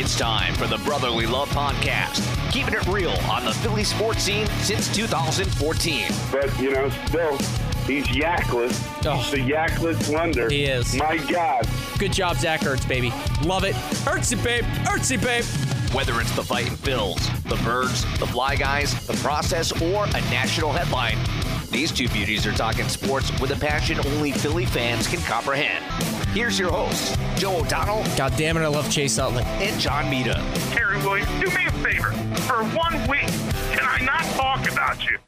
It's 0.00 0.16
time 0.16 0.54
for 0.54 0.68
the 0.68 0.78
Brotherly 0.84 1.26
Love 1.26 1.48
Podcast, 1.48 2.22
keeping 2.52 2.72
it 2.72 2.86
real 2.86 3.10
on 3.28 3.44
the 3.44 3.52
Philly 3.52 3.82
sports 3.82 4.22
scene 4.22 4.46
since 4.60 4.94
2014. 4.94 6.06
But, 6.30 6.56
you 6.60 6.70
know, 6.70 6.88
still, 7.06 7.36
he's 7.84 8.06
yakless. 8.06 8.80
Oh. 9.04 9.28
The 9.32 9.38
yakless 9.38 10.14
wonder. 10.14 10.48
He 10.48 10.66
is. 10.66 10.94
My 10.94 11.16
God. 11.16 11.68
Good 11.98 12.12
job, 12.12 12.36
Zach 12.36 12.60
Ertz, 12.60 12.86
baby. 12.86 13.12
Love 13.42 13.64
it. 13.64 13.74
Ertzy, 14.06 14.40
babe. 14.42 14.62
Ertzy, 14.86 15.20
babe. 15.20 15.44
Whether 15.92 16.20
it's 16.20 16.30
the 16.36 16.44
Fighting 16.44 16.76
Phils, 16.76 17.18
the 17.48 17.56
Birds, 17.64 18.04
the 18.20 18.26
Fly 18.28 18.54
Guys, 18.54 19.04
the 19.04 19.14
process, 19.14 19.72
or 19.82 20.04
a 20.04 20.20
national 20.30 20.70
headline, 20.70 21.18
these 21.72 21.90
two 21.90 22.08
beauties 22.10 22.46
are 22.46 22.52
talking 22.52 22.88
sports 22.88 23.32
with 23.40 23.50
a 23.50 23.56
passion 23.56 23.98
only 24.06 24.30
Philly 24.30 24.64
fans 24.64 25.08
can 25.08 25.20
comprehend. 25.22 25.84
Here's 26.32 26.58
your 26.58 26.70
host, 26.70 27.18
Joe 27.36 27.58
O'Donnell 27.60 28.04
God 28.16 28.34
damn 28.36 28.56
it, 28.56 28.60
I 28.60 28.66
love 28.68 28.90
Chase 28.90 29.18
Utley. 29.18 29.42
and 29.44 29.80
John 29.80 30.10
Mita. 30.10 30.34
Terry 30.70 30.98
Williams, 30.98 31.28
do 31.40 31.46
me 31.56 31.66
a 31.66 31.72
favor. 31.82 32.10
For 32.42 32.62
one 32.76 32.94
week, 33.08 33.26
can 33.72 33.80
I 33.84 33.98
not 34.04 34.24
talk 34.36 34.70
about 34.70 35.04
you? 35.04 35.18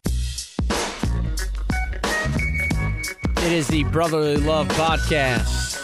It 3.46 3.52
is 3.52 3.66
the 3.68 3.84
Brotherly 3.84 4.36
Love 4.36 4.68
Podcast. 4.68 5.78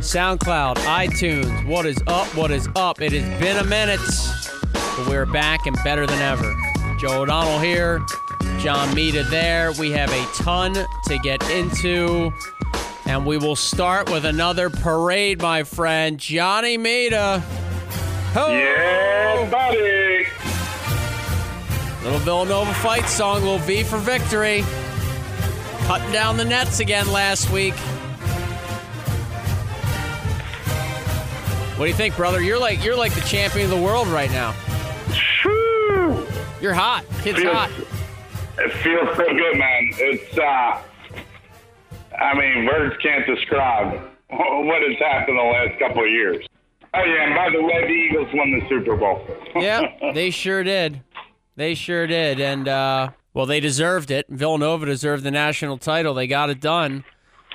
SoundCloud, 0.00 0.76
iTunes, 0.78 1.66
what 1.66 1.84
is 1.84 1.98
up? 2.06 2.26
What 2.34 2.50
is 2.50 2.66
up? 2.74 3.02
It 3.02 3.12
has 3.12 3.40
been 3.40 3.58
a 3.58 3.64
minute, 3.64 4.00
but 4.72 5.06
we're 5.06 5.26
back 5.26 5.66
and 5.66 5.76
better 5.84 6.06
than 6.06 6.18
ever. 6.22 6.52
Joe 6.98 7.22
O'Donnell 7.22 7.58
here, 7.58 8.00
John 8.58 8.94
Mita 8.94 9.22
there. 9.24 9.72
We 9.78 9.90
have 9.92 10.10
a 10.10 10.24
ton 10.42 10.72
to 10.74 11.18
get 11.22 11.42
into, 11.50 12.32
and 13.10 13.26
we 13.26 13.36
will 13.36 13.56
start 13.56 14.08
with 14.08 14.24
another 14.24 14.70
parade, 14.70 15.42
my 15.42 15.64
friend. 15.64 16.16
Johnny 16.16 16.78
Mita. 16.78 17.42
Ho! 18.34 18.52
Yeah, 18.52 19.50
buddy. 19.50 20.26
Little 22.04 22.20
Villanova 22.20 22.72
fight 22.74 23.06
song, 23.06 23.40
little 23.40 23.58
V 23.58 23.82
for 23.82 23.98
victory. 23.98 24.62
Cutting 25.86 26.12
down 26.12 26.36
the 26.36 26.44
nets 26.44 26.78
again 26.78 27.10
last 27.10 27.50
week. 27.50 27.74
What 31.74 31.86
do 31.86 31.90
you 31.90 31.96
think, 31.96 32.16
brother? 32.16 32.40
You're 32.40 32.60
like 32.60 32.84
you're 32.84 32.96
like 32.96 33.14
the 33.14 33.22
champion 33.22 33.64
of 33.64 33.76
the 33.76 33.84
world 33.84 34.06
right 34.06 34.30
now. 34.30 34.54
You're 36.60 36.74
hot. 36.74 37.04
Kid's 37.22 37.40
Feels, 37.40 37.56
hot. 37.56 37.70
it 38.58 38.72
feels 38.84 39.16
so 39.16 39.24
good, 39.24 39.58
man. 39.58 39.90
It's, 39.98 40.38
uh, 40.38 40.82
I 42.20 42.34
mean, 42.34 42.66
words 42.66 42.94
can't 43.02 43.26
describe 43.26 43.92
what 44.30 44.82
has 44.82 44.98
happened 44.98 45.38
the 45.38 45.42
last 45.42 45.78
couple 45.78 46.04
of 46.04 46.10
years. 46.10 46.46
Oh, 46.92 47.04
yeah, 47.04 47.26
and 47.26 47.34
by 47.34 47.50
the 47.50 47.62
way, 47.62 47.82
the 47.82 47.92
Eagles 47.92 48.28
won 48.34 48.50
the 48.50 48.68
Super 48.68 48.96
Bowl. 48.96 49.26
Yeah, 49.56 50.12
they 50.14 50.30
sure 50.30 50.62
did. 50.62 51.02
They 51.56 51.74
sure 51.74 52.06
did. 52.06 52.40
And 52.40 52.68
uh, 52.68 53.10
well, 53.34 53.46
they 53.46 53.58
deserved 53.58 54.10
it. 54.10 54.26
Villanova 54.28 54.86
deserved 54.86 55.24
the 55.24 55.30
national 55.30 55.76
title. 55.76 56.14
They 56.14 56.28
got 56.28 56.50
it 56.50 56.60
done. 56.60 57.04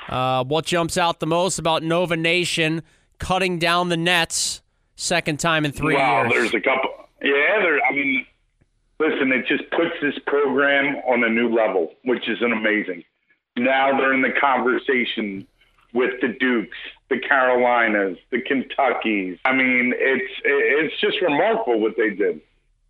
Uh, 0.09 0.43
what 0.43 0.65
jumps 0.65 0.97
out 0.97 1.19
the 1.19 1.25
most 1.25 1.57
about 1.57 1.83
Nova 1.83 2.17
Nation 2.17 2.83
cutting 3.17 3.59
down 3.59 3.89
the 3.89 3.97
nets 3.97 4.61
second 4.95 5.39
time 5.39 5.65
in 5.65 5.71
three 5.71 5.95
wow, 5.95 6.23
years? 6.23 6.33
there's 6.33 6.53
a 6.53 6.59
couple. 6.59 6.91
Yeah, 7.21 7.59
there. 7.61 7.79
I 7.81 7.93
mean, 7.93 8.25
listen, 8.99 9.31
it 9.31 9.47
just 9.47 9.69
puts 9.71 9.95
this 10.01 10.15
program 10.27 10.97
on 11.07 11.23
a 11.23 11.29
new 11.29 11.49
level, 11.49 11.93
which 12.03 12.27
is 12.27 12.37
an 12.41 12.51
amazing. 12.51 13.03
Now 13.57 13.97
they're 13.97 14.13
in 14.13 14.21
the 14.21 14.31
conversation 14.31 15.47
with 15.93 16.19
the 16.21 16.27
Dukes, 16.27 16.77
the 17.09 17.19
Carolinas, 17.19 18.17
the 18.29 18.41
Kentuckys. 18.41 19.39
I 19.45 19.53
mean, 19.53 19.93
it's 19.95 20.41
it's 20.43 20.99
just 20.99 21.21
remarkable 21.21 21.79
what 21.79 21.95
they 21.97 22.09
did. 22.09 22.41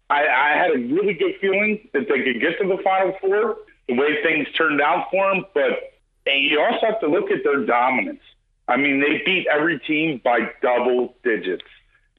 I, 0.09 0.27
I 0.27 0.57
had 0.57 0.71
a 0.71 0.77
really 0.77 1.13
good 1.13 1.35
feeling 1.39 1.87
that 1.93 2.07
they 2.09 2.23
could 2.23 2.41
get 2.41 2.59
to 2.59 2.67
the 2.67 2.81
Final 2.83 3.15
Four, 3.21 3.57
the 3.87 3.95
way 3.95 4.21
things 4.23 4.47
turned 4.57 4.81
out 4.81 5.07
for 5.11 5.33
them. 5.33 5.45
But 5.53 5.93
you 6.25 6.59
also 6.59 6.87
have 6.87 6.99
to 7.01 7.07
look 7.07 7.31
at 7.31 7.43
their 7.43 7.65
dominance. 7.65 8.21
I 8.67 8.77
mean, 8.77 8.99
they 8.99 9.21
beat 9.23 9.47
every 9.51 9.79
team 9.79 10.19
by 10.23 10.51
double 10.61 11.15
digits, 11.23 11.63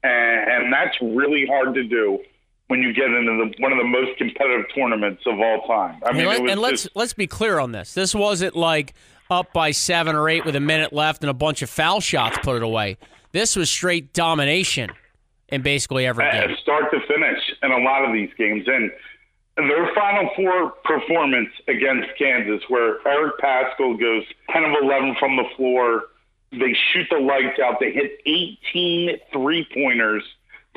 and, 0.03 0.51
and 0.51 0.73
that's 0.73 0.95
really 1.01 1.45
hard 1.45 1.75
to 1.75 1.83
do 1.83 2.19
when 2.67 2.81
you 2.81 2.93
get 2.93 3.05
into 3.05 3.45
the, 3.45 3.61
one 3.61 3.71
of 3.71 3.77
the 3.77 3.85
most 3.85 4.17
competitive 4.17 4.65
tournaments 4.75 5.23
of 5.25 5.39
all 5.39 5.65
time. 5.67 6.01
I 6.05 6.11
mean, 6.11 6.27
and, 6.27 6.29
let, 6.29 6.49
and 6.51 6.61
let's 6.61 6.83
just, 6.83 6.95
let's 6.95 7.13
be 7.13 7.27
clear 7.27 7.59
on 7.59 7.71
this. 7.71 7.93
This 7.93 8.13
wasn't 8.13 8.55
like 8.55 8.93
up 9.29 9.53
by 9.53 9.71
seven 9.71 10.15
or 10.15 10.29
eight 10.29 10.45
with 10.45 10.55
a 10.55 10.59
minute 10.59 10.93
left 10.93 11.23
and 11.23 11.29
a 11.29 11.33
bunch 11.33 11.61
of 11.61 11.69
foul 11.69 11.99
shots 11.99 12.37
put 12.43 12.57
it 12.57 12.63
away. 12.63 12.97
This 13.31 13.55
was 13.55 13.69
straight 13.69 14.13
domination 14.13 14.89
in 15.49 15.61
basically 15.61 16.05
every 16.05 16.29
game. 16.31 16.55
start 16.61 16.91
to 16.91 16.99
finish 17.07 17.39
in 17.63 17.71
a 17.71 17.79
lot 17.79 18.05
of 18.05 18.13
these 18.13 18.29
games. 18.37 18.65
And 18.67 18.91
their 19.57 19.89
Final 19.95 20.29
Four 20.35 20.71
performance 20.83 21.49
against 21.67 22.09
Kansas, 22.17 22.61
where 22.69 22.97
Eric 23.07 23.37
Paschall 23.39 23.99
goes 23.99 24.23
10 24.51 24.63
of 24.63 24.71
11 24.83 25.15
from 25.19 25.35
the 25.35 25.45
floor, 25.55 26.03
they 26.51 26.75
shoot 26.93 27.07
the 27.09 27.19
lights 27.19 27.59
out, 27.63 27.79
they 27.79 27.91
hit 27.91 28.19
18 28.25 29.17
three 29.33 29.67
pointers, 29.73 30.23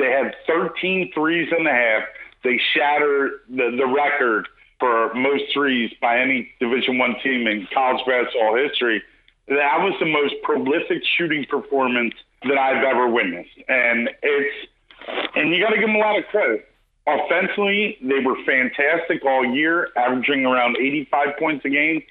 they 0.01 0.11
had 0.11 0.35
13 0.47 1.13
threes 1.15 1.53
in 1.57 1.65
the 1.65 1.71
half, 1.71 2.05
they 2.43 2.59
shatter 2.75 3.41
the, 3.49 3.77
the 3.77 3.87
record 3.87 4.49
for 4.79 5.13
most 5.15 5.45
threes 5.53 5.93
by 6.01 6.19
any 6.19 6.51
Division 6.59 6.99
One 6.99 7.15
team 7.23 7.47
in 7.47 7.69
college 7.73 8.05
basketball 8.07 8.57
history. 8.57 9.03
That 9.49 9.81
was 9.81 9.95
the 10.01 10.07
most 10.07 10.35
prolific 10.43 11.03
shooting 11.17 11.45
performance 11.45 12.15
that 12.45 12.57
I've 12.57 12.83
ever 12.83 13.09
witnessed, 13.09 13.51
and 13.69 14.09
it's 14.23 14.69
and 15.35 15.55
you 15.55 15.61
got 15.61 15.71
to 15.71 15.77
give 15.77 15.89
them 15.89 15.97
a 15.97 15.99
lot 15.99 16.19
of 16.19 16.25
credit. 16.27 16.67
Offensively, 17.07 17.99
they 18.03 18.21
were 18.21 18.37
fantastic 18.45 19.25
all 19.25 19.45
year, 19.45 19.89
averaging 19.97 20.47
around 20.47 20.77
85 20.77 21.39
points 21.39 21.65
a 21.65 21.71
game. 21.71 22.03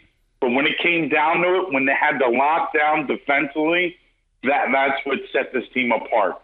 But 0.41 0.51
when 0.51 0.65
it 0.65 0.77
came 0.79 1.09
down 1.09 1.41
to 1.41 1.61
it, 1.61 1.73
when 1.73 1.85
they 1.85 1.93
had 1.93 2.17
to 2.19 2.29
lock 2.29 2.73
down 2.73 3.07
defensively, 3.07 3.95
that 4.43 4.67
that's 4.71 5.05
what 5.05 5.19
set 5.31 5.53
this 5.53 5.65
team 5.73 5.91
apart. 5.91 6.35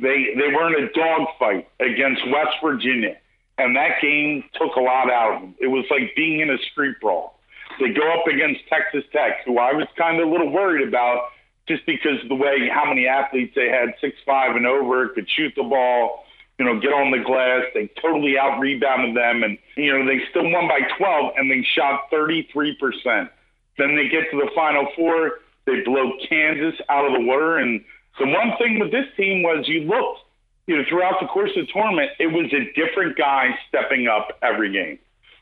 They 0.00 0.34
they 0.36 0.48
were 0.54 0.74
in 0.74 0.84
a 0.84 0.92
dogfight 0.92 1.68
against 1.80 2.22
West 2.28 2.56
Virginia, 2.62 3.16
and 3.58 3.76
that 3.76 4.00
game 4.00 4.44
took 4.54 4.76
a 4.76 4.80
lot 4.80 5.10
out 5.10 5.36
of 5.36 5.40
them. 5.42 5.54
It 5.60 5.66
was 5.66 5.84
like 5.90 6.14
being 6.16 6.40
in 6.40 6.50
a 6.50 6.58
street 6.70 6.96
brawl. 7.00 7.38
They 7.78 7.90
go 7.90 8.12
up 8.12 8.26
against 8.26 8.60
Texas 8.68 9.04
Tech, 9.12 9.44
who 9.44 9.58
I 9.58 9.72
was 9.72 9.86
kind 9.96 10.20
of 10.20 10.28
a 10.28 10.30
little 10.30 10.50
worried 10.50 10.86
about, 10.86 11.28
just 11.68 11.84
because 11.86 12.22
of 12.22 12.28
the 12.28 12.34
way 12.34 12.68
how 12.72 12.86
many 12.86 13.06
athletes 13.06 13.52
they 13.54 13.68
had, 13.68 13.94
six 14.00 14.16
five 14.24 14.56
and 14.56 14.66
over, 14.66 15.08
could 15.08 15.28
shoot 15.28 15.52
the 15.56 15.62
ball, 15.62 16.24
you 16.58 16.64
know, 16.64 16.80
get 16.80 16.92
on 16.92 17.10
the 17.10 17.22
glass. 17.22 17.64
They 17.74 17.90
totally 18.00 18.38
out 18.38 18.58
rebounded 18.58 19.16
them, 19.16 19.42
and 19.42 19.58
you 19.76 19.92
know 19.92 20.06
they 20.06 20.24
still 20.30 20.50
won 20.50 20.68
by 20.68 20.80
12, 20.96 21.34
and 21.36 21.50
they 21.50 21.62
shot 21.62 22.08
33 22.10 22.76
percent. 22.76 23.30
Then 23.78 23.96
they 23.96 24.08
get 24.08 24.30
to 24.30 24.36
the 24.38 24.50
Final 24.54 24.88
Four, 24.96 25.40
they 25.66 25.80
blow 25.82 26.12
Kansas 26.28 26.80
out 26.88 27.04
of 27.06 27.12
the 27.12 27.26
water, 27.26 27.58
and 27.58 27.84
the 28.18 28.26
one 28.26 28.56
thing 28.58 28.78
with 28.78 28.90
this 28.90 29.06
team 29.16 29.42
was 29.42 29.66
you 29.68 29.82
looked, 29.82 30.20
you 30.66 30.76
know, 30.76 30.84
throughout 30.88 31.20
the 31.20 31.26
course 31.26 31.50
of 31.56 31.66
the 31.66 31.72
tournament, 31.72 32.10
it 32.18 32.28
was 32.28 32.52
a 32.52 32.72
different 32.74 33.16
guy 33.16 33.50
stepping 33.68 34.06
up 34.06 34.38
every 34.42 34.72
game. 34.72 34.98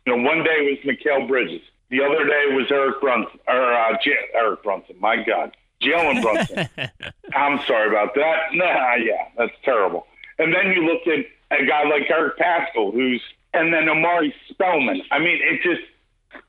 You 0.06 0.16
know, 0.16 0.22
one 0.22 0.42
day 0.42 0.50
it 0.50 0.84
was 0.84 0.96
Mikal 0.96 1.28
Bridges. 1.28 1.62
The 1.90 2.02
other 2.02 2.24
day 2.24 2.46
it 2.48 2.54
was 2.54 2.70
Eric 2.70 3.00
Brunson, 3.00 3.38
or 3.48 3.72
uh, 3.72 3.98
J- 4.02 4.30
Eric 4.34 4.62
Brunson. 4.62 4.96
My 5.00 5.16
God, 5.22 5.56
Jalen 5.82 6.22
Brunson. 6.22 6.68
I'm 7.34 7.58
sorry 7.66 7.88
about 7.88 8.14
that. 8.14 8.54
Nah, 8.54 8.94
yeah, 8.94 9.28
that's 9.36 9.52
terrible. 9.64 10.06
And 10.38 10.54
then 10.54 10.72
you 10.72 10.86
looked 10.86 11.08
at 11.08 11.26
a 11.50 11.66
guy 11.66 11.84
like 11.84 12.08
Eric 12.08 12.38
Paschall, 12.38 12.94
who's, 12.94 13.20
and 13.52 13.74
then 13.74 13.88
Omari 13.88 14.34
Spellman. 14.48 15.02
I 15.10 15.18
mean, 15.18 15.40
it 15.42 15.60
just, 15.62 15.82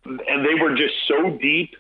and 0.06 0.46
they 0.46 0.62
were 0.62 0.76
just 0.76 0.94
so 1.08 1.38
deep. 1.42 1.76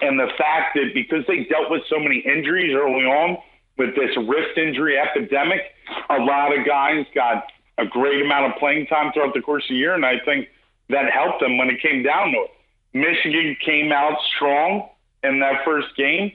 And 0.00 0.18
the 0.18 0.30
fact 0.38 0.76
that 0.76 0.94
because 0.94 1.26
they 1.26 1.44
dealt 1.44 1.68
with 1.68 1.82
so 1.90 1.98
many 1.98 2.20
injuries 2.20 2.74
early 2.74 3.04
on 3.04 3.38
with 3.80 3.96
this 3.96 4.14
wrist 4.28 4.58
injury 4.58 4.98
epidemic, 4.98 5.62
a 6.10 6.18
lot 6.18 6.56
of 6.56 6.66
guys 6.66 7.06
got 7.14 7.44
a 7.78 7.86
great 7.86 8.20
amount 8.20 8.52
of 8.52 8.58
playing 8.58 8.86
time 8.86 9.10
throughout 9.10 9.32
the 9.32 9.40
course 9.40 9.64
of 9.64 9.70
the 9.70 9.76
year. 9.76 9.94
And 9.94 10.04
I 10.04 10.18
think 10.22 10.48
that 10.90 11.10
helped 11.10 11.40
them 11.40 11.56
when 11.56 11.70
it 11.70 11.80
came 11.80 12.02
down 12.02 12.32
to 12.32 12.44
it. 12.44 12.50
Michigan 12.92 13.56
came 13.64 13.90
out 13.90 14.18
strong 14.36 14.86
in 15.22 15.40
that 15.40 15.64
first 15.64 15.96
game, 15.96 16.32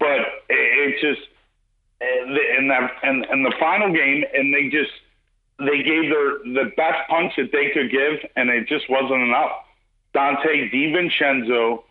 but 0.00 0.18
it, 0.48 1.00
just 1.00 1.28
in 2.00 2.68
that 2.68 2.90
and 3.04 3.24
in 3.30 3.44
the 3.44 3.52
final 3.60 3.92
game, 3.92 4.24
and 4.34 4.52
they 4.52 4.68
just 4.68 4.90
they 5.60 5.82
gave 5.84 6.10
their 6.10 6.38
the 6.38 6.72
best 6.76 7.08
punch 7.08 7.34
that 7.36 7.52
they 7.52 7.70
could 7.70 7.90
give, 7.90 8.18
and 8.34 8.50
it 8.50 8.66
just 8.66 8.90
wasn't 8.90 9.22
enough. 9.22 9.52
Donte 10.12 10.72
DiVincenzo 10.72 11.84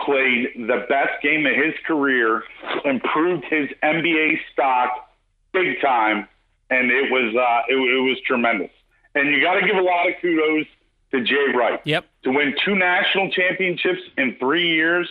played 0.00 0.48
the 0.56 0.86
best 0.88 1.22
game 1.22 1.46
of 1.46 1.54
his 1.54 1.74
career, 1.86 2.42
improved 2.84 3.44
his 3.44 3.68
NBA 3.82 4.38
stock 4.52 5.10
big 5.52 5.80
time, 5.80 6.28
and 6.70 6.90
it 6.90 7.10
was 7.10 7.34
uh, 7.34 7.62
it, 7.68 7.76
it 7.76 8.00
was 8.02 8.18
tremendous. 8.26 8.70
And 9.14 9.30
you 9.30 9.40
got 9.40 9.54
to 9.60 9.66
give 9.66 9.76
a 9.76 9.80
lot 9.82 10.08
of 10.08 10.14
kudos 10.20 10.66
to 11.12 11.22
Jay 11.22 11.46
Wright 11.54 11.80
Yep. 11.84 12.04
to 12.24 12.30
win 12.30 12.54
two 12.64 12.74
national 12.74 13.30
championships 13.30 14.02
in 14.18 14.36
three 14.38 14.68
years 14.74 15.08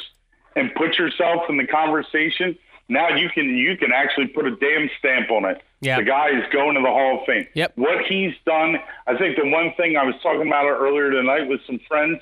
and 0.55 0.73
put 0.75 0.97
yourself 0.97 1.43
in 1.49 1.57
the 1.57 1.65
conversation 1.67 2.57
Now 2.87 3.09
you 3.15 3.29
can 3.29 3.57
you 3.57 3.75
can 3.77 3.91
actually 3.91 4.27
put 4.27 4.45
a 4.45 4.55
damn 4.55 4.89
stamp 4.99 5.31
on 5.31 5.45
it. 5.45 5.61
Yeah. 5.81 5.97
The 5.97 6.03
guy 6.03 6.29
is 6.29 6.43
going 6.51 6.75
to 6.75 6.81
the 6.81 6.87
Hall 6.87 7.19
of 7.19 7.25
Fame. 7.25 7.47
Yep. 7.55 7.73
What 7.75 8.05
he's 8.05 8.33
done, 8.45 8.77
I 9.07 9.17
think 9.17 9.37
the 9.37 9.49
one 9.49 9.73
thing 9.75 9.97
I 9.97 10.03
was 10.03 10.15
talking 10.21 10.47
about 10.47 10.65
earlier 10.65 11.09
tonight 11.11 11.47
with 11.47 11.61
some 11.65 11.79
friends, 11.87 12.21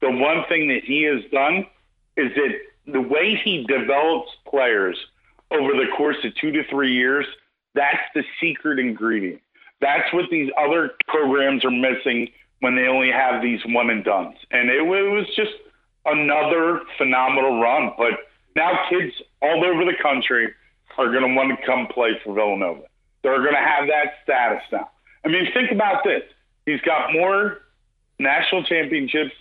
the 0.00 0.10
one 0.10 0.44
thing 0.48 0.68
that 0.68 0.82
he 0.84 1.02
has 1.04 1.22
done 1.30 1.66
is 2.20 2.34
that 2.34 2.92
the 2.92 3.00
way 3.00 3.40
he 3.42 3.64
develops 3.64 4.30
players 4.46 4.96
over 5.50 5.72
the 5.72 5.86
course 5.96 6.16
of 6.24 6.34
two 6.36 6.52
to 6.52 6.62
three 6.68 6.92
years, 6.92 7.26
that's 7.74 8.02
the 8.14 8.24
secret 8.40 8.78
ingredient. 8.78 9.40
That's 9.80 10.12
what 10.12 10.26
these 10.30 10.50
other 10.58 10.92
programs 11.08 11.64
are 11.64 11.70
missing 11.70 12.28
when 12.60 12.76
they 12.76 12.86
only 12.86 13.10
have 13.10 13.42
these 13.42 13.60
one 13.66 13.90
and 13.90 14.04
dones. 14.04 14.36
And 14.50 14.68
it, 14.68 14.86
was 14.86 15.26
just 15.34 15.52
another 16.04 16.82
phenomenal 16.98 17.60
run. 17.60 17.92
But 17.96 18.12
now 18.54 18.78
kids 18.88 19.14
all 19.40 19.64
over 19.64 19.84
the 19.84 19.96
country 20.02 20.52
are 20.98 21.06
going 21.06 21.26
to 21.26 21.34
want 21.34 21.58
to 21.58 21.66
come 21.66 21.86
play 21.86 22.20
for 22.22 22.34
Villanova. 22.34 22.82
They're 23.22 23.40
going 23.40 23.54
to 23.54 23.60
have 23.60 23.88
that 23.88 24.14
status 24.22 24.62
now. 24.70 24.90
I 25.24 25.28
mean, 25.28 25.50
think 25.54 25.70
about 25.70 26.04
this. 26.04 26.22
He's 26.66 26.80
got 26.82 27.12
more 27.12 27.62
national 28.18 28.64
championships 28.64 29.32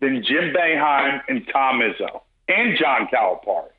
than 0.00 0.22
Jim 0.22 0.52
Boeheim 0.54 1.20
and 1.28 1.46
Tom 1.52 1.80
Izzo 1.80 2.22
and 2.48 2.76
John 2.78 3.08
Calipari. 3.12 3.70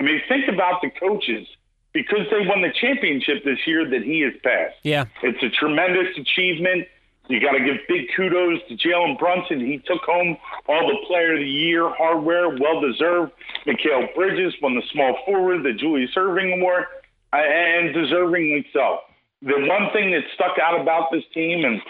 I 0.00 0.02
mean, 0.02 0.20
think 0.28 0.48
about 0.48 0.82
the 0.82 0.90
coaches 0.90 1.46
because 1.92 2.26
they 2.30 2.46
won 2.46 2.62
the 2.62 2.72
championship 2.80 3.44
this 3.44 3.58
year 3.66 3.88
that 3.88 4.02
he 4.02 4.20
has 4.20 4.32
passed. 4.42 4.76
Yeah. 4.82 5.04
It's 5.22 5.42
a 5.42 5.50
tremendous 5.50 6.16
achievement. 6.18 6.88
You 7.28 7.40
got 7.40 7.52
to 7.52 7.60
give 7.60 7.76
big 7.88 8.08
kudos 8.14 8.60
to 8.68 8.76
Jalen 8.76 9.18
Brunson. 9.18 9.60
He 9.60 9.78
took 9.78 10.02
home 10.02 10.36
all 10.68 10.86
the 10.86 11.06
Player 11.06 11.34
of 11.34 11.40
the 11.40 11.48
Year 11.48 11.88
hardware, 11.96 12.50
well 12.50 12.80
deserved. 12.80 13.32
Mikal 13.66 14.14
Bridges 14.14 14.54
won 14.60 14.74
the 14.74 14.82
small 14.92 15.16
forward, 15.24 15.62
the 15.62 15.72
Julius 15.72 16.10
Erving 16.16 16.58
Award, 16.58 16.84
uh, 17.32 17.36
and 17.36 17.94
deservingly 17.94 18.66
so. 18.72 18.98
The 19.40 19.66
one 19.66 19.90
thing 19.92 20.10
that 20.10 20.24
stuck 20.34 20.58
out 20.58 20.78
about 20.80 21.10
this 21.12 21.24
team, 21.32 21.64
and 21.64 21.80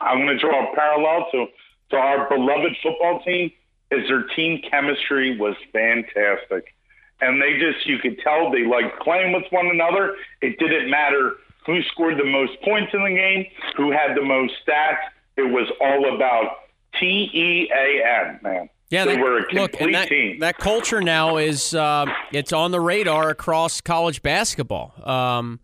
I'm 0.00 0.18
going 0.18 0.28
to 0.28 0.38
draw 0.38 0.70
a 0.70 0.74
parallel 0.76 1.26
to, 1.32 1.46
to 1.90 1.96
our 1.96 2.28
beloved 2.28 2.76
football 2.82 3.20
team, 3.22 3.50
is 3.90 4.06
their 4.08 4.24
team 4.36 4.60
chemistry 4.70 5.38
was 5.38 5.54
fantastic. 5.72 6.74
And 7.20 7.40
they 7.42 7.58
just, 7.58 7.86
you 7.86 7.98
could 7.98 8.18
tell 8.20 8.50
they 8.50 8.64
liked 8.64 9.00
playing 9.02 9.32
with 9.32 9.44
one 9.50 9.66
another. 9.66 10.14
It 10.40 10.58
didn't 10.58 10.90
matter 10.90 11.32
who 11.66 11.82
scored 11.92 12.18
the 12.18 12.24
most 12.24 12.60
points 12.62 12.92
in 12.94 13.02
the 13.02 13.10
game, 13.10 13.46
who 13.76 13.90
had 13.90 14.16
the 14.16 14.22
most 14.22 14.54
stats. 14.66 14.98
It 15.36 15.50
was 15.50 15.68
all 15.80 16.14
about 16.14 16.56
T 16.98 17.30
E 17.32 17.70
A 17.72 18.26
N, 18.26 18.40
man. 18.42 18.68
Yeah, 18.90 19.04
they 19.04 19.16
that, 19.16 19.22
were 19.22 19.38
a 19.38 19.42
complete 19.42 19.60
look, 19.60 19.80
and 19.80 19.94
that, 19.94 20.08
team. 20.08 20.38
that 20.38 20.56
culture 20.56 21.02
now 21.02 21.36
is 21.36 21.74
uh, 21.74 22.06
it's 22.32 22.52
on 22.54 22.70
the 22.70 22.80
radar 22.80 23.28
across 23.28 23.82
college 23.82 24.22
basketball. 24.22 24.94
Um, 25.04 25.60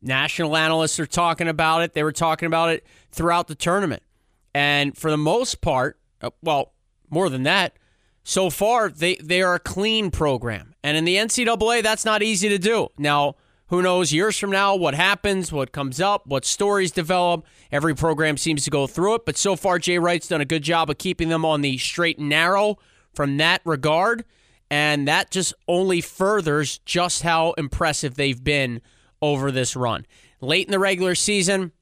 national 0.00 0.56
analysts 0.56 0.98
are 0.98 1.06
talking 1.06 1.48
about 1.48 1.82
it. 1.82 1.92
They 1.92 2.02
were 2.02 2.12
talking 2.12 2.46
about 2.46 2.70
it 2.70 2.86
throughout 3.10 3.48
the 3.48 3.54
tournament, 3.54 4.02
and 4.54 4.96
for 4.96 5.10
the 5.10 5.18
most 5.18 5.60
part, 5.60 5.98
uh, 6.22 6.30
well, 6.42 6.72
more 7.10 7.28
than 7.28 7.42
that, 7.42 7.76
so 8.22 8.48
far 8.48 8.88
they 8.88 9.16
they 9.16 9.42
are 9.42 9.56
a 9.56 9.60
clean 9.60 10.10
program, 10.10 10.74
and 10.82 10.96
in 10.96 11.04
the 11.04 11.16
NCAA, 11.16 11.82
that's 11.82 12.04
not 12.04 12.22
easy 12.22 12.48
to 12.48 12.58
do. 12.58 12.88
Now 12.96 13.36
who 13.68 13.82
knows 13.82 14.12
years 14.12 14.38
from 14.38 14.50
now 14.50 14.76
what 14.76 14.94
happens, 14.94 15.50
what 15.50 15.72
comes 15.72 16.00
up, 16.00 16.26
what 16.26 16.44
stories 16.44 16.92
develop. 16.92 17.44
Every 17.72 17.94
program 17.94 18.36
seems 18.36 18.64
to 18.64 18.70
go 18.70 18.86
through 18.86 19.16
it, 19.16 19.26
but 19.26 19.36
so 19.36 19.56
far 19.56 19.78
Jay 19.78 19.98
Wright's 19.98 20.28
done 20.28 20.40
a 20.40 20.46
good 20.46 20.62
job 20.62 20.90
of 20.90 20.98
keeping 20.98 21.28
them 21.28 21.44
on 21.44 21.60
the 21.60 21.78
straight 21.78 22.18
and 22.18 22.28
narrow 22.28 22.76
from 23.14 23.36
that 23.38 23.62
regard, 23.64 24.24
and 24.70 25.08
that 25.08 25.30
just 25.30 25.54
only 25.66 26.00
furthers 26.00 26.78
just 26.78 27.22
how 27.22 27.52
impressive 27.52 28.14
they've 28.14 28.44
been 28.44 28.80
over 29.22 29.50
this 29.50 29.74
run. 29.74 30.06
Late 30.40 30.66
in 30.66 30.72
the 30.72 30.78
regular 30.78 31.14
season, 31.14 31.72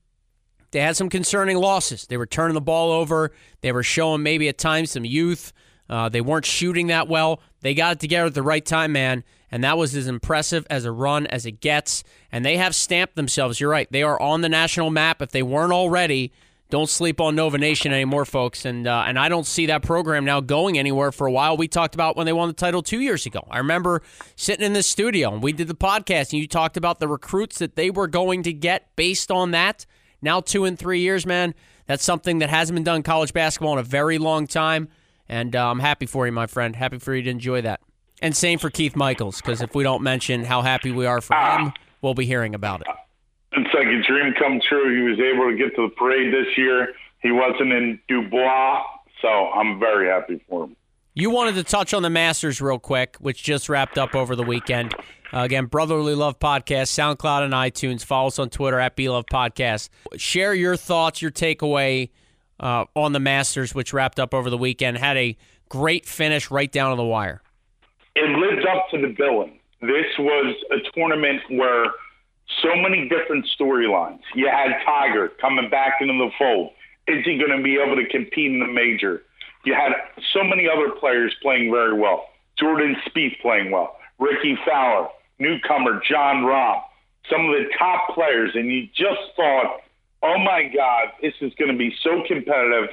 they 0.72 0.80
had 0.80 0.96
some 0.96 1.08
concerning 1.08 1.56
losses. 1.56 2.06
They 2.06 2.16
were 2.16 2.26
turning 2.26 2.54
the 2.54 2.60
ball 2.60 2.90
over. 2.90 3.32
They 3.60 3.72
were 3.72 3.82
showing 3.82 4.22
maybe 4.22 4.48
at 4.48 4.58
times 4.58 4.90
some 4.90 5.04
youth. 5.04 5.52
Uh, 5.88 6.08
they 6.08 6.20
weren't 6.20 6.46
shooting 6.46 6.88
that 6.88 7.08
well. 7.08 7.40
They 7.60 7.74
got 7.74 7.92
it 7.92 8.00
together 8.00 8.26
at 8.26 8.34
the 8.34 8.42
right 8.42 8.64
time, 8.64 8.92
man 8.92 9.24
and 9.52 9.62
that 9.62 9.76
was 9.76 9.94
as 9.94 10.08
impressive 10.08 10.66
as 10.70 10.86
a 10.86 10.90
run 10.90 11.26
as 11.26 11.44
it 11.44 11.60
gets. 11.60 12.02
And 12.32 12.44
they 12.44 12.56
have 12.56 12.74
stamped 12.74 13.14
themselves. 13.14 13.60
You're 13.60 13.70
right. 13.70 13.86
They 13.92 14.02
are 14.02 14.20
on 14.20 14.40
the 14.40 14.48
national 14.48 14.88
map. 14.88 15.20
If 15.20 15.30
they 15.30 15.42
weren't 15.42 15.74
already, 15.74 16.32
don't 16.70 16.88
sleep 16.88 17.20
on 17.20 17.36
Nova 17.36 17.58
Nation 17.58 17.92
anymore, 17.92 18.24
folks. 18.24 18.64
And 18.64 18.86
uh, 18.86 19.04
and 19.06 19.18
I 19.18 19.28
don't 19.28 19.46
see 19.46 19.66
that 19.66 19.82
program 19.82 20.24
now 20.24 20.40
going 20.40 20.78
anywhere 20.78 21.12
for 21.12 21.26
a 21.26 21.30
while. 21.30 21.58
We 21.58 21.68
talked 21.68 21.94
about 21.94 22.16
when 22.16 22.24
they 22.24 22.32
won 22.32 22.48
the 22.48 22.54
title 22.54 22.82
two 22.82 23.00
years 23.00 23.26
ago. 23.26 23.46
I 23.50 23.58
remember 23.58 24.00
sitting 24.36 24.64
in 24.64 24.72
this 24.72 24.86
studio 24.86 25.34
and 25.34 25.42
we 25.42 25.52
did 25.52 25.68
the 25.68 25.74
podcast, 25.74 26.32
and 26.32 26.40
you 26.40 26.48
talked 26.48 26.78
about 26.78 26.98
the 26.98 27.06
recruits 27.06 27.58
that 27.58 27.76
they 27.76 27.90
were 27.90 28.08
going 28.08 28.42
to 28.44 28.54
get 28.54 28.96
based 28.96 29.30
on 29.30 29.50
that. 29.50 29.84
Now 30.22 30.40
two 30.40 30.64
and 30.64 30.78
three 30.78 31.00
years, 31.00 31.26
man. 31.26 31.54
That's 31.86 32.04
something 32.04 32.38
that 32.38 32.48
hasn't 32.48 32.76
been 32.76 32.84
done 32.84 32.96
in 32.96 33.02
college 33.02 33.32
basketball 33.32 33.72
in 33.74 33.78
a 33.80 33.82
very 33.82 34.18
long 34.18 34.46
time. 34.46 34.88
And 35.28 35.54
uh, 35.54 35.70
I'm 35.70 35.80
happy 35.80 36.06
for 36.06 36.26
you, 36.26 36.32
my 36.32 36.46
friend. 36.46 36.76
Happy 36.76 36.98
for 36.98 37.14
you 37.14 37.22
to 37.22 37.30
enjoy 37.30 37.60
that. 37.62 37.80
And 38.20 38.36
same 38.36 38.58
for 38.58 38.70
Keith 38.70 38.94
Michaels, 38.94 39.40
because 39.40 39.60
if 39.60 39.74
we 39.74 39.82
don't 39.82 40.02
mention 40.02 40.44
how 40.44 40.62
happy 40.62 40.92
we 40.92 41.06
are 41.06 41.20
for 41.20 41.34
him, 41.34 41.72
we'll 42.00 42.14
be 42.14 42.24
hearing 42.24 42.54
about 42.54 42.82
it. 42.82 42.86
It's 43.52 43.74
like 43.74 43.86
a 43.86 44.02
dream 44.06 44.32
come 44.38 44.60
true. 44.68 44.94
He 44.94 45.10
was 45.10 45.18
able 45.18 45.50
to 45.50 45.56
get 45.56 45.74
to 45.76 45.88
the 45.88 45.94
parade 45.96 46.32
this 46.32 46.56
year. 46.56 46.94
He 47.20 47.32
wasn't 47.32 47.72
in 47.72 48.00
Dubois, 48.08 48.82
so 49.20 49.28
I'm 49.28 49.80
very 49.80 50.08
happy 50.08 50.40
for 50.48 50.64
him. 50.64 50.76
You 51.14 51.30
wanted 51.30 51.56
to 51.56 51.64
touch 51.64 51.92
on 51.92 52.02
the 52.02 52.10
Masters 52.10 52.60
real 52.60 52.78
quick, 52.78 53.16
which 53.20 53.42
just 53.42 53.68
wrapped 53.68 53.98
up 53.98 54.14
over 54.14 54.34
the 54.34 54.42
weekend. 54.42 54.94
Uh, 55.32 55.40
again, 55.40 55.66
Brotherly 55.66 56.14
Love 56.14 56.38
Podcast, 56.38 56.88
SoundCloud 56.88 57.44
and 57.44 57.52
iTunes. 57.52 58.04
Follow 58.04 58.28
us 58.28 58.38
on 58.38 58.48
Twitter 58.50 58.78
at 58.78 58.98
Love 58.98 59.26
Podcast. 59.26 59.88
Share 60.16 60.54
your 60.54 60.76
thoughts, 60.76 61.20
your 61.20 61.30
takeaway 61.30 62.10
uh, 62.60 62.86
on 62.94 63.12
the 63.12 63.20
Masters, 63.20 63.74
which 63.74 63.92
wrapped 63.92 64.18
up 64.18 64.32
over 64.32 64.48
the 64.50 64.58
weekend. 64.58 64.98
Had 64.98 65.16
a 65.16 65.36
great 65.68 66.06
finish 66.06 66.50
right 66.50 66.70
down 66.70 66.90
to 66.90 66.96
the 66.96 67.04
wire 67.04 67.42
it 68.14 68.38
lived 68.38 68.66
up 68.66 68.88
to 68.90 69.00
the 69.00 69.14
billing. 69.16 69.58
This 69.80 70.06
was 70.18 70.54
a 70.70 70.76
tournament 70.94 71.40
where 71.50 71.86
so 72.62 72.76
many 72.76 73.08
different 73.08 73.46
storylines. 73.58 74.20
You 74.34 74.48
had 74.48 74.70
Tiger 74.84 75.28
coming 75.40 75.70
back 75.70 75.94
into 76.00 76.14
the 76.14 76.30
fold. 76.38 76.72
Is 77.08 77.24
he 77.24 77.38
going 77.38 77.56
to 77.56 77.62
be 77.62 77.78
able 77.82 77.96
to 77.96 78.06
compete 78.08 78.52
in 78.52 78.60
the 78.60 78.66
major? 78.66 79.22
You 79.64 79.74
had 79.74 79.92
so 80.32 80.42
many 80.42 80.68
other 80.68 80.90
players 80.90 81.34
playing 81.42 81.70
very 81.70 81.94
well. 81.94 82.26
Jordan 82.58 82.96
Spieth 83.06 83.40
playing 83.40 83.70
well. 83.70 83.96
Rickie 84.18 84.58
Fowler, 84.66 85.08
newcomer 85.38 86.00
Jon 86.08 86.44
Rahm, 86.44 86.80
some 87.30 87.46
of 87.46 87.52
the 87.52 87.66
top 87.78 88.14
players, 88.14 88.50
and 88.54 88.70
you 88.70 88.86
just 88.88 89.20
thought, 89.36 89.80
oh 90.22 90.38
my 90.38 90.70
God, 90.74 91.08
this 91.20 91.34
is 91.40 91.52
going 91.54 91.70
to 91.70 91.78
be 91.78 91.94
so 92.02 92.22
competitive. 92.26 92.90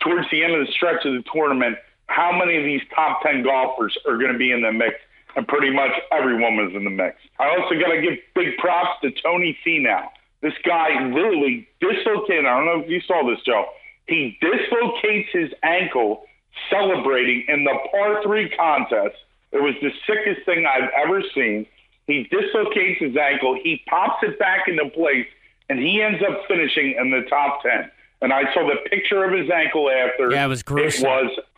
Towards 0.00 0.26
the 0.30 0.42
end 0.42 0.54
of 0.54 0.66
the 0.66 0.72
stretch 0.72 1.04
of 1.04 1.14
the 1.14 1.24
tournament, 1.32 1.76
how 2.06 2.32
many 2.36 2.56
of 2.58 2.64
these 2.64 2.82
top 2.94 3.22
10 3.22 3.42
golfers 3.42 3.96
are 4.06 4.18
going 4.18 4.32
to 4.32 4.38
be 4.38 4.50
in 4.50 4.62
the 4.62 4.72
mix? 4.72 4.96
And 5.34 5.48
pretty 5.48 5.70
much 5.70 5.92
everyone 6.10 6.56
was 6.56 6.72
in 6.74 6.84
the 6.84 6.90
mix. 6.90 7.16
I 7.38 7.48
also 7.48 7.74
got 7.80 7.94
to 7.94 8.02
give 8.02 8.18
big 8.34 8.58
props 8.58 9.00
to 9.02 9.10
Tony 9.22 9.56
Finau. 9.64 10.08
This 10.42 10.52
guy 10.66 11.06
literally 11.06 11.66
dislocated. 11.80 12.44
I 12.44 12.58
don't 12.58 12.66
know 12.66 12.80
if 12.84 12.90
you 12.90 13.00
saw 13.00 13.26
this, 13.26 13.42
Joe. 13.46 13.64
He 14.06 14.38
dislocates 14.40 15.30
his 15.32 15.50
ankle 15.62 16.24
celebrating 16.70 17.44
in 17.48 17.64
the 17.64 17.78
par 17.90 18.22
three 18.22 18.50
contest. 18.50 19.16
It 19.52 19.62
was 19.62 19.74
the 19.80 19.90
sickest 20.06 20.44
thing 20.46 20.66
I've 20.66 20.90
ever 21.04 21.22
seen. 21.34 21.66
He 22.06 22.24
dislocates 22.24 23.00
his 23.00 23.16
ankle, 23.16 23.58
he 23.62 23.82
pops 23.88 24.22
it 24.22 24.38
back 24.38 24.66
into 24.66 24.90
place, 24.90 25.26
and 25.68 25.78
he 25.78 26.02
ends 26.02 26.22
up 26.28 26.40
finishing 26.48 26.96
in 26.98 27.10
the 27.10 27.22
top 27.28 27.62
10 27.62 27.90
and 28.22 28.32
I 28.32 28.42
saw 28.54 28.66
the 28.66 28.88
picture 28.88 29.24
of 29.24 29.36
his 29.36 29.50
ankle 29.50 29.90
after. 29.90 30.30
Yeah, 30.30 30.44
it 30.44 30.48
was 30.48 30.62
gruesome. 30.62 31.06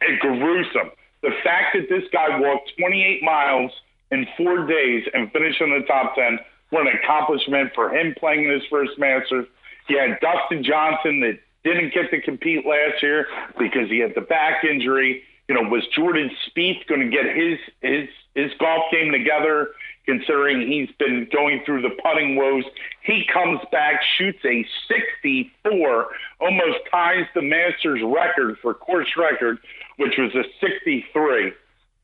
It 0.01 0.25
was 0.25 0.39
gruesome. 0.39 0.91
The 1.23 1.31
fact 1.45 1.77
that 1.77 1.89
this 1.89 2.05
guy 2.11 2.41
walked 2.41 2.73
28 2.79 3.23
miles 3.23 3.71
in 4.11 4.27
four 4.37 4.67
days 4.67 5.05
and 5.13 5.31
finished 5.31 5.61
in 5.61 5.71
the 5.71 5.87
top 5.87 6.15
10 6.17 6.39
what 6.71 6.87
an 6.87 6.95
accomplishment 7.03 7.71
for 7.75 7.95
him 7.95 8.15
playing 8.19 8.47
in 8.47 8.51
his 8.51 8.63
first 8.71 8.99
Masters. 8.99 9.47
He 9.87 9.97
had 9.99 10.19
Dustin 10.21 10.65
Johnson 10.65 11.21
that 11.21 11.39
didn't 11.65 11.93
get 11.95 12.11
to 12.11 12.21
compete 12.21 12.67
last 12.67 13.03
year 13.03 13.27
because 13.59 13.89
he 13.89 13.99
had 13.99 14.15
the 14.15 14.21
back 14.21 14.65
injury. 14.65 15.23
You 15.49 15.55
know, 15.55 15.69
was 15.69 15.87
Jordan 15.95 16.31
Spieth 16.47 16.87
going 16.87 17.01
to 17.01 17.09
get 17.09 17.35
his 17.35 17.59
his 17.81 18.09
his 18.35 18.53
golf 18.59 18.85
game 18.93 19.13
together? 19.13 19.71
considering 20.05 20.69
he's 20.71 20.91
been 20.99 21.27
going 21.33 21.63
through 21.65 21.83
the 21.83 21.91
putting 22.03 22.37
woes. 22.37 22.65
He 23.03 23.25
comes 23.33 23.61
back, 23.73 24.01
shoots 24.19 24.45
a 24.45 24.67
64, 24.89 26.07
almost 26.41 26.79
ties 26.91 27.27
the 27.35 27.43
Masters 27.43 28.01
record 28.05 28.59
for 28.61 28.75
course 28.75 29.09
record, 29.17 29.59
which 29.97 30.15
was 30.19 30.35
a 30.35 30.45
63. 30.61 31.53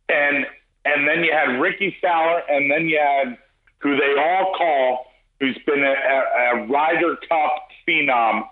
And 0.09 0.47
and 0.83 1.07
then 1.07 1.23
you 1.23 1.31
had 1.31 1.61
Rickie 1.61 1.95
Fowler, 2.01 2.41
and 2.49 2.71
then 2.71 2.89
you 2.89 2.99
had 2.99 3.37
who 3.81 3.97
they 3.97 4.15
all 4.19 4.55
call, 4.57 5.07
who's 5.39 5.59
been 5.67 5.85
a, 5.85 5.93
a, 5.93 6.63
a 6.63 6.67
Ryder 6.67 7.17
Cup 7.29 7.69
phenom, 7.87 8.45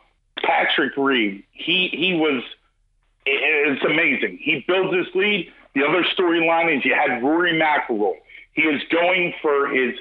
Patrick 0.45 0.97
Reed. 0.97 1.45
He 1.53 1.89
he 1.93 2.15
was 2.15 2.43
it's 3.27 3.85
amazing. 3.85 4.39
He 4.41 4.65
builds 4.67 4.93
this 4.93 5.15
lead. 5.15 5.53
The 5.75 5.85
other 5.85 6.05
storyline 6.17 6.77
is 6.77 6.85
you 6.85 6.95
had 6.95 7.23
Rory 7.23 7.53
McIlroy 7.53 8.15
He 8.55 8.63
is 8.63 8.83
going 8.91 9.35
for 9.43 9.69
his 9.69 9.95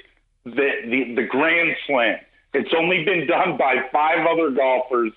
the, 0.46 0.72
the, 0.86 1.16
the 1.16 1.28
Grand 1.28 1.76
Slam. 1.86 2.20
It's 2.54 2.74
only 2.76 3.04
been 3.04 3.28
done 3.28 3.58
by 3.58 3.88
five 3.92 4.26
other 4.26 4.50
golfers. 4.52 5.12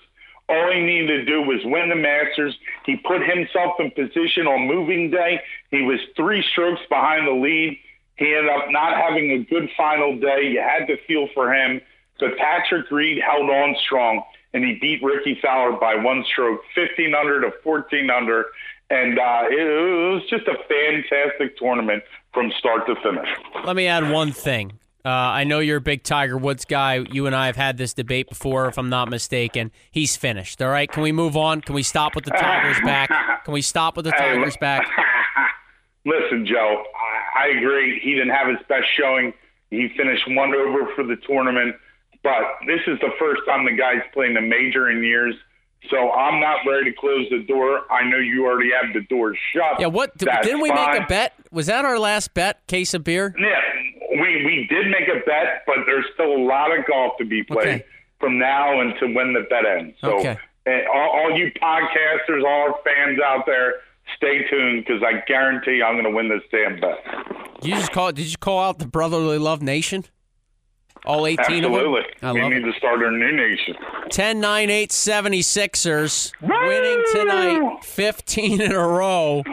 All 0.49 0.71
he 0.71 0.81
needed 0.81 1.07
to 1.07 1.25
do 1.25 1.41
was 1.41 1.61
win 1.63 1.87
the 1.87 1.95
Masters. 1.95 2.57
He 2.85 2.97
put 2.97 3.21
himself 3.23 3.79
in 3.79 3.91
position 3.91 4.47
on 4.47 4.67
moving 4.67 5.09
day. 5.09 5.41
He 5.69 5.81
was 5.81 5.99
three 6.17 6.43
strokes 6.51 6.81
behind 6.89 7.25
the 7.25 7.31
lead. 7.31 7.79
He 8.17 8.35
ended 8.35 8.51
up 8.51 8.65
not 8.69 8.97
having 8.97 9.31
a 9.31 9.39
good 9.45 9.69
final 9.77 10.19
day. 10.19 10.49
You 10.51 10.59
had 10.59 10.87
to 10.87 10.97
feel 11.07 11.29
for 11.33 11.53
him. 11.53 11.79
But 12.19 12.37
Patrick 12.37 12.91
Reed 12.91 13.19
held 13.25 13.49
on 13.49 13.75
strong, 13.83 14.23
and 14.53 14.63
he 14.63 14.77
beat 14.79 15.01
Rickie 15.03 15.39
Fowler 15.41 15.77
by 15.77 15.95
one 15.95 16.23
stroke, 16.31 16.61
15 16.75 17.13
under 17.15 17.41
to 17.41 17.51
14 17.63 18.09
under. 18.09 18.45
And 18.89 19.17
uh, 19.17 19.43
it, 19.49 19.59
it 19.59 20.13
was 20.13 20.23
just 20.29 20.47
a 20.47 20.55
fantastic 20.67 21.57
tournament 21.57 22.03
from 22.33 22.51
start 22.59 22.85
to 22.87 22.95
finish. 22.95 23.27
Let 23.65 23.75
me 23.75 23.87
add 23.87 24.09
one 24.09 24.31
thing. 24.31 24.79
Uh, 25.03 25.09
I 25.09 25.45
know 25.45 25.59
you're 25.59 25.77
a 25.77 25.81
big 25.81 26.03
Tiger 26.03 26.37
Woods 26.37 26.65
guy. 26.65 27.03
You 27.11 27.25
and 27.25 27.35
I 27.35 27.47
have 27.47 27.55
had 27.55 27.77
this 27.77 27.93
debate 27.93 28.29
before, 28.29 28.67
if 28.67 28.77
I'm 28.77 28.89
not 28.89 29.09
mistaken. 29.09 29.71
He's 29.89 30.15
finished. 30.15 30.61
All 30.61 30.69
right. 30.69 30.91
Can 30.91 31.01
we 31.01 31.11
move 31.11 31.35
on? 31.35 31.61
Can 31.61 31.73
we 31.73 31.83
stop 31.83 32.13
with 32.15 32.25
the 32.25 32.31
Tigers 32.31 32.79
back? 32.85 33.09
Can 33.43 33.53
we 33.53 33.61
stop 33.61 33.95
with 33.95 34.05
the 34.05 34.11
Tigers 34.11 34.57
back? 34.57 34.87
Listen, 36.05 36.45
Joe, 36.45 36.83
I, 37.35 37.45
I 37.45 37.47
agree. 37.57 37.99
He 38.03 38.13
didn't 38.13 38.29
have 38.29 38.47
his 38.47 38.57
best 38.67 38.87
showing. 38.95 39.33
He 39.69 39.89
finished 39.95 40.23
one 40.27 40.53
over 40.53 40.93
for 40.95 41.03
the 41.03 41.15
tournament, 41.15 41.75
but 42.23 42.41
this 42.67 42.81
is 42.87 42.99
the 42.99 43.11
first 43.19 43.41
time 43.47 43.65
the 43.65 43.71
guy's 43.71 44.01
playing 44.13 44.37
a 44.37 44.41
major 44.41 44.89
in 44.89 45.03
years. 45.03 45.35
So 45.89 46.11
I'm 46.11 46.39
not 46.39 46.57
ready 46.67 46.91
to 46.91 46.95
close 46.97 47.25
the 47.31 47.39
door. 47.47 47.81
I 47.91 48.07
know 48.07 48.17
you 48.17 48.45
already 48.45 48.69
have 48.79 48.93
the 48.93 49.01
door 49.01 49.35
shut. 49.51 49.79
Yeah, 49.79 49.87
what 49.87 50.11
That's 50.19 50.45
didn't 50.45 50.61
we 50.61 50.69
fine. 50.69 50.91
make 50.91 51.01
a 51.03 51.07
bet? 51.07 51.33
Was 51.51 51.65
that 51.67 51.85
our 51.85 51.97
last 51.97 52.33
bet? 52.35 52.65
Case 52.67 52.93
of 52.93 53.03
beer? 53.03 53.33
Yeah, 53.39 53.59
we 54.11 54.45
we 54.45 54.67
did 54.69 54.91
make 54.91 55.07
a 55.09 55.25
bet, 55.25 55.63
but 55.65 55.77
there's 55.87 56.05
still 56.13 56.31
a 56.35 56.43
lot 56.43 56.77
of 56.77 56.85
golf 56.85 57.13
to 57.17 57.25
be 57.25 57.41
played 57.43 57.67
Okay. 57.67 57.85
from 58.19 58.37
now 58.37 58.79
until 58.81 59.11
when 59.13 59.33
the 59.33 59.41
bet 59.49 59.65
ends. 59.65 59.95
So, 60.01 60.19
Okay. 60.19 60.37
eh, 60.67 60.81
all, 60.93 61.09
all 61.09 61.35
you 61.35 61.51
podcasters, 61.53 62.43
all 62.45 62.69
our 62.69 62.75
fans 62.85 63.19
out 63.19 63.47
there, 63.47 63.75
stay 64.17 64.47
tuned 64.49 64.85
because 64.85 65.01
I 65.01 65.23
guarantee 65.27 65.81
I'm 65.81 65.93
going 65.95 66.03
to 66.05 66.11
win 66.11 66.29
this 66.29 66.43
damn 66.51 66.79
bet. 66.79 66.99
You 67.63 67.73
just 67.73 67.91
call? 67.91 68.11
Did 68.11 68.27
you 68.29 68.37
call 68.37 68.59
out 68.59 68.77
the 68.77 68.85
Brotherly 68.87 69.39
Love 69.39 69.63
Nation? 69.63 70.05
All 71.05 71.25
18 71.25 71.39
Absolutely, 71.65 71.99
of 72.01 72.05
them. 72.21 72.29
I 72.29 72.31
we 72.33 72.49
need 72.49 72.63
it. 72.67 72.71
to 72.71 72.77
start 72.77 73.01
our 73.03 73.11
new 73.11 73.31
nation. 73.31 73.75
10 74.11 74.39
9 74.39 74.69
8 74.69 74.89
76ers 74.91 76.31
winning 76.41 77.03
tonight 77.13 77.83
15 77.83 78.61
in 78.61 78.71
a 78.71 78.77
row 78.87 79.43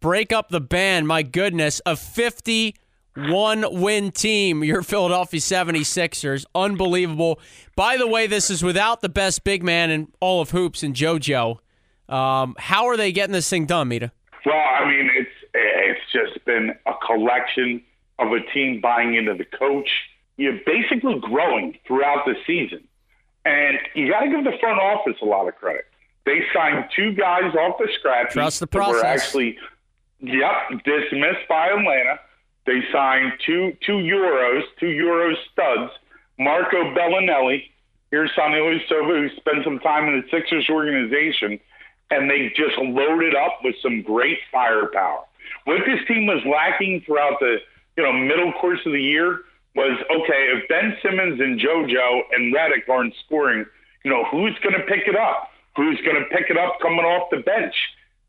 break 0.00 0.32
up 0.32 0.48
the 0.48 0.60
band 0.60 1.06
my 1.08 1.22
goodness 1.22 1.80
a 1.86 1.96
51 1.96 3.80
win 3.80 4.10
team 4.10 4.62
your 4.64 4.82
Philadelphia 4.82 5.40
76ers 5.40 6.44
unbelievable 6.54 7.40
by 7.76 7.96
the 7.96 8.06
way 8.06 8.26
this 8.26 8.50
is 8.50 8.62
without 8.62 9.00
the 9.00 9.08
best 9.08 9.44
big 9.44 9.62
man 9.62 9.90
in 9.90 10.08
all 10.20 10.40
of 10.40 10.50
hoops 10.50 10.82
and 10.82 10.94
JoJo 10.94 11.58
um, 12.08 12.54
how 12.58 12.86
are 12.86 12.96
they 12.96 13.12
getting 13.12 13.32
this 13.32 13.48
thing 13.48 13.66
done 13.66 13.88
Mita 13.88 14.12
Well, 14.46 14.56
I 14.56 14.84
mean, 14.88 15.10
it's 15.14 15.30
it's 15.54 16.00
just 16.12 16.44
been 16.44 16.70
a 16.86 16.92
collection 17.06 17.82
of 18.18 18.32
a 18.32 18.40
team 18.52 18.80
buying 18.80 19.14
into 19.14 19.34
the 19.34 19.44
coach. 19.44 19.90
You're 20.38 20.60
basically 20.64 21.20
growing 21.20 21.78
throughout 21.86 22.24
the 22.24 22.34
season, 22.46 22.84
and 23.44 23.78
you 23.94 24.10
got 24.10 24.20
to 24.20 24.30
give 24.30 24.44
the 24.44 24.56
front 24.58 24.80
office 24.80 25.16
a 25.20 25.26
lot 25.26 25.48
of 25.48 25.56
credit. 25.56 25.84
They 26.24 26.40
signed 26.54 26.86
two 26.96 27.12
guys 27.12 27.54
off 27.54 27.76
the 27.78 27.88
scratch. 27.98 28.32
Trust 28.32 28.60
the 28.60 28.66
that 28.66 28.74
Were 28.74 28.84
process. 28.84 29.04
actually, 29.04 29.58
yep, 30.20 30.54
dismissed 30.84 31.46
by 31.48 31.68
Atlanta. 31.68 32.20
They 32.64 32.80
signed 32.90 33.32
two 33.44 33.76
two 33.84 33.98
Euros, 33.98 34.62
two 34.80 34.88
Euro 34.88 35.34
studs. 35.52 35.92
Marco 36.38 36.94
Belinelli, 36.94 37.64
here's 38.10 38.30
Sonny 38.34 38.58
Lusova, 38.58 39.28
who 39.28 39.36
spent 39.36 39.64
some 39.64 39.80
time 39.80 40.06
in 40.06 40.22
the 40.22 40.28
Sixers 40.30 40.70
organization 40.70 41.58
and 42.10 42.30
they 42.30 42.52
just 42.56 42.76
loaded 42.78 43.34
up 43.34 43.58
with 43.62 43.74
some 43.82 44.02
great 44.02 44.38
firepower. 44.50 45.24
What 45.64 45.80
this 45.86 46.06
team 46.06 46.26
was 46.26 46.42
lacking 46.46 47.02
throughout 47.04 47.40
the 47.40 47.58
you 47.96 48.02
know 48.02 48.12
middle 48.12 48.52
course 48.52 48.80
of 48.86 48.92
the 48.92 49.02
year 49.02 49.40
was 49.78 49.94
okay 50.10 50.50
if 50.50 50.68
Ben 50.68 50.96
Simmons 51.02 51.38
and 51.38 51.60
JoJo 51.60 52.20
and 52.34 52.52
Redick 52.52 52.88
aren't 52.90 53.14
scoring, 53.24 53.64
you 54.02 54.10
know 54.10 54.24
who's 54.24 54.58
going 54.58 54.74
to 54.74 54.84
pick 54.86 55.06
it 55.06 55.14
up? 55.14 55.50
Who's 55.76 56.00
going 56.04 56.18
to 56.18 56.26
pick 56.34 56.50
it 56.50 56.58
up 56.58 56.80
coming 56.82 57.06
off 57.06 57.30
the 57.30 57.38
bench? 57.38 57.74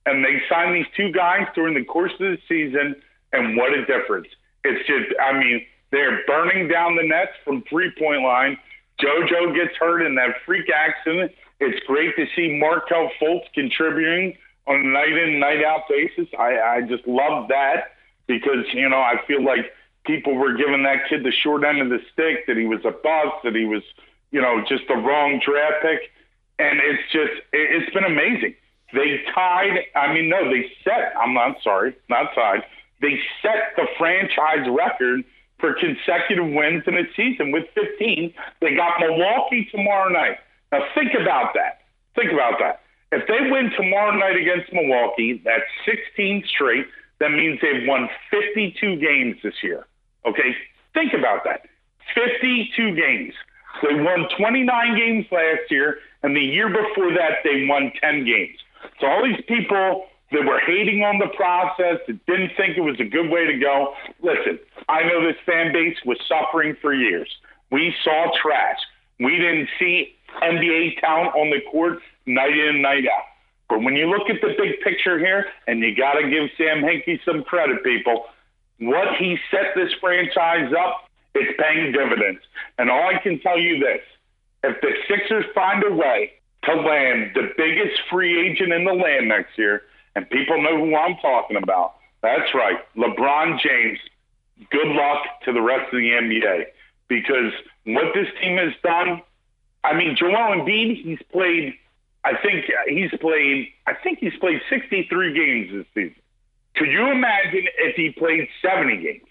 And 0.05 0.23
they 0.23 0.41
signed 0.47 0.75
these 0.75 0.85
two 0.95 1.11
guys 1.11 1.47
during 1.55 1.73
the 1.73 1.83
course 1.83 2.13
of 2.13 2.19
the 2.19 2.37
season, 2.47 2.95
and 3.33 3.57
what 3.57 3.73
a 3.73 3.83
difference! 3.85 4.27
It's 4.63 4.85
just, 4.85 5.09
I 5.19 5.33
mean, 5.33 5.65
they're 5.91 6.21
burning 6.27 6.67
down 6.67 6.95
the 6.95 7.03
nets 7.03 7.33
from 7.43 7.63
three 7.67 7.91
point 7.97 8.21
line. 8.21 8.57
JoJo 9.01 9.55
gets 9.55 9.75
hurt 9.79 10.05
in 10.05 10.15
that 10.15 10.35
freak 10.45 10.69
accident. 10.69 11.31
It's 11.59 11.79
great 11.87 12.15
to 12.15 12.25
see 12.35 12.59
Markelle 12.59 13.09
Fultz 13.19 13.51
contributing 13.53 14.37
on 14.67 14.75
a 14.75 14.83
night 14.83 15.17
in, 15.17 15.39
night 15.39 15.63
out 15.63 15.89
basis. 15.89 16.27
I, 16.37 16.59
I 16.59 16.81
just 16.81 17.07
love 17.07 17.47
that 17.49 17.95
because, 18.27 18.65
you 18.73 18.87
know, 18.87 19.01
I 19.01 19.15
feel 19.27 19.43
like 19.43 19.71
people 20.05 20.35
were 20.35 20.53
giving 20.53 20.83
that 20.83 21.07
kid 21.09 21.23
the 21.23 21.31
short 21.31 21.63
end 21.63 21.81
of 21.81 21.89
the 21.89 21.99
stick, 22.13 22.47
that 22.47 22.57
he 22.57 22.65
was 22.65 22.79
a 22.85 22.91
bust, 22.91 23.43
that 23.43 23.55
he 23.55 23.65
was, 23.65 23.83
you 24.31 24.41
know, 24.41 24.63
just 24.67 24.87
the 24.87 24.95
wrong 24.95 25.41
draft 25.43 25.81
pick. 25.81 26.11
And 26.57 26.79
it's 26.79 27.03
just, 27.11 27.33
it, 27.53 27.81
it's 27.83 27.93
been 27.93 28.05
amazing. 28.05 28.55
They 28.93 29.21
tied, 29.33 29.85
I 29.95 30.13
mean, 30.13 30.29
no, 30.29 30.49
they 30.49 30.71
set, 30.83 31.13
I'm 31.19 31.33
not 31.33 31.57
sorry, 31.63 31.95
not 32.09 32.33
tied. 32.33 32.63
They 33.01 33.19
set 33.41 33.75
the 33.75 33.87
franchise 33.97 34.67
record 34.67 35.23
for 35.59 35.73
consecutive 35.73 36.51
wins 36.53 36.83
in 36.87 36.97
a 36.97 37.03
season 37.15 37.51
with 37.51 37.65
15. 37.75 38.33
They 38.61 38.75
got 38.75 38.99
Milwaukee 38.99 39.67
tomorrow 39.71 40.09
night. 40.09 40.37
Now 40.71 40.85
think 40.95 41.13
about 41.13 41.53
that. 41.53 41.81
Think 42.15 42.31
about 42.31 42.59
that. 42.59 42.81
If 43.11 43.27
they 43.27 43.49
win 43.49 43.71
tomorrow 43.75 44.15
night 44.15 44.35
against 44.35 44.71
Milwaukee, 44.71 45.41
that's 45.43 45.63
16 45.85 46.43
straight. 46.47 46.85
That 47.19 47.31
means 47.31 47.59
they've 47.61 47.87
won 47.87 48.09
52 48.31 48.95
games 48.97 49.37
this 49.43 49.55
year. 49.61 49.85
Okay? 50.25 50.55
Think 50.93 51.13
about 51.13 51.43
that. 51.45 51.65
52 52.15 52.95
games. 52.95 53.33
They 53.83 53.93
won 53.93 54.27
29 54.37 54.97
games 54.97 55.25
last 55.31 55.69
year, 55.69 55.99
and 56.23 56.35
the 56.35 56.41
year 56.41 56.69
before 56.69 57.13
that, 57.13 57.39
they 57.43 57.65
won 57.67 57.91
10 58.01 58.25
games. 58.25 58.57
So 58.99 59.07
all 59.07 59.23
these 59.23 59.41
people 59.47 60.05
that 60.31 60.45
were 60.45 60.59
hating 60.59 61.03
on 61.03 61.17
the 61.19 61.27
process, 61.35 61.99
that 62.07 62.25
didn't 62.25 62.51
think 62.55 62.77
it 62.77 62.81
was 62.81 62.99
a 62.99 63.05
good 63.05 63.29
way 63.29 63.45
to 63.45 63.57
go, 63.57 63.93
listen, 64.21 64.59
I 64.87 65.03
know 65.03 65.25
this 65.25 65.37
fan 65.45 65.73
base 65.73 65.97
was 66.05 66.17
suffering 66.27 66.75
for 66.81 66.93
years. 66.93 67.29
We 67.71 67.93
saw 68.03 68.31
trash. 68.41 68.79
We 69.19 69.37
didn't 69.37 69.69
see 69.79 70.15
NBA 70.41 70.99
talent 70.99 71.35
on 71.35 71.49
the 71.49 71.61
court 71.71 71.99
night 72.25 72.57
in 72.57 72.75
and 72.75 72.81
night 72.81 73.05
out. 73.05 73.28
But 73.69 73.83
when 73.83 73.95
you 73.95 74.07
look 74.09 74.29
at 74.29 74.41
the 74.41 74.55
big 74.57 74.81
picture 74.81 75.19
here, 75.19 75.45
and 75.67 75.79
you 75.81 75.95
got 75.95 76.13
to 76.13 76.29
give 76.29 76.49
Sam 76.57 76.81
Hinkie 76.81 77.23
some 77.23 77.43
credit, 77.43 77.83
people, 77.83 78.25
what 78.79 79.15
he 79.17 79.37
set 79.51 79.75
this 79.75 79.93
franchise 80.01 80.73
up, 80.73 81.09
it's 81.35 81.61
paying 81.61 81.91
dividends. 81.91 82.41
And 82.77 82.89
all 82.89 83.07
I 83.07 83.19
can 83.19 83.39
tell 83.39 83.59
you 83.59 83.79
this 83.79 84.01
if 84.63 84.81
the 84.81 84.91
Sixers 85.07 85.45
find 85.53 85.83
a 85.83 85.93
way 85.93 86.33
to 86.63 86.73
land 86.75 87.31
the 87.35 87.53
biggest 87.55 88.01
free 88.09 88.49
agent 88.49 88.73
in 88.73 88.83
the 88.83 88.93
land 88.93 89.29
next 89.29 89.57
year, 89.57 89.83
and 90.15 90.29
people 90.29 90.61
know 90.61 90.77
who 90.77 90.95
I'm 90.95 91.15
talking 91.17 91.55
about, 91.55 91.95
that's 92.21 92.53
right, 92.53 92.77
LeBron 92.97 93.59
James, 93.61 93.99
good 94.69 94.87
luck 94.87 95.23
to 95.45 95.53
the 95.53 95.61
rest 95.61 95.93
of 95.93 95.99
the 95.99 96.09
NBA. 96.09 96.65
Because 97.07 97.53
what 97.85 98.13
this 98.13 98.27
team 98.41 98.57
has 98.57 98.73
done, 98.83 99.21
I 99.83 99.95
mean, 99.95 100.15
Joel 100.17 100.31
Embiid, 100.31 101.01
he's 101.03 101.19
played, 101.31 101.75
I 102.23 102.33
think 102.41 102.65
he's 102.87 103.11
played, 103.19 103.69
I 103.87 103.93
think 104.03 104.19
he's 104.19 104.35
played 104.39 104.61
63 104.69 105.33
games 105.33 105.71
this 105.71 105.85
season. 105.93 106.21
Could 106.75 106.91
you 106.91 107.11
imagine 107.11 107.65
if 107.77 107.95
he 107.95 108.11
played 108.11 108.47
70 108.61 108.97
games, 108.97 109.27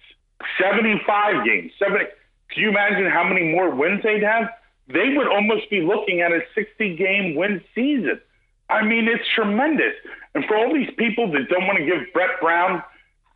75 0.60 1.44
games, 1.44 1.72
70? 1.78 2.04
Could 2.48 2.60
you 2.60 2.70
imagine 2.70 3.06
how 3.10 3.24
many 3.24 3.52
more 3.52 3.74
wins 3.74 4.02
they'd 4.02 4.22
have? 4.22 4.48
They 4.88 5.14
would 5.16 5.28
almost 5.28 5.68
be 5.70 5.82
looking 5.82 6.22
at 6.22 6.32
a 6.32 6.40
60 6.54 6.96
game 6.96 7.34
win 7.34 7.62
season. 7.74 8.20
I 8.70 8.84
mean, 8.84 9.08
it's 9.08 9.24
tremendous. 9.34 9.94
And 10.34 10.44
for 10.46 10.56
all 10.56 10.72
these 10.72 10.90
people 10.96 11.30
that 11.32 11.48
don't 11.48 11.66
want 11.66 11.78
to 11.78 11.84
give 11.84 12.12
Brett 12.12 12.40
Brown 12.40 12.82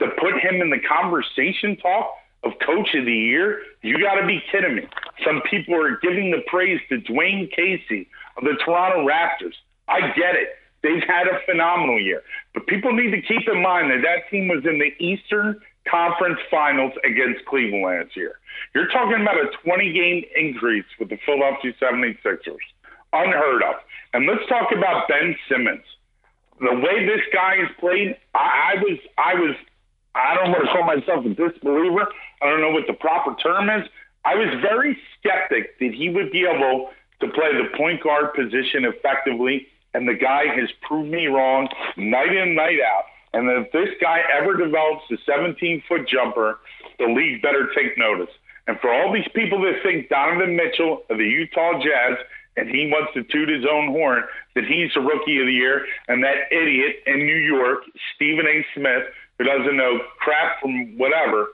to 0.00 0.08
put 0.20 0.40
him 0.40 0.60
in 0.60 0.70
the 0.70 0.80
conversation 0.80 1.76
talk 1.76 2.12
of 2.44 2.52
coach 2.64 2.94
of 2.94 3.04
the 3.04 3.14
year, 3.14 3.62
you 3.82 4.00
got 4.00 4.20
to 4.20 4.26
be 4.26 4.42
kidding 4.50 4.76
me. 4.76 4.88
Some 5.24 5.42
people 5.48 5.74
are 5.74 5.98
giving 6.02 6.30
the 6.30 6.42
praise 6.48 6.80
to 6.88 6.98
Dwane 6.98 7.50
Casey 7.52 8.08
of 8.36 8.44
the 8.44 8.56
Toronto 8.64 9.06
Raptors. 9.06 9.54
I 9.88 10.00
get 10.16 10.34
it. 10.34 10.48
They've 10.82 11.02
had 11.06 11.28
a 11.28 11.38
phenomenal 11.46 12.00
year. 12.00 12.22
But 12.54 12.66
people 12.66 12.92
need 12.92 13.10
to 13.12 13.22
keep 13.22 13.48
in 13.48 13.62
mind 13.62 13.90
that 13.90 14.02
that 14.02 14.30
team 14.30 14.48
was 14.48 14.64
in 14.64 14.78
the 14.78 14.92
Eastern 15.04 15.60
Conference 15.88 16.38
Finals 16.50 16.92
against 17.04 17.44
Cleveland 17.46 17.84
last 17.84 18.16
year. 18.16 18.38
You're 18.74 18.88
talking 18.88 19.20
about 19.20 19.36
a 19.36 19.50
20 19.64 19.92
game 19.92 20.24
increase 20.36 20.84
with 20.98 21.08
the 21.08 21.18
Philadelphia 21.24 21.72
76ers. 21.80 22.66
Unheard 23.12 23.62
of. 23.62 23.76
And 24.12 24.26
let's 24.26 24.46
talk 24.48 24.72
about 24.76 25.08
Ben 25.08 25.36
Simmons. 25.48 25.84
The 26.60 26.74
way 26.74 27.06
this 27.06 27.22
guy 27.32 27.56
has 27.56 27.68
played, 27.78 28.16
I, 28.34 28.74
I 28.74 28.82
was 28.82 28.98
I 29.18 29.34
was 29.34 29.56
I 30.14 30.34
don't 30.34 30.50
want 30.50 30.64
to 30.64 30.72
call 30.72 30.84
myself 30.84 31.24
a 31.24 31.28
disbeliever. 31.30 32.06
I 32.40 32.46
don't 32.46 32.60
know 32.60 32.70
what 32.70 32.86
the 32.86 32.92
proper 32.92 33.34
term 33.42 33.68
is. 33.70 33.88
I 34.24 34.36
was 34.36 34.48
very 34.60 34.96
skeptic 35.18 35.78
that 35.80 35.92
he 35.92 36.08
would 36.08 36.30
be 36.30 36.46
able 36.46 36.90
to 37.22 37.28
play 37.28 37.50
the 37.52 37.76
point 37.76 38.02
guard 38.02 38.34
position 38.34 38.84
effectively, 38.84 39.66
and 39.94 40.06
the 40.06 40.14
guy 40.14 40.44
has 40.54 40.68
proved 40.82 41.10
me 41.10 41.26
wrong 41.26 41.68
night 41.96 42.34
in, 42.34 42.54
night 42.54 42.78
out. 42.80 43.04
And 43.32 43.48
if 43.48 43.72
this 43.72 43.88
guy 44.00 44.20
ever 44.32 44.56
develops 44.56 45.10
a 45.10 45.16
17 45.24 45.82
foot 45.88 46.06
jumper, 46.06 46.58
the 46.98 47.06
league 47.06 47.40
better 47.40 47.70
take 47.74 47.96
notice. 47.96 48.32
And 48.66 48.78
for 48.80 48.92
all 48.92 49.12
these 49.12 49.28
people 49.34 49.60
that 49.62 49.82
think 49.82 50.08
Donovan 50.08 50.54
Mitchell 50.54 51.02
of 51.08 51.18
the 51.18 51.24
Utah 51.24 51.80
Jazz 51.82 52.18
and 52.56 52.68
he 52.68 52.86
wants 52.86 53.12
to 53.14 53.22
toot 53.24 53.48
his 53.48 53.64
own 53.64 53.88
horn 53.88 54.22
that 54.54 54.64
he's 54.64 54.92
the 54.94 55.00
rookie 55.00 55.40
of 55.40 55.46
the 55.46 55.52
year, 55.52 55.86
and 56.08 56.22
that 56.22 56.52
idiot 56.52 56.96
in 57.06 57.24
New 57.24 57.36
York, 57.36 57.80
Stephen 58.14 58.46
A. 58.46 58.64
Smith, 58.74 59.04
who 59.38 59.44
doesn't 59.44 59.76
know 59.76 60.00
crap 60.18 60.60
from 60.60 60.98
whatever, 60.98 61.48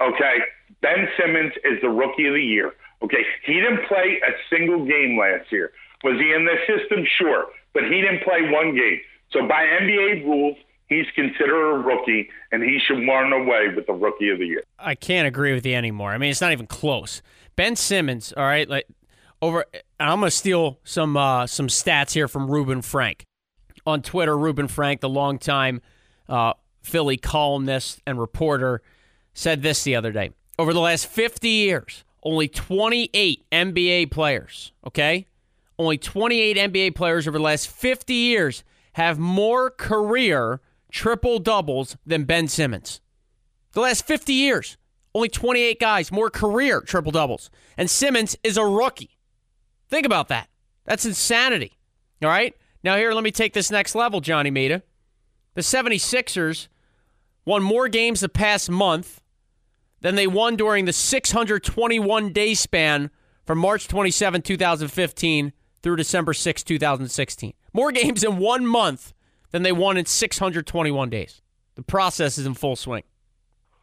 okay, 0.00 0.36
Ben 0.82 1.08
Simmons 1.18 1.52
is 1.64 1.80
the 1.80 1.88
rookie 1.88 2.26
of 2.26 2.34
the 2.34 2.42
year. 2.42 2.72
Okay, 3.02 3.24
he 3.44 3.54
didn't 3.54 3.86
play 3.88 4.20
a 4.26 4.32
single 4.54 4.84
game 4.84 5.18
last 5.18 5.50
year. 5.50 5.72
Was 6.04 6.18
he 6.18 6.32
in 6.32 6.44
the 6.44 6.56
system? 6.66 7.04
Sure, 7.18 7.46
but 7.74 7.84
he 7.84 8.00
didn't 8.00 8.22
play 8.22 8.50
one 8.50 8.74
game. 8.74 9.00
So 9.30 9.46
by 9.48 9.64
NBA 9.64 10.24
rules, 10.24 10.56
he's 10.88 11.06
considered 11.14 11.70
a 11.70 11.78
rookie, 11.78 12.28
and 12.50 12.62
he 12.62 12.78
should 12.78 13.06
run 13.06 13.32
away 13.32 13.68
with 13.74 13.86
the 13.86 13.92
rookie 13.92 14.28
of 14.28 14.38
the 14.38 14.46
year. 14.46 14.62
I 14.78 14.94
can't 14.94 15.26
agree 15.26 15.52
with 15.52 15.64
you 15.64 15.74
anymore. 15.74 16.12
I 16.12 16.18
mean, 16.18 16.30
it's 16.30 16.40
not 16.40 16.52
even 16.52 16.66
close. 16.66 17.22
Ben 17.56 17.76
Simmons, 17.76 18.32
all 18.36 18.44
right, 18.44 18.68
like 18.68 18.86
over. 19.40 19.64
I'm 19.98 20.20
to 20.22 20.30
steal 20.30 20.78
some 20.84 21.16
uh, 21.16 21.46
some 21.46 21.68
stats 21.68 22.12
here 22.12 22.28
from 22.28 22.50
Reuben 22.50 22.82
Frank 22.82 23.24
on 23.86 24.02
Twitter. 24.02 24.36
Reuben 24.36 24.68
Frank, 24.68 25.00
the 25.00 25.08
longtime 25.08 25.80
uh, 26.28 26.54
Philly 26.82 27.16
columnist 27.16 28.00
and 28.06 28.18
reporter, 28.18 28.82
said 29.34 29.62
this 29.62 29.84
the 29.84 29.96
other 29.96 30.12
day. 30.12 30.30
Over 30.58 30.72
the 30.72 30.80
last 30.80 31.06
50 31.06 31.48
years, 31.48 32.04
only 32.22 32.48
28 32.48 33.44
NBA 33.50 34.10
players, 34.10 34.72
okay? 34.86 35.26
Only 35.78 35.98
28 35.98 36.56
NBA 36.56 36.94
players 36.94 37.26
over 37.26 37.38
the 37.38 37.44
last 37.44 37.68
50 37.68 38.14
years 38.14 38.64
have 38.92 39.18
more 39.18 39.70
career 39.70 40.60
triple 40.90 41.38
doubles 41.38 41.96
than 42.06 42.24
Ben 42.24 42.46
Simmons. 42.46 43.00
The 43.72 43.80
last 43.80 44.06
50 44.06 44.32
years, 44.32 44.76
only 45.14 45.28
28 45.28 45.80
guys 45.80 46.12
more 46.12 46.30
career 46.30 46.80
triple 46.82 47.12
doubles. 47.12 47.50
And 47.76 47.90
Simmons 47.90 48.36
is 48.44 48.56
a 48.56 48.64
rookie. 48.64 49.18
Think 49.88 50.06
about 50.06 50.28
that. 50.28 50.48
That's 50.84 51.06
insanity. 51.06 51.78
All 52.22 52.28
right? 52.28 52.54
Now, 52.84 52.96
here, 52.96 53.12
let 53.12 53.24
me 53.24 53.30
take 53.30 53.54
this 53.54 53.70
next 53.70 53.94
level, 53.94 54.20
Johnny 54.20 54.50
Mita. 54.50 54.82
The 55.54 55.60
76ers 55.62 56.68
won 57.44 57.62
more 57.62 57.88
games 57.88 58.20
the 58.20 58.28
past 58.28 58.70
month 58.70 59.21
than 60.02 60.16
they 60.16 60.26
won 60.26 60.56
during 60.56 60.84
the 60.84 60.92
621 60.92 62.32
day 62.32 62.54
span 62.54 63.10
from 63.46 63.58
March 63.58 63.88
27, 63.88 64.42
2015 64.42 65.52
through 65.82 65.96
December 65.96 66.34
6, 66.34 66.62
2016. 66.62 67.54
More 67.72 67.90
games 67.90 68.22
in 68.22 68.36
one 68.36 68.66
month 68.66 69.14
than 69.50 69.62
they 69.62 69.72
won 69.72 69.96
in 69.96 70.04
621 70.04 71.08
days. 71.08 71.40
The 71.76 71.82
process 71.82 72.36
is 72.36 72.46
in 72.46 72.54
full 72.54 72.76
swing. 72.76 73.04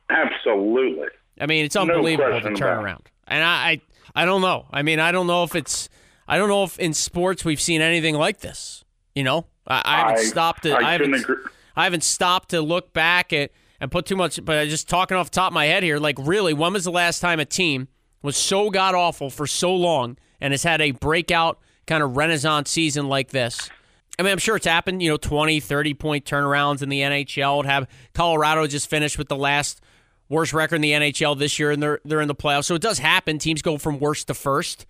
Absolutely. 0.09 1.07
I 1.39 1.45
mean, 1.45 1.65
it's 1.65 1.75
unbelievable 1.75 2.29
no 2.29 2.41
the 2.41 2.49
turnaround. 2.49 3.05
And 3.27 3.43
I, 3.43 3.81
I, 4.15 4.23
I 4.23 4.25
don't 4.25 4.41
know. 4.41 4.67
I 4.71 4.81
mean, 4.81 4.99
I 4.99 5.11
don't 5.11 5.27
know 5.27 5.43
if 5.43 5.55
it's, 5.55 5.89
I 6.27 6.38
don't 6.38 6.49
know 6.49 6.63
if 6.63 6.77
in 6.79 6.93
sports 6.93 7.45
we've 7.45 7.61
seen 7.61 7.81
anything 7.81 8.15
like 8.15 8.39
this. 8.39 8.83
You 9.15 9.23
know, 9.23 9.45
I, 9.67 9.81
I 9.85 9.97
haven't 9.97 10.19
I, 10.19 10.23
stopped 10.23 10.63
to, 10.63 10.71
I, 10.71 10.89
I 10.89 10.91
haven't, 10.93 11.13
agree. 11.13 11.35
I 11.75 11.83
haven't 11.85 12.03
stopped 12.03 12.49
to 12.49 12.61
look 12.61 12.93
back 12.93 13.33
at 13.33 13.51
and 13.79 13.91
put 13.91 14.05
too 14.05 14.15
much. 14.15 14.43
But 14.43 14.67
just 14.67 14.89
talking 14.89 15.17
off 15.17 15.31
the 15.31 15.36
top 15.36 15.51
of 15.51 15.53
my 15.53 15.65
head 15.65 15.83
here, 15.83 15.98
like 15.98 16.17
really, 16.19 16.53
when 16.53 16.74
was 16.74 16.86
the 16.86 16.91
last 16.91 17.19
time 17.19 17.39
a 17.39 17.45
team 17.45 17.88
was 18.21 18.36
so 18.36 18.69
god 18.69 18.95
awful 18.95 19.29
for 19.29 19.48
so 19.48 19.74
long 19.74 20.17
and 20.41 20.53
has 20.53 20.63
had 20.63 20.81
a 20.81 20.92
breakout 20.92 21.59
kind 21.87 22.03
of 22.03 22.18
renaissance 22.18 22.70
season 22.70 23.07
like 23.07 23.29
this? 23.29 23.70
I 24.18 24.22
mean, 24.22 24.33
I'm 24.33 24.37
sure 24.37 24.57
it's 24.57 24.65
happened, 24.65 25.01
you 25.01 25.09
know, 25.09 25.18
20, 25.18 25.61
30 25.61 25.94
point 25.94 26.25
turnarounds 26.25 26.81
in 26.81 26.89
the 26.89 27.00
NHL. 27.00 27.57
Would 27.57 27.65
have 27.65 27.87
Colorado 28.13 28.68
just 28.68 28.89
finished 28.89 29.18
with 29.18 29.29
the 29.29 29.37
last 29.37 29.81
worst 30.27 30.53
record 30.53 30.75
in 30.75 30.81
the 30.81 30.92
NHL 30.92 31.39
this 31.39 31.57
year, 31.57 31.72
and 31.72 31.81
they're 31.81 32.00
they're 32.03 32.22
in 32.22 32.27
the 32.27 32.35
playoffs. 32.35 32.65
So 32.65 32.75
it 32.75 32.81
does 32.81 33.00
happen. 33.00 33.39
Teams 33.39 33.61
go 33.61 33.77
from 33.77 33.98
worst 34.00 34.27
to 34.27 34.33
first, 34.33 34.85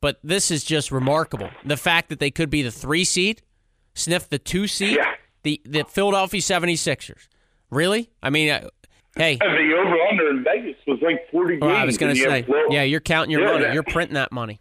but 0.00 0.18
this 0.24 0.50
is 0.50 0.64
just 0.64 0.90
remarkable. 0.90 1.50
The 1.64 1.76
fact 1.76 2.08
that 2.08 2.20
they 2.20 2.30
could 2.30 2.48
be 2.48 2.62
the 2.62 2.70
three 2.70 3.04
seed, 3.04 3.42
sniff 3.94 4.30
the 4.30 4.38
two 4.38 4.66
seed, 4.66 4.96
yeah. 4.96 5.14
the 5.42 5.60
the 5.66 5.84
Philadelphia 5.84 6.40
76ers. 6.40 7.28
Really? 7.74 8.08
I 8.22 8.30
mean, 8.30 8.50
uh, 8.50 8.68
hey. 9.16 9.32
And 9.40 9.40
the 9.40 9.76
over 9.76 10.00
under 10.08 10.30
in 10.30 10.44
Vegas 10.44 10.76
was 10.86 11.00
like 11.02 11.28
40 11.30 11.56
games. 11.56 11.72
I 11.72 11.84
was 11.84 11.98
going 11.98 12.14
to 12.14 12.20
say, 12.20 12.46
yeah, 12.70 12.82
you're 12.82 13.00
counting 13.00 13.32
your 13.32 13.42
yeah, 13.42 13.52
money. 13.52 13.74
You're 13.74 13.82
printing 13.82 14.14
that 14.14 14.32
money. 14.32 14.60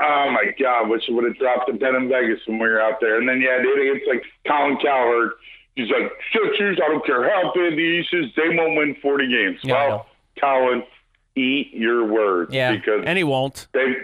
Oh 0.00 0.30
my 0.30 0.54
God! 0.60 0.84
I 0.84 0.88
would 0.88 1.24
have 1.24 1.36
dropped 1.38 1.68
a 1.68 1.72
bet 1.72 1.94
in 1.96 2.08
Vegas 2.08 2.38
when 2.46 2.60
we 2.60 2.68
were 2.68 2.80
out 2.80 3.00
there. 3.00 3.18
And 3.18 3.28
then 3.28 3.40
yeah, 3.40 3.58
idiots 3.58 4.06
like 4.08 4.22
Colin 4.46 4.78
Cowherd. 4.80 5.32
He's 5.74 5.90
like 5.90 6.12
Sixers. 6.32 6.78
I 6.82 6.88
don't 6.88 7.04
care 7.04 7.28
how 7.28 7.52
big 7.52 7.74
the 7.74 7.82
East 7.82 8.10
is. 8.12 8.26
They 8.36 8.48
won't 8.48 8.76
win 8.76 8.96
40 9.02 9.26
games. 9.26 9.58
Yeah, 9.64 9.88
well, 9.88 10.06
Colin, 10.40 10.84
eat 11.34 11.72
your 11.72 12.06
words. 12.06 12.54
Yeah, 12.54 12.76
because 12.76 13.02
and 13.06 13.18
he 13.18 13.24
won't. 13.24 13.66
They 13.72 13.96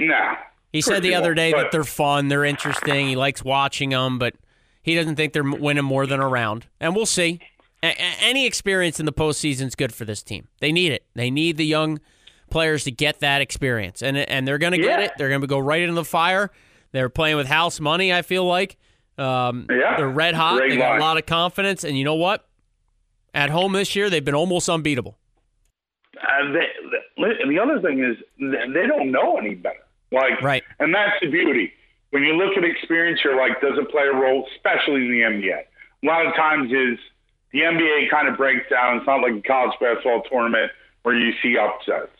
nah. 0.00 0.36
He 0.72 0.80
said 0.80 1.02
the 1.02 1.14
other 1.14 1.34
day 1.34 1.52
that 1.52 1.70
they're 1.70 1.84
fun, 1.84 2.28
they're 2.28 2.44
interesting. 2.44 3.08
He 3.08 3.16
likes 3.16 3.44
watching 3.44 3.90
them, 3.90 4.18
but 4.18 4.34
he 4.82 4.94
doesn't 4.94 5.16
think 5.16 5.32
they're 5.34 5.42
winning 5.42 5.84
more 5.84 6.06
than 6.06 6.20
a 6.20 6.28
round. 6.28 6.66
And 6.80 6.94
we'll 6.94 7.06
see. 7.06 7.40
Any 7.88 8.46
experience 8.46 9.00
in 9.00 9.06
the 9.06 9.12
postseason 9.12 9.66
is 9.66 9.74
good 9.74 9.94
for 9.94 10.04
this 10.04 10.22
team. 10.22 10.48
They 10.60 10.72
need 10.72 10.92
it. 10.92 11.04
They 11.14 11.30
need 11.30 11.56
the 11.56 11.66
young 11.66 12.00
players 12.50 12.84
to 12.84 12.90
get 12.90 13.20
that 13.20 13.40
experience, 13.40 14.02
and 14.02 14.16
and 14.16 14.46
they're 14.46 14.58
going 14.58 14.72
to 14.72 14.78
get 14.78 15.00
it. 15.00 15.12
They're 15.18 15.28
going 15.28 15.40
to 15.40 15.46
go 15.46 15.58
right 15.58 15.80
into 15.80 15.94
the 15.94 16.04
fire. 16.04 16.50
They're 16.92 17.08
playing 17.08 17.36
with 17.36 17.46
house 17.46 17.80
money. 17.80 18.12
I 18.12 18.22
feel 18.22 18.44
like 18.44 18.76
um, 19.18 19.66
yeah. 19.70 19.96
they're 19.96 20.08
red 20.08 20.34
hot. 20.34 20.58
Great 20.58 20.70
they 20.70 20.76
got 20.76 20.90
line. 20.90 21.00
a 21.00 21.04
lot 21.04 21.16
of 21.18 21.26
confidence, 21.26 21.84
and 21.84 21.98
you 21.98 22.04
know 22.04 22.14
what? 22.14 22.46
At 23.34 23.50
home 23.50 23.72
this 23.72 23.94
year, 23.94 24.08
they've 24.08 24.24
been 24.24 24.34
almost 24.34 24.68
unbeatable. 24.68 25.18
Uh, 26.16 26.52
they, 26.52 26.66
the, 27.16 27.34
the 27.48 27.58
other 27.58 27.80
thing 27.82 28.02
is 28.02 28.16
they 28.38 28.86
don't 28.86 29.10
know 29.10 29.36
any 29.36 29.54
better. 29.54 29.84
Like, 30.12 30.40
right, 30.40 30.62
and 30.78 30.94
that's 30.94 31.16
the 31.20 31.28
beauty. 31.28 31.72
When 32.10 32.22
you 32.22 32.34
look 32.34 32.56
at 32.56 32.64
experience, 32.64 33.20
you're 33.24 33.36
like, 33.36 33.60
does 33.60 33.76
it 33.76 33.90
play 33.90 34.04
a 34.04 34.14
role, 34.14 34.46
especially 34.54 35.04
in 35.04 35.10
the 35.10 35.20
NBA? 35.20 35.58
A 36.02 36.06
lot 36.06 36.24
of 36.24 36.34
times 36.34 36.70
is 36.72 36.98
the 37.52 37.60
NBA 37.60 38.10
kind 38.10 38.28
of 38.28 38.36
breaks 38.36 38.68
down. 38.70 38.98
It's 38.98 39.06
not 39.06 39.22
like 39.22 39.34
a 39.34 39.42
college 39.42 39.72
basketball 39.80 40.22
tournament 40.22 40.72
where 41.02 41.16
you 41.16 41.32
see 41.42 41.56
upsets. 41.56 42.12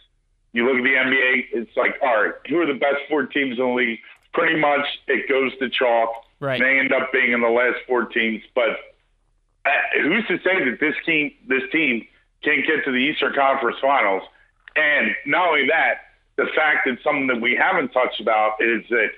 You 0.53 0.65
look 0.65 0.77
at 0.77 0.85
the 0.85 0.95
NBA, 0.95 1.47
it's 1.53 1.77
like, 1.77 1.97
all 2.03 2.23
right, 2.23 2.33
who 2.49 2.59
are 2.61 2.67
the 2.67 2.79
best 2.79 3.03
four 3.09 3.27
teams 3.27 3.59
in 3.59 3.65
the 3.65 3.75
league? 3.75 3.99
Pretty 4.33 4.59
much 4.59 4.87
it 5.07 5.29
goes 5.29 5.53
to 5.59 5.69
chalk. 5.69 6.11
Right. 6.41 6.61
They 6.61 6.79
end 6.79 6.93
up 6.93 7.13
being 7.13 7.33
in 7.33 7.41
the 7.41 7.49
last 7.49 7.77
four 7.87 8.07
teams. 8.07 8.43
But 8.55 8.71
uh, 9.67 9.71
who's 10.03 10.27
to 10.29 10.39
say 10.39 10.65
that 10.65 10.79
this 10.81 10.95
team, 11.05 11.33
this 11.47 11.63
team 11.73 12.07
can't 12.43 12.67
get 12.67 12.85
to 12.85 12.93
the 12.93 12.99
Eastern 12.99 13.35
Conference 13.35 13.77
Finals? 13.83 14.23
And 14.77 15.15
not 15.27 15.49
only 15.49 15.67
that, 15.69 16.07
the 16.37 16.47
fact 16.55 16.87
that 16.87 16.99
something 17.03 17.27
that 17.29 17.41
we 17.41 17.57
haven't 17.57 17.89
touched 17.89 18.21
about 18.21 18.57
is 18.61 18.85
that 18.91 19.09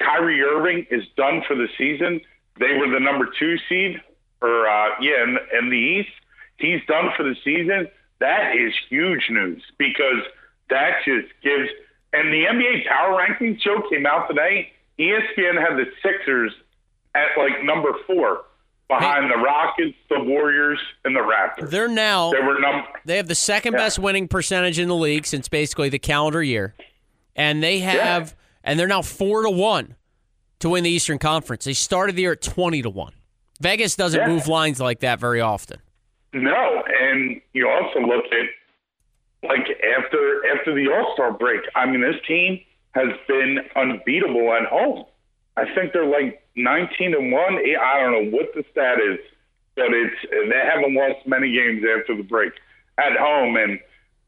Kyrie 0.00 0.42
Irving 0.42 0.86
is 0.90 1.04
done 1.16 1.42
for 1.46 1.54
the 1.54 1.68
season. 1.76 2.20
They 2.58 2.74
were 2.74 2.88
the 2.90 3.00
number 3.00 3.28
two 3.38 3.56
seed, 3.68 4.00
or 4.40 4.68
uh, 4.68 4.88
yeah, 5.00 5.22
in, 5.22 5.38
in 5.58 5.70
the 5.70 5.76
East. 5.76 6.10
He's 6.56 6.80
done 6.88 7.10
for 7.16 7.22
the 7.22 7.36
season. 7.44 7.88
That 8.20 8.56
is 8.56 8.72
huge 8.88 9.28
news 9.30 9.62
because– 9.78 10.22
that 10.70 10.98
just 11.04 11.28
gives. 11.42 11.70
And 12.12 12.32
the 12.32 12.44
NBA 12.44 12.86
power 12.86 13.18
rankings 13.18 13.60
show 13.60 13.82
came 13.90 14.06
out 14.06 14.28
today. 14.28 14.72
ESPN 14.98 15.60
had 15.60 15.76
the 15.76 15.86
Sixers 16.02 16.52
at 17.14 17.28
like 17.36 17.62
number 17.64 17.92
four 18.06 18.44
behind 18.88 19.30
the 19.30 19.36
Rockets, 19.36 19.96
the 20.08 20.20
Warriors, 20.20 20.78
and 21.04 21.14
the 21.14 21.20
Raptors. 21.20 21.70
They're 21.70 21.88
now 21.88 22.32
they 22.32 22.40
were 22.40 22.58
num- 22.58 22.84
They 23.04 23.18
have 23.18 23.28
the 23.28 23.34
second 23.34 23.74
yeah. 23.74 23.80
best 23.80 23.98
winning 23.98 24.26
percentage 24.26 24.78
in 24.78 24.88
the 24.88 24.96
league 24.96 25.26
since 25.26 25.48
basically 25.48 25.90
the 25.90 25.98
calendar 25.98 26.42
year, 26.42 26.74
and 27.36 27.62
they 27.62 27.80
have 27.80 28.28
yeah. 28.28 28.70
and 28.70 28.80
they're 28.80 28.88
now 28.88 29.02
four 29.02 29.42
to 29.42 29.50
one 29.50 29.96
to 30.60 30.70
win 30.70 30.84
the 30.84 30.90
Eastern 30.90 31.18
Conference. 31.18 31.64
They 31.64 31.74
started 31.74 32.16
the 32.16 32.22
year 32.22 32.32
at 32.32 32.40
twenty 32.42 32.80
to 32.82 32.90
one. 32.90 33.12
Vegas 33.60 33.96
doesn't 33.96 34.20
yeah. 34.20 34.28
move 34.28 34.46
lines 34.46 34.80
like 34.80 35.00
that 35.00 35.18
very 35.18 35.40
often. 35.40 35.78
No, 36.32 36.82
and 37.00 37.40
you 37.52 37.68
also 37.68 38.00
look 38.00 38.24
at 38.26 39.48
like 39.48 39.66
after 39.96 40.42
after 40.54 40.74
the 40.74 40.90
All 40.92 41.12
Star 41.14 41.32
break. 41.32 41.60
I 41.74 41.86
mean, 41.86 42.00
this 42.00 42.20
team 42.26 42.60
has 42.92 43.08
been 43.26 43.58
unbeatable 43.76 44.52
at 44.52 44.68
home. 44.68 45.04
I 45.56 45.64
think 45.74 45.92
they're 45.92 46.06
like 46.06 46.42
19 46.56 47.14
and 47.14 47.32
one. 47.32 47.58
I 47.58 48.00
don't 48.00 48.12
know 48.12 48.36
what 48.36 48.46
the 48.54 48.64
stat 48.70 48.98
is, 49.00 49.18
but 49.74 49.86
it's 49.90 50.16
they 50.30 50.62
haven't 50.64 50.94
lost 50.94 51.26
many 51.26 51.52
games 51.52 51.82
after 51.82 52.16
the 52.16 52.22
break 52.22 52.52
at 52.98 53.16
home. 53.16 53.56
And 53.56 53.80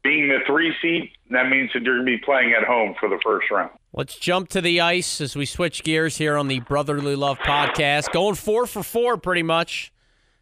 being 0.03 0.27
the 0.27 0.39
three 0.45 0.73
seed, 0.81 1.09
that 1.29 1.49
means 1.49 1.71
that 1.73 1.83
you're 1.83 1.97
going 1.97 2.07
to 2.07 2.17
be 2.17 2.23
playing 2.23 2.53
at 2.59 2.65
home 2.65 2.95
for 2.99 3.07
the 3.09 3.19
first 3.23 3.49
round. 3.51 3.71
Let's 3.93 4.17
jump 4.17 4.47
to 4.49 4.61
the 4.61 4.79
ice 4.79 5.19
as 5.19 5.35
we 5.35 5.45
switch 5.45 5.83
gears 5.83 6.17
here 6.17 6.37
on 6.37 6.47
the 6.47 6.61
Brotherly 6.61 7.15
Love 7.15 7.37
podcast. 7.39 8.13
Going 8.13 8.35
four 8.35 8.65
for 8.65 8.83
four, 8.83 9.17
pretty 9.17 9.43
much. 9.43 9.91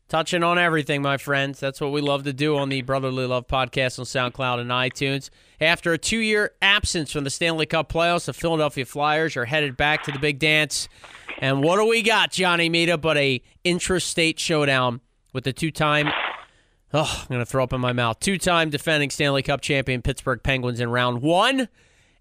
touching 0.07 0.43
on 0.43 0.59
everything, 0.59 1.01
my 1.01 1.17
friends. 1.17 1.59
That's 1.59 1.81
what 1.81 1.91
we 1.91 2.01
love 2.01 2.23
to 2.25 2.33
do 2.33 2.57
on 2.57 2.69
the 2.69 2.83
Brotherly 2.83 3.25
Love 3.25 3.47
podcast 3.47 3.97
on 3.97 4.05
SoundCloud 4.05 4.59
and 4.59 4.69
iTunes. 4.69 5.31
After 5.59 5.93
a 5.93 5.97
two 5.97 6.19
year 6.19 6.51
absence 6.61 7.11
from 7.11 7.23
the 7.23 7.31
Stanley 7.31 7.65
Cup 7.65 7.91
playoffs, 7.91 8.25
the 8.25 8.33
Philadelphia 8.33 8.85
Flyers 8.85 9.35
are 9.35 9.45
headed 9.45 9.75
back 9.75 10.03
to 10.03 10.11
the 10.11 10.19
big 10.19 10.37
dance. 10.37 10.87
And 11.39 11.63
what 11.63 11.77
do 11.77 11.87
we 11.87 12.03
got, 12.03 12.31
Johnny 12.31 12.69
Mita, 12.69 12.99
but 12.99 13.17
a 13.17 13.41
intrastate 13.65 14.37
showdown 14.37 15.01
with 15.33 15.43
the 15.43 15.53
two 15.53 15.71
time 15.71 16.09
Oh, 16.91 17.19
I'm 17.21 17.27
going 17.27 17.39
to 17.39 17.45
throw 17.45 17.63
up 17.63 17.73
in 17.73 17.81
my 17.81 17.93
mouth. 17.93 18.19
Two 18.19 18.37
time 18.39 18.69
defending 18.71 19.09
Stanley 19.11 19.43
Cup 19.43 19.61
champion 19.61 20.01
Pittsburgh 20.01 20.41
Penguins 20.41 20.79
in 20.79 20.89
round 20.89 21.21
one. 21.21 21.67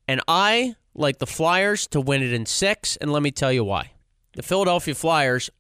And 0.07 0.21
I 0.29 0.75
like 0.99 1.19
the 1.19 1.27
Flyers 1.27 1.87
to 1.89 2.01
win 2.01 2.23
it 2.23 2.33
in 2.33 2.47
six. 2.47 2.97
And 2.97 3.13
let 3.13 3.23
me 3.23 3.31
tell 3.31 3.53
you 3.53 3.65
why. 3.65 3.93
The 4.35 4.43
Philadelphia 4.43 4.95
Flyers, 4.95 5.51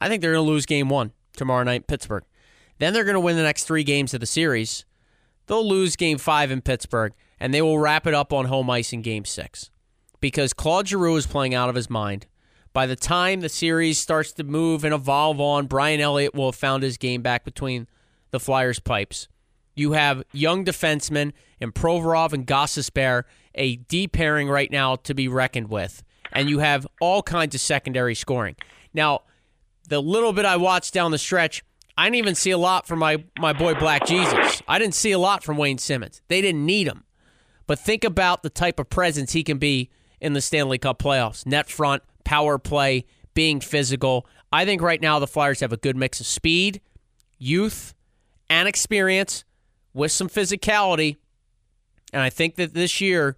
I 0.00 0.08
think 0.08 0.20
they're 0.20 0.32
going 0.32 0.44
to 0.44 0.50
lose 0.50 0.66
game 0.66 0.88
one 0.88 1.12
tomorrow 1.36 1.64
night 1.64 1.76
in 1.76 1.82
Pittsburgh. 1.82 2.24
Then 2.78 2.92
they're 2.92 3.04
going 3.04 3.14
to 3.14 3.20
win 3.20 3.36
the 3.36 3.42
next 3.42 3.64
three 3.64 3.84
games 3.84 4.14
of 4.14 4.20
the 4.20 4.26
series. 4.26 4.84
They'll 5.46 5.66
lose 5.66 5.96
game 5.96 6.18
five 6.18 6.50
in 6.50 6.60
Pittsburgh, 6.60 7.12
and 7.38 7.52
they 7.52 7.62
will 7.62 7.78
wrap 7.78 8.06
it 8.06 8.14
up 8.14 8.32
on 8.32 8.46
home 8.46 8.68
ice 8.70 8.92
in 8.92 9.02
game 9.02 9.24
six. 9.24 9.70
Because 10.20 10.52
Claude 10.52 10.88
Giroux 10.88 11.16
is 11.16 11.26
playing 11.26 11.54
out 11.54 11.68
of 11.68 11.74
his 11.74 11.90
mind. 11.90 12.26
By 12.72 12.86
the 12.86 12.96
time 12.96 13.40
the 13.40 13.48
series 13.48 13.98
starts 13.98 14.32
to 14.32 14.44
move 14.44 14.84
and 14.84 14.92
evolve 14.92 15.40
on, 15.40 15.66
Brian 15.66 16.00
Elliott 16.00 16.34
will 16.34 16.48
have 16.48 16.56
found 16.56 16.82
his 16.82 16.96
game 16.96 17.22
back 17.22 17.44
between 17.44 17.86
the 18.32 18.40
Flyers' 18.40 18.80
pipes. 18.80 19.28
You 19.76 19.92
have 19.92 20.24
young 20.32 20.64
defensemen 20.64 21.32
in 21.60 21.72
Provorov 21.72 22.32
and 22.32 22.46
Gostisbehere, 22.46 23.24
a 23.54 23.76
deep 23.76 24.12
pairing 24.12 24.48
right 24.48 24.70
now 24.70 24.96
to 24.96 25.14
be 25.14 25.28
reckoned 25.28 25.68
with. 25.68 26.02
And 26.32 26.50
you 26.50 26.58
have 26.58 26.86
all 27.00 27.22
kinds 27.22 27.54
of 27.54 27.60
secondary 27.60 28.14
scoring. 28.14 28.56
Now, 28.92 29.22
the 29.88 30.00
little 30.00 30.32
bit 30.32 30.44
I 30.44 30.56
watched 30.56 30.92
down 30.92 31.10
the 31.10 31.18
stretch, 31.18 31.62
I 31.96 32.04
didn't 32.04 32.16
even 32.16 32.34
see 32.34 32.50
a 32.50 32.58
lot 32.58 32.86
from 32.86 32.98
my, 32.98 33.24
my 33.38 33.52
boy 33.52 33.74
Black 33.74 34.06
Jesus. 34.06 34.62
I 34.66 34.78
didn't 34.78 34.94
see 34.94 35.12
a 35.12 35.18
lot 35.18 35.44
from 35.44 35.56
Wayne 35.56 35.78
Simmonds. 35.78 36.22
They 36.28 36.40
didn't 36.40 36.66
need 36.66 36.88
him. 36.88 37.04
But 37.66 37.78
think 37.78 38.04
about 38.04 38.42
the 38.42 38.50
type 38.50 38.78
of 38.78 38.90
presence 38.90 39.32
he 39.32 39.44
can 39.44 39.58
be 39.58 39.90
in 40.20 40.32
the 40.32 40.40
Stanley 40.40 40.78
Cup 40.78 40.98
playoffs 40.98 41.46
net 41.46 41.68
front, 41.68 42.02
power 42.24 42.58
play, 42.58 43.04
being 43.34 43.60
physical. 43.60 44.26
I 44.52 44.64
think 44.64 44.82
right 44.82 45.00
now 45.00 45.18
the 45.18 45.26
Flyers 45.26 45.60
have 45.60 45.72
a 45.72 45.76
good 45.76 45.96
mix 45.96 46.20
of 46.20 46.26
speed, 46.26 46.80
youth, 47.38 47.94
and 48.48 48.68
experience 48.68 49.44
with 49.92 50.12
some 50.12 50.28
physicality. 50.28 51.16
And 52.12 52.22
I 52.22 52.30
think 52.30 52.56
that 52.56 52.74
this 52.74 53.00
year 53.00 53.36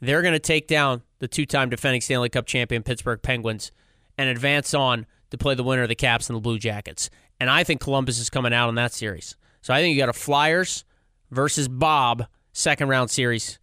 they're 0.00 0.22
going 0.22 0.34
to 0.34 0.38
take 0.38 0.66
down 0.66 1.02
the 1.18 1.28
two 1.28 1.46
time 1.46 1.70
defending 1.70 2.00
Stanley 2.00 2.28
Cup 2.28 2.46
champion 2.46 2.82
Pittsburgh 2.82 3.20
Penguins 3.22 3.72
and 4.18 4.28
advance 4.28 4.74
on 4.74 5.06
to 5.30 5.38
play 5.38 5.54
the 5.54 5.62
winner 5.62 5.82
of 5.82 5.88
the 5.88 5.94
Caps 5.94 6.28
and 6.28 6.36
the 6.36 6.40
Blue 6.40 6.58
Jackets. 6.58 7.10
And 7.38 7.48
I 7.48 7.64
think 7.64 7.80
Columbus 7.80 8.18
is 8.18 8.30
coming 8.30 8.52
out 8.52 8.68
in 8.68 8.74
that 8.74 8.92
series. 8.92 9.36
So 9.62 9.72
I 9.72 9.80
think 9.80 9.94
you 9.94 10.00
got 10.00 10.08
a 10.08 10.14
Flyers 10.14 10.84
versus 11.30 11.68
Bob 11.68 12.26
second 12.52 12.88
round 12.88 13.10
series. 13.10 13.58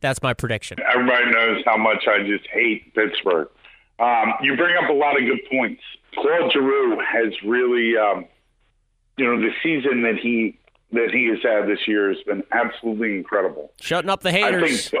That's 0.00 0.22
my 0.22 0.34
prediction. 0.34 0.78
Everybody 0.92 1.30
knows 1.30 1.62
how 1.64 1.76
much 1.76 2.08
I 2.08 2.26
just 2.26 2.46
hate 2.48 2.92
Pittsburgh. 2.94 3.48
Um, 3.98 4.34
you 4.42 4.56
bring 4.56 4.76
up 4.76 4.90
a 4.90 4.92
lot 4.92 5.16
of 5.16 5.26
good 5.26 5.40
points. 5.50 5.82
Claude 6.14 6.52
Giroux 6.52 6.98
has 7.00 7.32
really 7.44 7.96
um, 7.96 8.26
you 9.16 9.24
know, 9.24 9.40
the 9.40 9.50
season 9.62 10.02
that 10.02 10.16
he 10.16 10.58
that 10.92 11.10
he 11.10 11.26
has 11.28 11.38
had 11.42 11.68
this 11.68 11.86
year 11.86 12.08
has 12.08 12.22
been 12.24 12.42
absolutely 12.52 13.16
incredible. 13.16 13.72
Shutting 13.80 14.10
up 14.10 14.20
the 14.22 14.30
haters. 14.32 14.62
I 14.62 14.66
think 14.66 14.78
so. 14.78 14.98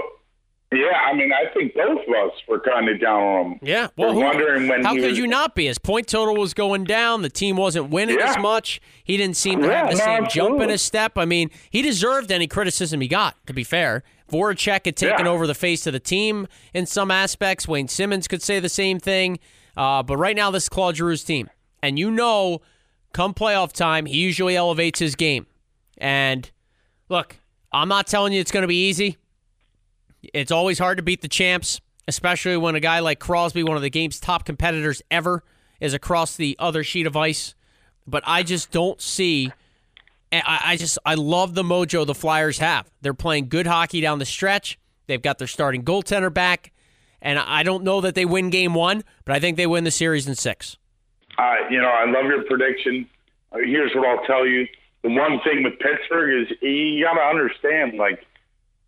Yeah, 0.72 0.96
I 0.96 1.14
mean, 1.14 1.30
I 1.32 1.52
think 1.52 1.74
both 1.74 2.00
of 2.00 2.14
us 2.14 2.32
were 2.48 2.60
kind 2.60 2.88
of 2.88 3.00
down 3.00 3.22
on 3.22 3.46
him. 3.52 3.58
Yeah, 3.62 3.88
well, 3.96 4.12
who, 4.12 4.20
wondering 4.20 4.68
when 4.68 4.84
how 4.84 4.94
could 4.94 5.04
was, 5.04 5.18
you 5.18 5.26
not 5.26 5.54
be? 5.54 5.66
His 5.66 5.78
point 5.78 6.06
total 6.06 6.34
was 6.36 6.54
going 6.54 6.84
down. 6.84 7.22
The 7.22 7.28
team 7.28 7.56
wasn't 7.56 7.90
winning 7.90 8.18
yeah. 8.18 8.30
as 8.30 8.38
much. 8.38 8.80
He 9.04 9.16
didn't 9.16 9.36
seem 9.36 9.60
to 9.60 9.66
yeah, 9.68 9.86
have 9.86 9.90
the 9.90 9.98
no, 9.98 10.04
same 10.04 10.24
absolutely. 10.24 10.50
jump 10.58 10.62
in 10.62 10.68
his 10.70 10.82
step. 10.82 11.18
I 11.18 11.24
mean, 11.24 11.50
he 11.70 11.82
deserved 11.82 12.30
any 12.32 12.46
criticism 12.46 13.00
he 13.00 13.08
got. 13.08 13.36
To 13.46 13.52
be 13.52 13.64
fair, 13.64 14.02
Voracek 14.30 14.86
had 14.86 14.96
taken 14.96 15.26
yeah. 15.26 15.30
over 15.30 15.46
the 15.46 15.54
face 15.54 15.86
of 15.86 15.92
the 15.92 16.00
team 16.00 16.48
in 16.72 16.86
some 16.86 17.10
aspects. 17.10 17.68
Wayne 17.68 17.88
Simmonds 17.88 18.26
could 18.26 18.42
say 18.42 18.60
the 18.60 18.68
same 18.68 18.98
thing. 18.98 19.38
Uh, 19.76 20.02
but 20.02 20.16
right 20.16 20.36
now, 20.36 20.50
this 20.50 20.64
is 20.64 20.68
Claude 20.68 20.96
Giroux's 20.96 21.24
team, 21.24 21.48
and 21.82 21.98
you 21.98 22.10
know 22.10 22.60
come 23.12 23.34
playoff 23.34 23.72
time, 23.72 24.06
he 24.06 24.18
usually 24.18 24.56
elevates 24.56 24.98
his 24.98 25.14
game. 25.14 25.46
And 25.98 26.50
look, 27.08 27.36
I'm 27.72 27.88
not 27.88 28.06
telling 28.06 28.32
you 28.32 28.40
it's 28.40 28.50
going 28.50 28.62
to 28.62 28.68
be 28.68 28.88
easy. 28.88 29.18
It's 30.34 30.50
always 30.50 30.78
hard 30.78 30.98
to 30.98 31.02
beat 31.02 31.20
the 31.20 31.28
champs, 31.28 31.80
especially 32.06 32.56
when 32.56 32.74
a 32.74 32.80
guy 32.80 33.00
like 33.00 33.18
Crosby, 33.18 33.62
one 33.62 33.76
of 33.76 33.82
the 33.82 33.90
game's 33.90 34.20
top 34.20 34.44
competitors 34.44 35.02
ever, 35.10 35.42
is 35.80 35.94
across 35.94 36.36
the 36.36 36.56
other 36.58 36.84
sheet 36.84 37.06
of 37.06 37.16
ice. 37.16 37.54
But 38.06 38.22
I 38.26 38.42
just 38.42 38.70
don't 38.70 39.00
see. 39.00 39.52
I, 40.32 40.76
just 40.76 40.98
I 41.04 41.14
love 41.14 41.54
the 41.54 41.62
mojo 41.62 42.06
the 42.06 42.14
Flyers 42.14 42.58
have. 42.58 42.90
They're 43.02 43.14
playing 43.14 43.48
good 43.48 43.66
hockey 43.66 44.00
down 44.00 44.18
the 44.18 44.24
stretch. 44.24 44.78
They've 45.06 45.20
got 45.20 45.38
their 45.38 45.46
starting 45.46 45.82
goaltender 45.82 46.32
back, 46.32 46.72
and 47.20 47.38
I 47.38 47.62
don't 47.62 47.84
know 47.84 48.00
that 48.00 48.14
they 48.14 48.24
win 48.24 48.48
game 48.48 48.72
one, 48.72 49.04
but 49.24 49.34
I 49.34 49.40
think 49.40 49.56
they 49.56 49.66
win 49.66 49.84
the 49.84 49.90
series 49.90 50.26
in 50.26 50.34
six. 50.34 50.78
Uh, 51.36 51.54
you 51.70 51.80
know, 51.80 51.88
I 51.88 52.06
love 52.06 52.24
your 52.24 52.44
prediction. 52.44 53.08
Uh, 53.52 53.58
here's 53.58 53.94
what 53.94 54.06
I'll 54.06 54.24
tell 54.24 54.46
you. 54.46 54.66
The 55.02 55.10
one 55.10 55.40
thing 55.44 55.64
with 55.64 55.78
Pittsburgh 55.80 56.42
is 56.42 56.56
you 56.62 57.04
got 57.04 57.14
to 57.14 57.20
understand, 57.20 57.98
like, 57.98 58.24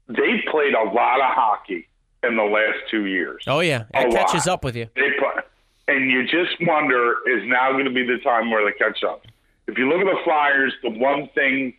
they 0.08 0.42
played 0.50 0.74
a 0.74 0.84
lot 0.84 1.20
of 1.20 1.34
hockey 1.34 1.88
in 2.22 2.36
the 2.36 2.42
last 2.42 2.78
two 2.90 3.06
years. 3.06 3.44
Oh, 3.46 3.60
yeah. 3.60 3.84
That 3.92 4.10
catches 4.10 4.46
up 4.46 4.64
with 4.64 4.76
you. 4.76 4.86
They 4.94 5.10
play, 5.18 5.42
and 5.88 6.10
you 6.10 6.24
just 6.24 6.56
wonder, 6.60 7.16
is 7.26 7.42
now 7.46 7.72
going 7.72 7.84
to 7.84 7.90
be 7.90 8.04
the 8.04 8.18
time 8.22 8.50
where 8.50 8.64
they 8.64 8.76
catch 8.76 9.02
up? 9.04 9.26
If 9.66 9.78
you 9.78 9.88
look 9.88 10.00
at 10.00 10.04
the 10.06 10.20
Flyers, 10.24 10.72
the 10.82 10.90
one 10.90 11.28
thing 11.34 11.74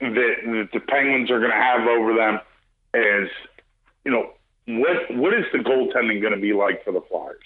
that, 0.00 0.10
that 0.44 0.68
the 0.72 0.80
Penguins 0.80 1.30
are 1.30 1.38
going 1.38 1.50
to 1.50 1.56
have 1.56 1.86
over 1.86 2.14
them 2.14 2.40
is, 2.94 3.30
you 4.04 4.10
know, 4.10 4.30
what 4.66 5.14
what 5.16 5.34
is 5.34 5.44
the 5.52 5.58
goaltending 5.58 6.22
going 6.22 6.32
to 6.32 6.40
be 6.40 6.52
like 6.52 6.84
for 6.84 6.92
the 6.92 7.02
Flyers? 7.02 7.44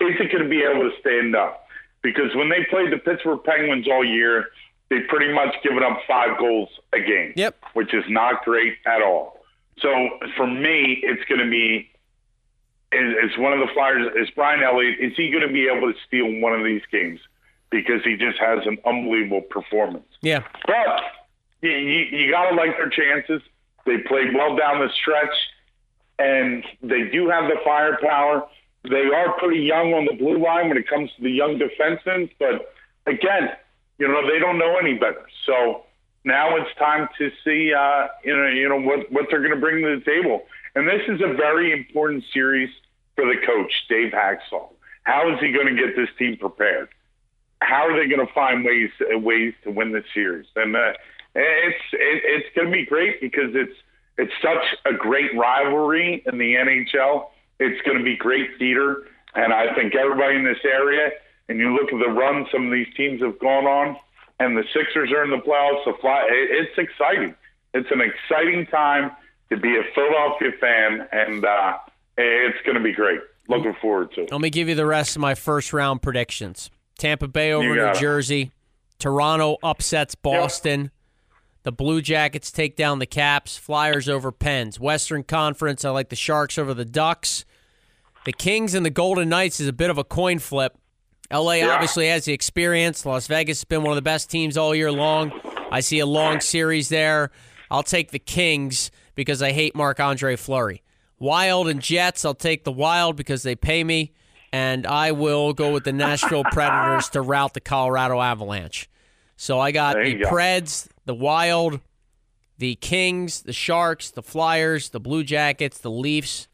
Is 0.00 0.16
it 0.18 0.32
going 0.32 0.42
to 0.42 0.48
be 0.48 0.62
able 0.62 0.90
to 0.90 1.00
stand 1.00 1.36
up? 1.36 1.68
because 2.02 2.34
when 2.34 2.48
they 2.48 2.66
played 2.70 2.92
the 2.92 2.98
Pittsburgh 2.98 3.40
Penguins 3.44 3.86
all 3.88 4.04
year, 4.04 4.46
they 4.90 5.00
pretty 5.08 5.32
much 5.32 5.54
given 5.62 5.82
up 5.82 5.98
five 6.06 6.38
goals 6.38 6.68
a 6.92 7.00
game. 7.00 7.32
Yep. 7.36 7.56
Which 7.74 7.94
is 7.94 8.04
not 8.08 8.44
great 8.44 8.74
at 8.86 9.00
all. 9.02 9.40
So 9.80 9.88
for 10.36 10.46
me, 10.46 11.00
it's 11.02 11.24
going 11.28 11.40
to 11.40 11.50
be 11.50 11.90
is, 12.92 13.38
one 13.38 13.52
of 13.52 13.60
the 13.60 13.72
Flyers 13.72 14.12
is 14.16 14.28
Brian 14.34 14.62
Elliott. 14.62 14.98
Is 15.00 15.12
he 15.16 15.30
going 15.30 15.46
to 15.46 15.52
be 15.52 15.68
able 15.68 15.92
to 15.92 15.98
steal 16.06 16.40
one 16.40 16.52
of 16.52 16.64
these 16.64 16.82
games 16.90 17.20
because 17.70 18.02
he 18.04 18.16
just 18.16 18.38
has 18.38 18.66
an 18.66 18.78
unbelievable 18.84 19.42
performance? 19.42 20.08
Yeah. 20.22 20.42
But 20.66 21.02
you, 21.62 21.70
you, 21.70 22.18
you 22.18 22.30
got 22.32 22.50
to 22.50 22.56
like 22.56 22.76
their 22.76 22.90
chances. 22.90 23.42
They 23.86 23.98
played 23.98 24.34
well 24.34 24.56
down 24.56 24.80
the 24.80 24.90
stretch, 25.00 25.34
and 26.18 26.64
they 26.82 27.08
do 27.10 27.28
have 27.28 27.44
the 27.44 27.56
firepower. 27.64 28.46
They 28.82 29.06
are 29.14 29.38
pretty 29.38 29.60
young 29.60 29.94
on 29.94 30.06
the 30.06 30.14
blue 30.14 30.42
line 30.42 30.68
when 30.68 30.76
it 30.76 30.88
comes 30.88 31.10
to 31.16 31.22
the 31.22 31.30
young 31.30 31.58
defensemen, 31.58 32.30
but 32.38 32.74
again, 33.06 33.50
you 34.00 34.08
know 34.08 34.26
they 34.26 34.38
don't 34.38 34.58
know 34.58 34.76
any 34.76 34.94
better. 34.94 35.26
So 35.46 35.84
now 36.24 36.56
it's 36.56 36.76
time 36.78 37.08
to 37.18 37.30
see, 37.44 37.72
uh, 37.72 38.08
you 38.24 38.36
know, 38.36 38.46
you 38.48 38.68
know 38.68 38.80
what 38.80 39.10
what 39.12 39.26
they're 39.30 39.40
going 39.40 39.54
to 39.54 39.60
bring 39.60 39.82
to 39.84 40.00
the 40.00 40.04
table. 40.04 40.42
And 40.74 40.88
this 40.88 41.02
is 41.08 41.20
a 41.20 41.34
very 41.34 41.72
important 41.72 42.24
series 42.32 42.70
for 43.14 43.26
the 43.26 43.40
coach, 43.46 43.72
Dave 43.88 44.12
Hakstol. 44.12 44.70
How 45.04 45.32
is 45.32 45.40
he 45.40 45.52
going 45.52 45.66
to 45.66 45.74
get 45.74 45.96
this 45.96 46.08
team 46.18 46.36
prepared? 46.36 46.88
How 47.60 47.88
are 47.88 47.96
they 47.96 48.08
going 48.08 48.26
to 48.26 48.32
find 48.32 48.64
ways 48.64 48.90
ways 49.00 49.54
to 49.64 49.70
win 49.70 49.92
this 49.92 50.04
series? 50.14 50.46
And 50.56 50.74
uh, 50.74 50.92
it's 51.34 51.84
it, 51.92 52.22
it's 52.24 52.56
going 52.56 52.68
to 52.68 52.72
be 52.72 52.86
great 52.86 53.20
because 53.20 53.54
it's 53.54 53.76
it's 54.18 54.32
such 54.42 54.76
a 54.84 54.94
great 54.94 55.36
rivalry 55.36 56.22
in 56.26 56.38
the 56.38 56.54
NHL 56.54 57.26
it's 57.60 57.80
going 57.82 57.98
to 57.98 58.04
be 58.04 58.16
great 58.16 58.58
theater, 58.58 59.06
and 59.34 59.52
I 59.52 59.74
think 59.74 59.94
everybody 59.94 60.36
in 60.36 60.44
this 60.44 60.64
area. 60.64 61.10
And 61.50 61.58
you 61.58 61.74
look 61.74 61.92
at 61.92 61.98
the 61.98 62.12
run 62.12 62.46
some 62.52 62.66
of 62.66 62.72
these 62.72 62.86
teams 62.96 63.20
have 63.22 63.36
gone 63.40 63.66
on, 63.66 63.96
and 64.38 64.56
the 64.56 64.62
Sixers 64.72 65.10
are 65.10 65.24
in 65.24 65.30
the 65.30 65.38
playoffs. 65.38 65.84
The 65.84 65.94
fly, 66.00 66.24
it's 66.30 66.78
exciting. 66.78 67.34
It's 67.74 67.90
an 67.90 68.00
exciting 68.00 68.66
time 68.66 69.10
to 69.50 69.56
be 69.56 69.76
a 69.76 69.82
Philadelphia 69.92 70.52
fan, 70.60 71.08
and 71.10 71.44
uh, 71.44 71.78
it's 72.16 72.64
going 72.64 72.76
to 72.76 72.82
be 72.82 72.92
great. 72.92 73.18
Looking 73.48 73.74
forward 73.82 74.12
to 74.12 74.22
it. 74.22 74.32
Let 74.32 74.40
me 74.40 74.50
give 74.50 74.68
you 74.68 74.76
the 74.76 74.86
rest 74.86 75.16
of 75.16 75.22
my 75.22 75.34
first 75.34 75.72
round 75.72 76.02
predictions. 76.02 76.70
Tampa 76.98 77.26
Bay 77.26 77.50
over 77.50 77.66
New 77.66 77.84
it. 77.84 77.96
Jersey. 77.96 78.52
Toronto 79.00 79.56
upsets 79.60 80.14
Boston. 80.14 80.82
Yep. 80.82 80.90
The 81.64 81.72
Blue 81.72 82.00
Jackets 82.00 82.52
take 82.52 82.76
down 82.76 83.00
the 83.00 83.06
Caps. 83.06 83.56
Flyers 83.56 84.08
over 84.08 84.30
Pens. 84.30 84.78
Western 84.78 85.24
Conference, 85.24 85.84
I 85.84 85.90
like 85.90 86.10
the 86.10 86.16
Sharks 86.16 86.58
over 86.58 86.74
the 86.74 86.84
Ducks. 86.84 87.44
The 88.24 88.32
Kings 88.32 88.72
and 88.72 88.86
the 88.86 88.90
Golden 88.90 89.28
Knights 89.28 89.58
is 89.58 89.66
a 89.66 89.72
bit 89.72 89.90
of 89.90 89.98
a 89.98 90.04
coin 90.04 90.38
flip. 90.38 90.76
LA 91.32 91.52
yeah. 91.52 91.68
obviously 91.68 92.08
has 92.08 92.24
the 92.24 92.32
experience. 92.32 93.06
Las 93.06 93.26
Vegas 93.26 93.60
has 93.60 93.64
been 93.64 93.82
one 93.82 93.92
of 93.92 93.96
the 93.96 94.02
best 94.02 94.30
teams 94.30 94.56
all 94.56 94.74
year 94.74 94.90
long. 94.90 95.32
I 95.70 95.80
see 95.80 96.00
a 96.00 96.06
long 96.06 96.40
series 96.40 96.88
there. 96.88 97.30
I'll 97.70 97.84
take 97.84 98.10
the 98.10 98.18
Kings 98.18 98.90
because 99.14 99.42
I 99.42 99.52
hate 99.52 99.76
Marc 99.76 100.00
Andre 100.00 100.36
Fleury. 100.36 100.82
Wild 101.18 101.68
and 101.68 101.80
Jets, 101.80 102.24
I'll 102.24 102.34
take 102.34 102.64
the 102.64 102.72
Wild 102.72 103.16
because 103.16 103.42
they 103.42 103.54
pay 103.54 103.84
me. 103.84 104.12
and 104.52 104.86
I 104.86 105.12
will 105.12 105.52
go 105.52 105.72
with 105.72 105.84
the 105.84 105.92
Nashville 105.92 106.44
Predators 106.50 107.08
to 107.10 107.20
rout 107.20 107.54
the 107.54 107.60
Colorado 107.60 108.20
Avalanche. 108.20 108.90
So 109.36 109.60
I 109.60 109.70
got 109.70 109.96
the 109.96 110.14
go. 110.14 110.28
Preds, 110.28 110.88
the 111.04 111.14
Wild, 111.14 111.80
the 112.58 112.74
Kings, 112.74 113.42
the 113.42 113.52
Sharks, 113.52 114.10
the 114.10 114.22
Flyers, 114.22 114.90
the 114.90 115.00
Blue 115.00 115.22
Jackets, 115.22 115.78
the 115.78 115.90
Leafs, 115.90 116.48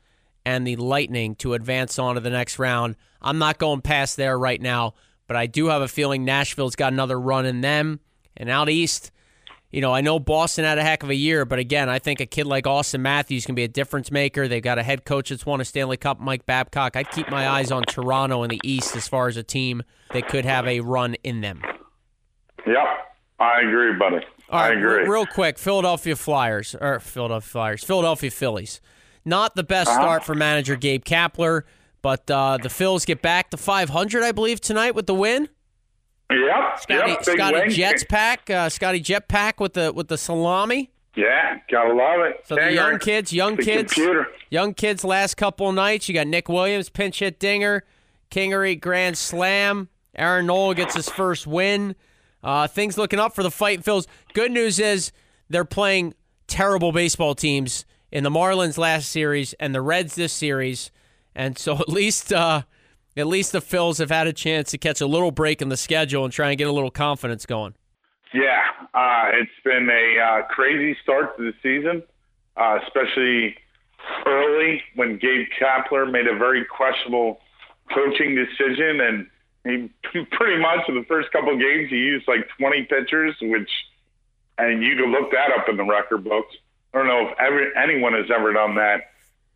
and 0.46 0.64
the 0.64 0.76
Lightning 0.76 1.34
to 1.34 1.54
advance 1.54 1.98
on 1.98 2.14
to 2.14 2.20
the 2.20 2.30
next 2.30 2.58
round. 2.58 2.94
I'm 3.20 3.38
not 3.38 3.58
going 3.58 3.80
past 3.82 4.16
there 4.16 4.38
right 4.38 4.62
now, 4.62 4.94
but 5.26 5.36
I 5.36 5.46
do 5.46 5.66
have 5.66 5.82
a 5.82 5.88
feeling 5.88 6.24
Nashville's 6.24 6.76
got 6.76 6.92
another 6.92 7.20
run 7.20 7.44
in 7.44 7.60
them. 7.60 7.98
And 8.36 8.48
out 8.48 8.70
east, 8.70 9.10
you 9.72 9.80
know, 9.80 9.92
I 9.92 10.02
know 10.02 10.20
Boston 10.20 10.64
had 10.64 10.78
a 10.78 10.84
heck 10.84 11.02
of 11.02 11.10
a 11.10 11.16
year, 11.16 11.44
but 11.44 11.58
again, 11.58 11.88
I 11.88 11.98
think 11.98 12.20
a 12.20 12.26
kid 12.26 12.46
like 12.46 12.64
Auston 12.64 13.00
Matthews 13.00 13.44
can 13.44 13.56
be 13.56 13.64
a 13.64 13.68
difference 13.68 14.12
maker. 14.12 14.46
They've 14.46 14.62
got 14.62 14.78
a 14.78 14.84
head 14.84 15.04
coach 15.04 15.30
that's 15.30 15.44
won 15.44 15.60
a 15.60 15.64
Stanley 15.64 15.96
Cup, 15.96 16.20
Mike 16.20 16.46
Babcock. 16.46 16.94
I'd 16.94 17.10
keep 17.10 17.28
my 17.28 17.48
eyes 17.48 17.72
on 17.72 17.82
Toronto 17.82 18.44
in 18.44 18.50
the 18.50 18.60
East 18.62 18.94
as 18.94 19.08
far 19.08 19.26
as 19.26 19.36
a 19.36 19.42
team 19.42 19.82
that 20.12 20.28
could 20.28 20.44
have 20.44 20.68
a 20.68 20.78
run 20.80 21.16
in 21.24 21.40
them. 21.40 21.60
Yep, 22.64 22.86
I 23.40 23.62
agree, 23.62 23.94
buddy. 23.98 24.24
All 24.48 24.60
right, 24.60 24.70
I 24.70 24.78
agree. 24.78 25.08
real 25.08 25.26
quick, 25.26 25.58
Philadelphia 25.58 26.14
Flyers 26.14 26.76
or 26.80 27.00
Philadelphia 27.00 27.50
Flyers, 27.50 27.82
Philadelphia 27.82 28.30
Phillies. 28.30 28.80
Not 29.26 29.56
the 29.56 29.62
best 29.64 29.90
Uh-huh. 29.90 30.00
start 30.00 30.24
for 30.24 30.34
manager 30.34 30.76
Gabe 30.76 31.04
Kapler, 31.04 31.62
but 32.00 32.30
uh, 32.30 32.56
the 32.62 32.68
Phils 32.68 33.04
get 33.04 33.20
back 33.20 33.50
to 33.50 33.56
500, 33.58 34.22
I 34.22 34.32
believe, 34.32 34.60
tonight 34.60 34.94
with 34.94 35.06
the 35.06 35.14
win. 35.14 35.48
yep, 36.30 36.78
Scotty, 36.78 37.10
yep, 37.12 37.24
Scotty. 37.24 37.68
Jets 37.70 38.04
pack, 38.08 38.48
uh, 38.50 38.68
Scotty 38.68 39.00
Jet 39.00 39.28
pack 39.28 39.60
with 39.60 39.74
the 39.74 39.92
with 39.92 40.08
the 40.08 40.16
salami. 40.16 40.90
Yeah, 41.16 41.58
gotta 41.70 41.92
love 41.94 42.20
it. 42.20 42.42
So 42.46 42.54
the 42.56 42.72
young 42.72 42.98
kids, 42.98 43.32
young 43.32 43.56
kids, 43.56 43.92
Computer. 43.94 44.26
young 44.50 44.74
kids. 44.74 45.02
Last 45.02 45.36
couple 45.36 45.70
nights, 45.72 46.08
you 46.08 46.14
got 46.14 46.26
Nick 46.26 46.48
Williams 46.48 46.88
pinch 46.90 47.18
hit 47.20 47.38
dinger, 47.40 47.84
Kingery 48.30 48.78
grand 48.80 49.16
slam. 49.18 49.88
Aaron 50.14 50.46
Nola 50.46 50.74
gets 50.74 50.94
his 50.94 51.08
first 51.08 51.46
win. 51.46 51.94
Uh, 52.44 52.66
things 52.68 52.96
looking 52.98 53.18
up 53.18 53.34
for 53.34 53.42
the 53.42 53.50
fight 53.50 53.82
Phils. 53.82 54.06
Good 54.34 54.50
news 54.52 54.78
is 54.78 55.10
they're 55.48 55.64
playing 55.64 56.14
terrible 56.46 56.92
baseball 56.92 57.34
teams 57.34 57.84
in 58.16 58.24
the 58.24 58.30
Marlins 58.30 58.78
last 58.78 59.10
series 59.10 59.52
and 59.60 59.74
the 59.74 59.82
Reds 59.82 60.14
this 60.14 60.32
series, 60.32 60.90
and 61.34 61.58
so 61.58 61.74
at 61.78 61.90
least 61.90 62.32
uh, 62.32 62.62
at 63.14 63.26
least 63.26 63.52
the 63.52 63.60
Phils 63.60 63.98
have 63.98 64.10
had 64.10 64.26
a 64.26 64.32
chance 64.32 64.70
to 64.70 64.78
catch 64.78 65.02
a 65.02 65.06
little 65.06 65.30
break 65.30 65.60
in 65.60 65.68
the 65.68 65.76
schedule 65.76 66.24
and 66.24 66.32
try 66.32 66.48
and 66.48 66.56
get 66.56 66.66
a 66.66 66.72
little 66.72 66.90
confidence 66.90 67.44
going. 67.44 67.74
Yeah, 68.32 68.62
uh, 68.94 69.32
it's 69.34 69.50
been 69.64 69.90
a 69.90 70.18
uh, 70.18 70.42
crazy 70.46 70.96
start 71.02 71.36
to 71.36 71.44
the 71.44 71.52
season, 71.62 72.02
uh, 72.56 72.78
especially 72.84 73.54
early 74.24 74.82
when 74.94 75.18
Gabe 75.18 75.48
Kapler 75.60 76.10
made 76.10 76.26
a 76.26 76.36
very 76.38 76.64
questionable 76.64 77.40
coaching 77.92 78.34
decision, 78.34 79.00
and 79.02 79.26
he 79.64 80.24
pretty 80.32 80.58
much 80.58 80.88
in 80.88 80.94
the 80.94 81.04
first 81.06 81.30
couple 81.32 81.52
of 81.52 81.60
games 81.60 81.90
he 81.90 81.96
used 81.96 82.26
like 82.26 82.48
20 82.58 82.84
pitchers, 82.84 83.34
which 83.42 83.70
and 84.56 84.82
you 84.82 84.96
can 84.96 85.12
look 85.12 85.30
that 85.32 85.50
up 85.52 85.68
in 85.68 85.76
the 85.76 85.84
record 85.84 86.24
books. 86.24 86.56
I 86.96 87.00
don't 87.00 87.08
know 87.08 87.28
if 87.28 87.38
ever, 87.38 87.76
anyone 87.76 88.14
has 88.14 88.30
ever 88.34 88.54
done 88.54 88.76
that. 88.76 89.10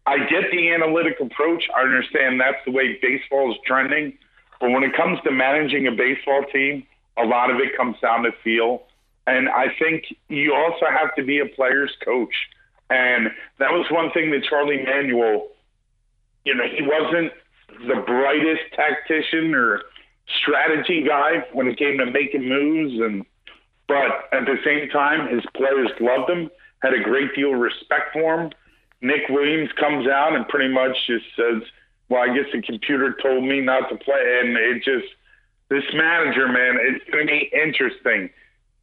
I 0.07 0.19
get 0.19 0.51
the 0.51 0.73
analytic 0.73 1.21
approach. 1.21 1.71
I 1.75 1.81
understand 1.81 2.39
that's 2.39 2.63
the 2.67 2.71
way 2.71 2.99
baseball 3.01 3.51
is 3.51 3.57
trending. 3.65 4.19
But 4.61 4.73
when 4.73 4.83
it 4.83 4.95
comes 4.95 5.21
to 5.25 5.31
managing 5.31 5.87
a 5.87 5.91
baseball 5.91 6.45
team, 6.53 6.87
a 7.17 7.25
lot 7.25 7.51
of 7.51 7.57
it 7.57 7.75
comes 7.75 7.97
down 8.03 8.25
to 8.25 8.33
feel. 8.45 8.83
And 9.27 9.49
I 9.49 9.69
think 9.79 10.05
you 10.29 10.55
also 10.55 10.85
have 10.91 11.15
to 11.15 11.23
be 11.23 11.39
a 11.39 11.47
player's 11.47 11.93
coach. 12.05 12.35
And 12.91 13.31
that 13.59 13.71
was 13.71 13.87
one 13.91 14.11
thing 14.11 14.33
that 14.33 14.45
Charlie 14.45 14.85
Manuel, 14.85 15.49
you 16.45 16.55
know, 16.55 16.65
he 16.67 16.83
wasn't 16.83 17.33
the 17.89 18.03
brightest 18.07 18.75
tactician 18.77 19.55
or 19.55 19.81
strategy 20.43 21.05
guy 21.09 21.47
when 21.55 21.69
it 21.69 21.79
came 21.79 21.97
to 21.99 22.07
making 22.07 22.47
moves 22.47 23.01
and 23.01 23.25
but 23.89 24.29
at 24.33 24.45
the 24.45 24.59
same 24.63 24.91
time 24.91 25.27
his 25.35 25.43
players 25.57 25.91
loved 26.01 26.31
him, 26.31 26.51
had 26.83 26.95
a 26.95 27.01
great 27.03 27.35
deal 27.35 27.55
of 27.55 27.61
respect 27.61 28.13
for 28.13 28.41
him. 28.41 28.51
Nick 29.03 29.23
Williams 29.29 29.71
comes 29.79 30.07
out 30.07 30.35
and 30.35 30.47
pretty 30.49 30.73
much 30.73 30.97
just 31.07 31.25
says, 31.37 31.63
Well, 32.09 32.23
I 32.23 32.35
guess 32.35 32.47
the 32.53 32.61
computer 32.63 33.17
told 33.23 33.45
me 33.45 33.61
not 33.61 33.89
to 33.89 33.97
play 33.97 34.41
and 34.43 34.57
it 34.57 34.83
just 34.85 35.07
this 35.69 35.85
manager, 35.95 36.49
man, 36.49 36.79
it's 36.81 37.05
gonna 37.11 37.25
be 37.27 37.51
interesting. 37.53 38.29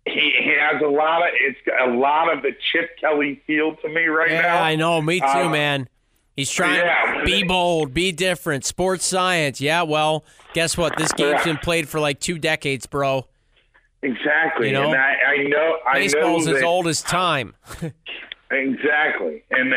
He, 0.05 0.13
he 0.41 0.55
has 0.57 0.81
a 0.81 0.87
lot 0.87 1.21
of 1.23 1.29
it's 1.33 1.59
a 1.81 1.89
lot 1.89 2.33
of 2.35 2.41
the 2.41 2.51
Chip 2.71 2.97
Kelly 2.99 3.41
feel 3.45 3.75
to 3.75 3.89
me 3.89 4.05
right 4.05 4.31
Yeah, 4.31 4.41
now. 4.41 4.63
I 4.63 4.75
know. 4.75 5.01
Me 5.01 5.19
too, 5.19 5.25
Uh, 5.25 5.49
man. 5.49 5.89
He's 6.37 6.51
trying 6.51 6.77
yeah. 6.77 7.19
to 7.19 7.25
be 7.25 7.43
bold, 7.43 7.93
be 7.95 8.11
different. 8.11 8.63
Sports 8.63 9.03
science. 9.05 9.59
Yeah, 9.59 9.81
well, 9.81 10.23
guess 10.53 10.77
what? 10.77 10.95
This 10.95 11.11
game's 11.13 11.43
been 11.43 11.57
played 11.57 11.89
for 11.89 11.99
like 11.99 12.19
two 12.19 12.37
decades, 12.37 12.85
bro. 12.85 13.25
Exactly. 14.01 14.67
You 14.67 14.73
know? 14.73 14.91
and 14.91 14.95
I, 15.01 15.13
I 15.27 15.43
know 15.43 15.77
I 15.87 15.93
Baseball's 15.95 16.45
know 16.45 16.53
as 16.53 16.59
that, 16.61 16.65
old 16.65 16.87
as 16.87 17.01
time. 17.01 17.55
Exactly. 18.49 19.43
And 19.51 19.73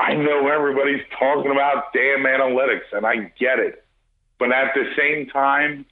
I 0.00 0.14
know 0.14 0.48
everybody's 0.48 1.02
talking 1.16 1.52
about 1.52 1.92
damn 1.92 2.24
analytics, 2.24 2.92
and 2.92 3.06
I 3.06 3.32
get 3.38 3.60
it. 3.60 3.84
But 4.38 4.52
at 4.52 4.74
the 4.74 4.84
same 4.98 5.28
time, 5.28 5.86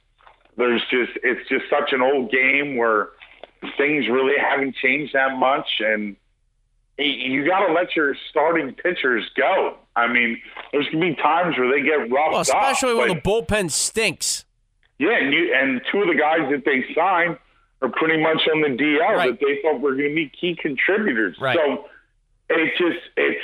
there's 0.57 0.81
just 0.91 1.11
it's 1.23 1.47
just 1.47 1.63
such 1.69 1.93
an 1.93 2.01
old 2.01 2.29
game 2.31 2.75
where 2.75 3.09
things 3.77 4.07
really 4.09 4.37
haven't 4.37 4.75
changed 4.75 5.13
that 5.13 5.37
much, 5.37 5.67
and 5.79 6.17
you 6.97 7.45
got 7.47 7.65
to 7.67 7.73
let 7.73 7.95
your 7.95 8.15
starting 8.29 8.73
pitchers 8.73 9.23
go. 9.37 9.77
I 9.95 10.07
mean, 10.11 10.41
there's 10.73 10.87
gonna 10.91 10.99
be 11.09 11.15
times 11.15 11.57
where 11.57 11.71
they 11.71 11.81
get 11.85 12.11
roughed 12.11 12.31
Well, 12.33 12.41
especially 12.41 12.91
up. 12.91 12.97
when 12.97 13.07
the 13.09 13.15
bullpen 13.21 13.71
stinks. 13.71 14.42
Yeah, 14.99 15.17
and 15.17 15.33
you 15.33 15.53
and 15.53 15.81
two 15.91 16.01
of 16.01 16.07
the 16.07 16.15
guys 16.15 16.49
that 16.51 16.63
they 16.65 16.85
signed 16.95 17.37
are 17.81 17.89
pretty 17.89 18.21
much 18.21 18.41
on 18.53 18.61
the 18.61 18.69
DL 18.69 18.99
Right. 19.15 19.31
that 19.31 19.45
they 19.45 19.59
thought 19.61 19.81
were 19.81 19.95
going 19.95 20.09
to 20.09 20.15
be 20.15 20.29
key 20.29 20.55
contributors. 20.55 21.35
Right. 21.39 21.57
So 21.57 21.85
it's 22.49 22.77
just 22.77 22.99
it's 23.17 23.41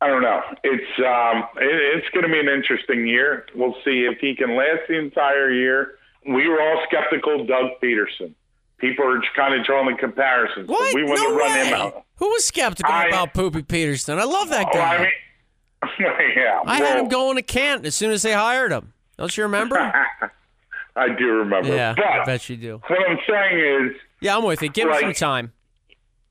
I 0.00 0.06
don't 0.06 0.22
know. 0.22 0.40
It's 0.64 0.98
um 1.00 1.44
it, 1.60 1.98
it's 1.98 2.08
going 2.10 2.24
to 2.26 2.32
be 2.32 2.38
an 2.40 2.48
interesting 2.48 3.06
year. 3.06 3.46
We'll 3.54 3.74
see 3.84 4.04
if 4.10 4.18
he 4.20 4.34
can 4.36 4.56
last 4.56 4.82
the 4.88 4.98
entire 4.98 5.50
year. 5.52 5.94
We 6.26 6.48
were 6.48 6.60
all 6.60 6.82
skeptical 6.86 7.44
Doug 7.44 7.72
Pederson. 7.82 8.32
People 8.78 9.06
are 9.06 9.20
kind 9.34 9.54
of 9.58 9.66
drawing 9.66 9.90
the 9.94 9.98
comparisons. 10.00 10.68
What? 10.68 10.94
We 10.94 11.02
want 11.02 11.20
no 11.20 11.30
to 11.30 11.36
run 11.36 11.52
way. 11.52 11.66
him 11.66 11.74
out. 11.74 12.04
Who 12.16 12.28
was 12.28 12.46
skeptical 12.46 12.92
I- 12.92 13.06
about 13.08 13.34
Poopy 13.34 13.62
Peterson? 13.62 14.18
I 14.18 14.24
love 14.24 14.48
that 14.50 14.66
Oh, 14.68 14.72
guy. 14.72 14.94
I 15.82 15.86
mean, 15.98 16.08
yeah. 16.36 16.60
I 16.64 16.76
had 16.76 16.98
him 17.00 17.08
going 17.08 17.36
to 17.36 17.42
Canton 17.42 17.86
as 17.86 17.94
soon 17.96 18.10
as 18.12 18.22
they 18.22 18.32
hired 18.32 18.70
him. 18.72 18.92
Don't 19.16 19.36
you 19.36 19.42
remember? 19.44 19.76
I 20.98 21.08
do 21.16 21.26
remember. 21.28 21.68
yeah, 21.74 21.94
I 21.98 22.24
bet 22.24 22.48
you 22.48 22.56
do. 22.56 22.80
what 22.86 23.08
I'm 23.08 23.18
saying 23.28 23.58
is 23.90 23.96
Yeah, 24.20 24.36
I'm 24.36 24.44
with 24.44 24.60
you. 24.62 24.68
Give 24.68 24.88
him 24.88 24.96
some 25.00 25.12
time. 25.12 25.52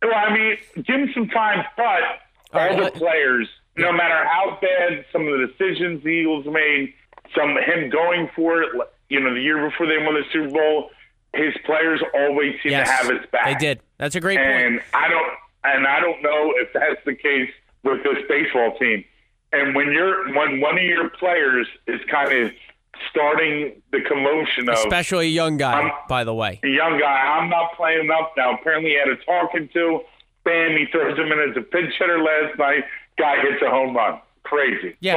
Well, 0.01 0.11
I 0.13 0.33
mean, 0.33 0.57
give 0.75 0.95
him 0.95 1.09
some 1.13 1.27
time, 1.29 1.65
but 1.75 1.83
all, 1.85 2.67
right, 2.67 2.75
the 2.75 2.83
let- 2.83 2.93
players, 2.95 3.47
no 3.77 3.91
matter 3.91 4.25
how 4.27 4.59
bad 4.61 5.05
some 5.11 5.27
of 5.27 5.39
the 5.39 5.47
decisions 5.47 6.03
the 6.03 6.09
Eagles 6.09 6.45
made, 6.45 6.93
some 7.35 7.57
him 7.57 7.89
going 7.89 8.29
for 8.35 8.61
it, 8.63 8.69
you 9.09 9.19
know, 9.19 9.33
the 9.33 9.41
year 9.41 9.69
before 9.69 9.87
they 9.87 9.97
won 9.97 10.13
the 10.15 10.23
Super 10.31 10.49
Bowl, 10.49 10.89
his 11.33 11.53
players 11.65 12.01
always 12.13 12.53
seem 12.63 12.71
Yes, 12.73 12.87
to 12.89 12.93
have 12.93 13.09
his 13.19 13.29
back. 13.31 13.45
they 13.45 13.55
did. 13.55 13.79
That's 13.97 14.15
a 14.15 14.19
great 14.19 14.37
point. 14.37 14.49
And 14.49 14.81
I 14.93 15.07
don't, 15.07 15.33
and 15.63 15.87
I 15.87 15.99
don't 15.99 16.21
know 16.21 16.53
if 16.57 16.71
that's 16.73 17.03
the 17.05 17.15
case 17.15 17.49
with 17.83 18.03
this 18.03 18.17
baseball 18.29 18.77
team. 18.77 19.03
And 19.53 19.75
when 19.75 19.91
you're, 19.91 20.33
when 20.35 20.59
one 20.61 20.77
of 20.77 20.83
your 20.83 21.09
players 21.09 21.67
is 21.87 21.99
kind 22.11 22.31
of 22.33 22.51
starting 23.09 23.81
the 23.91 24.01
commotion 24.07 24.69
of 24.69 24.75
Especially 24.75 25.27
a 25.27 25.29
young 25.29 25.57
guy, 25.57 25.73
I'm- 25.81 25.91
by 26.09 26.23
the 26.23 26.33
way. 26.33 26.59
a 26.63 26.67
young 26.67 26.99
guy. 26.99 27.07
I'm 27.37 27.49
not 27.49 27.73
playing 27.75 28.01
enough 28.05 28.31
now. 28.37 28.53
Apparently, 28.55 28.91
he 28.91 28.97
had 28.97 29.07
a 29.09 29.15
talking 29.25 29.69
to. 29.73 30.01
Bam! 30.43 30.77
He 30.77 30.85
throws 30.91 31.17
him 31.17 31.31
in 31.31 31.39
as 31.51 31.57
a 31.57 31.61
pinch 31.61 31.93
hitter 31.99 32.19
last 32.19 32.57
night. 32.57 32.83
Guy 33.17 33.41
hits 33.41 33.61
a 33.61 33.69
home 33.69 33.95
run. 33.95 34.19
Crazy. 34.43 34.95
Yeah. 35.01 35.15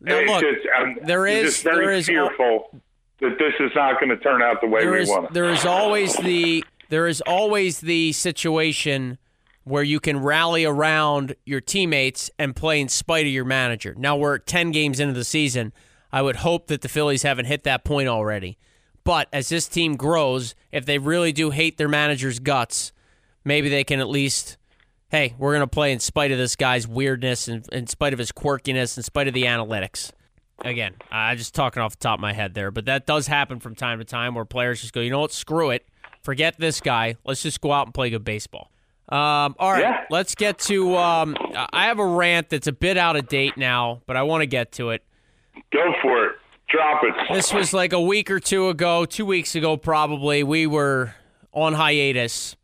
But 0.00 0.08
Now, 0.08 0.20
look, 0.20 0.40
just, 0.42 0.66
I'm 0.78 0.98
there 1.02 1.26
is- 1.26 1.44
just 1.52 1.64
very 1.64 1.86
there 1.86 1.92
is- 1.94 2.06
fearful 2.06 2.80
that 3.20 3.38
this 3.38 3.54
is 3.60 3.70
not 3.74 3.98
going 4.00 4.10
to 4.10 4.16
turn 4.18 4.42
out 4.42 4.60
the 4.60 4.66
way 4.66 4.80
there 4.82 4.92
we 4.92 5.00
is 5.00 5.08
want 5.08 5.24
it. 5.26 5.32
there 5.32 5.50
is 5.50 5.64
always 5.66 6.16
the 6.16 6.62
there 6.90 7.06
is 7.06 7.20
always 7.26 7.80
the 7.80 8.12
situation 8.12 9.18
where 9.64 9.82
you 9.82 9.98
can 9.98 10.22
rally 10.22 10.64
around 10.64 11.34
your 11.44 11.60
teammates 11.60 12.30
and 12.38 12.54
play 12.54 12.80
in 12.80 12.88
spite 12.88 13.26
of 13.26 13.32
your 13.32 13.44
manager. 13.44 13.94
Now 13.98 14.16
we're 14.16 14.38
10 14.38 14.70
games 14.70 15.00
into 15.00 15.14
the 15.14 15.24
season. 15.24 15.72
I 16.16 16.22
would 16.22 16.36
hope 16.36 16.68
that 16.68 16.80
the 16.80 16.88
Phillies 16.88 17.24
haven't 17.24 17.44
hit 17.44 17.64
that 17.64 17.84
point 17.84 18.08
already. 18.08 18.56
But 19.04 19.28
as 19.34 19.50
this 19.50 19.68
team 19.68 19.96
grows, 19.96 20.54
if 20.72 20.86
they 20.86 20.96
really 20.96 21.30
do 21.30 21.50
hate 21.50 21.76
their 21.76 21.88
manager's 21.90 22.38
guts, 22.38 22.90
maybe 23.44 23.68
they 23.68 23.84
can 23.84 24.00
at 24.00 24.08
least 24.08 24.56
hey, 25.10 25.34
we're 25.38 25.52
going 25.52 25.60
to 25.60 25.66
play 25.66 25.92
in 25.92 26.00
spite 26.00 26.32
of 26.32 26.38
this 26.38 26.56
guy's 26.56 26.88
weirdness 26.88 27.48
and 27.48 27.68
in 27.68 27.86
spite 27.86 28.14
of 28.14 28.18
his 28.18 28.32
quirkiness, 28.32 28.96
in 28.96 29.02
spite 29.02 29.28
of 29.28 29.34
the 29.34 29.42
analytics. 29.42 30.10
Again, 30.64 30.94
I'm 31.12 31.36
just 31.36 31.54
talking 31.54 31.82
off 31.82 31.92
the 31.92 32.02
top 32.02 32.18
of 32.18 32.20
my 32.22 32.32
head 32.32 32.54
there, 32.54 32.70
but 32.70 32.86
that 32.86 33.04
does 33.04 33.26
happen 33.26 33.60
from 33.60 33.74
time 33.74 33.98
to 33.98 34.04
time 34.06 34.34
where 34.34 34.46
players 34.46 34.80
just 34.80 34.94
go, 34.94 35.02
you 35.02 35.10
know 35.10 35.20
what, 35.20 35.32
screw 35.32 35.68
it, 35.68 35.86
forget 36.22 36.58
this 36.58 36.80
guy, 36.80 37.16
let's 37.26 37.42
just 37.42 37.60
go 37.60 37.72
out 37.72 37.86
and 37.86 37.92
play 37.94 38.08
good 38.08 38.24
baseball. 38.24 38.70
Um, 39.10 39.54
all 39.58 39.70
right, 39.70 39.82
Yeah. 39.82 40.04
let's 40.10 40.34
get 40.34 40.58
to. 40.60 40.96
Um, 40.96 41.36
I 41.74 41.86
have 41.88 41.98
a 41.98 42.06
rant 42.06 42.48
that's 42.48 42.66
a 42.66 42.72
bit 42.72 42.96
out 42.96 43.16
of 43.16 43.28
date 43.28 43.56
now, 43.58 44.00
but 44.06 44.16
I 44.16 44.22
want 44.22 44.40
to 44.42 44.46
get 44.46 44.72
to 44.72 44.90
it. 44.90 45.04
Go 45.72 45.92
for 46.02 46.26
it. 46.26 46.36
Drop 46.68 47.02
it. 47.04 47.14
This 47.32 47.52
was 47.52 47.72
like 47.72 47.92
a 47.92 48.00
week 48.00 48.30
or 48.30 48.40
two 48.40 48.68
ago, 48.68 49.04
two 49.04 49.24
weeks 49.24 49.54
ago, 49.54 49.76
probably. 49.76 50.42
We 50.42 50.66
were 50.66 51.14
on 51.52 51.74
hiatus, 51.74 52.56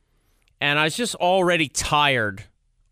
and 0.61 0.79
I 0.79 0.85
was 0.85 0.97
just 0.97 1.15
already 1.15 1.69
tired 1.69 2.45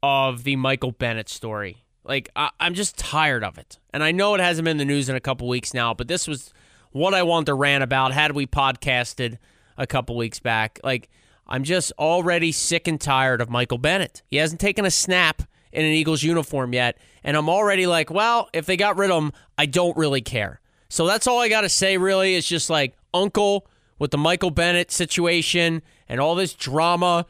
of 0.02 0.44
the 0.44 0.56
Michael 0.56 0.92
Bennett 0.92 1.28
story. 1.28 1.84
Like, 2.04 2.30
I, 2.34 2.50
am 2.60 2.74
just 2.74 2.96
tired 2.96 3.44
of 3.44 3.58
it. 3.58 3.78
And 3.92 4.02
I 4.02 4.12
know 4.12 4.34
it 4.34 4.40
hasn't 4.40 4.64
been 4.64 4.80
in 4.80 4.88
the 4.88 4.92
news 4.92 5.08
in 5.08 5.16
a 5.16 5.20
couple 5.20 5.48
weeks 5.48 5.74
now, 5.74 5.94
but 5.94 6.08
this 6.08 6.26
was 6.26 6.52
what 6.92 7.12
I 7.12 7.22
wanted 7.22 7.46
to 7.46 7.54
rant 7.54 7.84
about 7.84 8.12
had 8.12 8.32
we 8.32 8.46
podcasted 8.46 9.38
a 9.76 9.86
couple 9.86 10.16
weeks 10.16 10.40
back. 10.40 10.80
Like, 10.82 11.10
I'm 11.46 11.64
just 11.64 11.92
already 11.98 12.52
sick 12.52 12.86
and 12.88 13.00
tired 13.00 13.40
of 13.40 13.50
Michael 13.50 13.78
Bennett. 13.78 14.22
He 14.28 14.36
hasn't 14.36 14.60
taken 14.60 14.84
a 14.84 14.90
snap 14.90 15.42
in 15.72 15.84
an 15.84 15.92
Eagles 15.92 16.22
uniform 16.22 16.72
yet. 16.72 16.98
And 17.22 17.36
I'm 17.36 17.48
already 17.48 17.86
like, 17.86 18.10
well, 18.10 18.48
if 18.52 18.66
they 18.66 18.76
got 18.76 18.96
rid 18.96 19.10
of 19.10 19.22
him, 19.22 19.32
I 19.58 19.66
don't 19.66 19.96
really 19.96 20.20
care. 20.22 20.60
So 20.88 21.06
that's 21.06 21.26
all 21.26 21.38
I 21.38 21.48
got 21.48 21.60
to 21.60 21.68
say, 21.68 21.98
really, 21.98 22.34
is 22.34 22.46
just 22.46 22.70
like, 22.70 22.96
Uncle, 23.14 23.66
with 23.98 24.10
the 24.10 24.18
Michael 24.18 24.50
Bennett 24.50 24.90
situation 24.90 25.82
and 26.08 26.20
all 26.20 26.34
this 26.34 26.54
drama, 26.54 27.26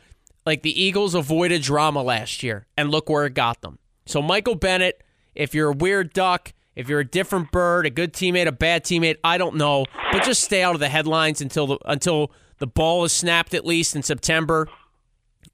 like 0.47 0.63
the 0.63 0.83
Eagles 0.83 1.15
avoided 1.15 1.63
drama 1.63 2.03
last 2.03 2.43
year, 2.43 2.67
and 2.77 2.91
look 2.91 3.11
where 3.11 3.27
it 3.27 3.35
got 3.35 3.61
them. 3.61 3.79
So, 4.07 4.23
Michael 4.23 4.55
Bennett, 4.55 5.03
if 5.35 5.55
you're 5.55 5.71
a 5.71 5.75
weird 5.75 6.13
duck, 6.13 6.53
if 6.75 6.89
you're 6.89 7.01
a 7.01 7.05
different 7.05 7.51
bird, 7.51 7.85
a 7.85 7.91
good 7.91 8.13
teammate, 8.13 8.47
a 8.47 8.53
bad 8.53 8.85
teammate, 8.85 9.17
I 9.23 9.37
don't 9.37 9.57
know, 9.57 9.85
but 10.13 10.23
just 10.23 10.43
stay 10.43 10.63
out 10.63 10.75
of 10.75 10.81
the 10.81 10.89
headlines 10.89 11.41
until 11.41 11.67
the 11.67 11.79
until 11.85 12.33
the 12.59 12.67
ball 12.67 13.05
is 13.05 13.13
snapped 13.13 13.53
at 13.53 13.67
least 13.67 13.95
in 13.95 14.03
September. 14.03 14.69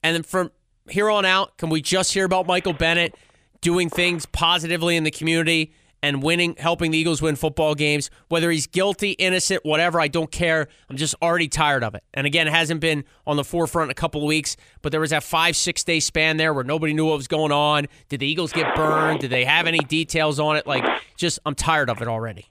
And 0.03 0.15
then 0.15 0.23
from 0.23 0.51
here 0.89 1.11
on 1.11 1.25
out, 1.25 1.57
can 1.59 1.69
we 1.69 1.81
just 1.81 2.13
hear 2.13 2.25
about 2.25 2.47
Michael 2.47 2.73
Bennett 2.73 3.15
doing 3.61 3.89
things 3.89 4.27
positively 4.27 4.97
in 4.97 5.05
the 5.05 5.11
community 5.11 5.73
and 6.03 6.23
winning, 6.23 6.55
helping 6.59 6.91
the 6.91 6.99
Eagles 6.99 7.23
win 7.23 7.37
football 7.37 7.75
games? 7.75 8.11
Whether 8.29 8.51
he's 8.51 8.67
guilty, 8.67 9.13
innocent, 9.13 9.65
whatever, 9.65 10.01
I 10.01 10.09
don't 10.09 10.31
care. 10.31 10.69
I'm 10.89 10.97
just 10.97 11.15
already 11.23 11.49
tired 11.49 11.83
of 11.83 11.95
it. 11.95 12.05
And 12.15 12.27
again, 12.27 12.47
it 12.47 12.53
hasn't 12.53 12.81
been 12.81 13.05
on 13.27 13.37
the 13.37 13.45
forefront 13.45 13.91
a 13.91 13.95
couple 13.95 14.21
of 14.21 14.27
weeks, 14.27 14.57
but 14.83 14.93
there 14.93 15.01
was 15.01 15.11
that 15.11 15.25
five, 15.25 15.57
six 15.57 15.83
day 15.85 16.01
span 16.01 16.37
there 16.37 16.53
where 16.53 16.65
nobody 16.65 16.93
knew 16.93 17.07
what 17.07 17.17
was 17.17 17.29
going 17.29 17.53
on. 17.53 17.87
Did 18.09 18.21
the 18.21 18.27
Eagles 18.27 18.53
get 18.53 18.75
burned? 18.77 19.21
Did 19.21 19.31
they 19.31 19.45
have 19.45 19.67
any 19.67 19.79
details 19.79 20.39
on 20.39 20.57
it? 20.57 20.67
Like, 20.67 20.85
just, 21.17 21.39
I'm 21.47 21.55
tired 21.55 21.91
of 21.91 22.01
it 22.03 22.09
already. 22.09 22.47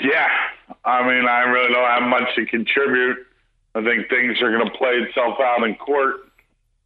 Yeah. 0.00 0.28
I 0.84 1.06
mean, 1.06 1.26
I 1.26 1.40
really 1.40 1.72
don't 1.74 1.88
have 1.88 2.08
much 2.08 2.34
to 2.36 2.46
contribute. 2.46 3.18
I 3.74 3.84
think 3.84 4.08
things 4.08 4.40
are 4.40 4.50
going 4.50 4.64
to 4.64 4.78
play 4.78 4.92
itself 4.92 5.38
out 5.40 5.62
in 5.62 5.74
court 5.76 6.29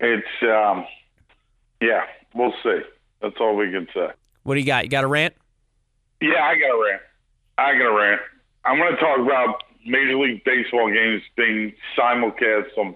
it's 0.01 0.43
um, 0.43 0.87
yeah, 1.81 2.05
we'll 2.35 2.55
see. 2.63 2.81
That's 3.21 3.37
all 3.41 3.57
we 3.57 3.71
can 3.71 3.87
say. 3.95 4.09
What 4.43 4.55
do 4.55 4.61
you 4.61 4.67
got? 4.67 4.85
You 4.85 4.91
got 4.91 5.05
a 5.05 5.09
rant? 5.09 5.35
Yeah, 6.21 6.43
I 6.43 6.55
got 6.59 6.71
a 6.71 6.83
rant. 6.83 7.03
I 7.59 7.73
got 7.73 7.87
a 7.87 7.97
rant. 7.97 8.21
I'm 8.65 8.79
going 8.79 8.95
to 8.95 9.01
talk 9.01 9.19
about 9.19 9.63
Major 9.87 10.17
League 10.17 10.43
Baseball 10.45 10.91
games 10.91 11.23
being 11.37 11.73
simulcast 11.99 12.77
on 12.77 12.95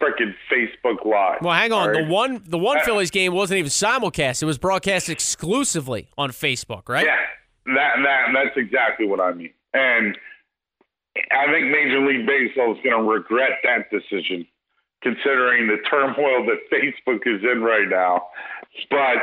freaking 0.00 0.34
Facebook 0.50 1.04
Live. 1.04 1.38
Well, 1.40 1.54
hang 1.54 1.72
on. 1.72 1.90
Right? 1.90 2.04
The 2.04 2.12
one 2.12 2.42
the 2.46 2.58
one 2.58 2.78
uh, 2.78 2.84
Phillies 2.84 3.10
game 3.10 3.32
wasn't 3.32 3.58
even 3.58 3.70
simulcast. 3.70 4.42
It 4.42 4.46
was 4.46 4.58
broadcast 4.58 5.08
exclusively 5.08 6.08
on 6.18 6.30
Facebook, 6.30 6.88
right? 6.88 7.06
Yeah, 7.06 7.16
that 7.74 7.96
that 8.02 8.26
that's 8.34 8.56
exactly 8.56 9.06
what 9.06 9.20
I 9.20 9.32
mean. 9.32 9.52
And 9.72 10.16
I 11.32 11.46
think 11.50 11.66
Major 11.70 12.06
League 12.06 12.26
Baseball 12.26 12.74
is 12.74 12.82
going 12.84 13.02
to 13.02 13.10
regret 13.10 13.52
that 13.64 13.90
decision 13.90 14.46
considering 15.02 15.66
the 15.66 15.78
turmoil 15.88 16.46
that 16.46 16.58
Facebook 16.72 17.26
is 17.26 17.42
in 17.42 17.62
right 17.62 17.88
now. 17.88 18.28
But 18.90 19.18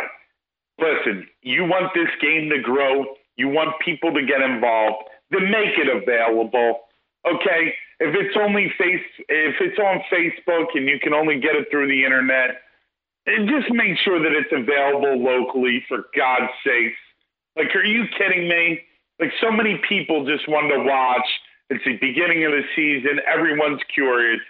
listen, 0.79 1.27
you 1.41 1.63
want 1.63 1.93
this 1.93 2.09
game 2.21 2.49
to 2.49 2.59
grow, 2.61 3.05
you 3.35 3.49
want 3.49 3.79
people 3.83 4.13
to 4.13 4.25
get 4.25 4.41
involved, 4.41 5.09
then 5.31 5.49
make 5.49 5.77
it 5.77 5.89
available. 5.89 6.81
Okay? 7.25 7.73
If 7.99 8.15
it's 8.15 8.35
only 8.37 8.71
face 8.77 9.01
if 9.29 9.55
it's 9.61 9.79
on 9.79 10.01
Facebook 10.11 10.67
and 10.75 10.87
you 10.87 10.99
can 10.99 11.13
only 11.13 11.39
get 11.39 11.55
it 11.55 11.67
through 11.71 11.87
the 11.87 12.03
internet, 12.03 12.61
eh, 13.27 13.45
just 13.45 13.71
make 13.71 13.97
sure 13.97 14.19
that 14.19 14.33
it's 14.33 14.51
available 14.51 15.21
locally 15.23 15.83
for 15.87 16.05
God's 16.15 16.51
sakes. 16.65 16.97
Like, 17.55 17.73
are 17.75 17.85
you 17.85 18.05
kidding 18.17 18.49
me? 18.49 18.81
Like, 19.19 19.31
so 19.39 19.51
many 19.51 19.79
people 19.87 20.25
just 20.25 20.47
want 20.49 20.71
to 20.73 20.83
watch. 20.83 21.27
It's 21.69 21.83
the 21.85 21.97
beginning 21.97 22.43
of 22.45 22.51
the 22.51 22.63
season. 22.75 23.19
Everyone's 23.31 23.81
curious 23.93 24.41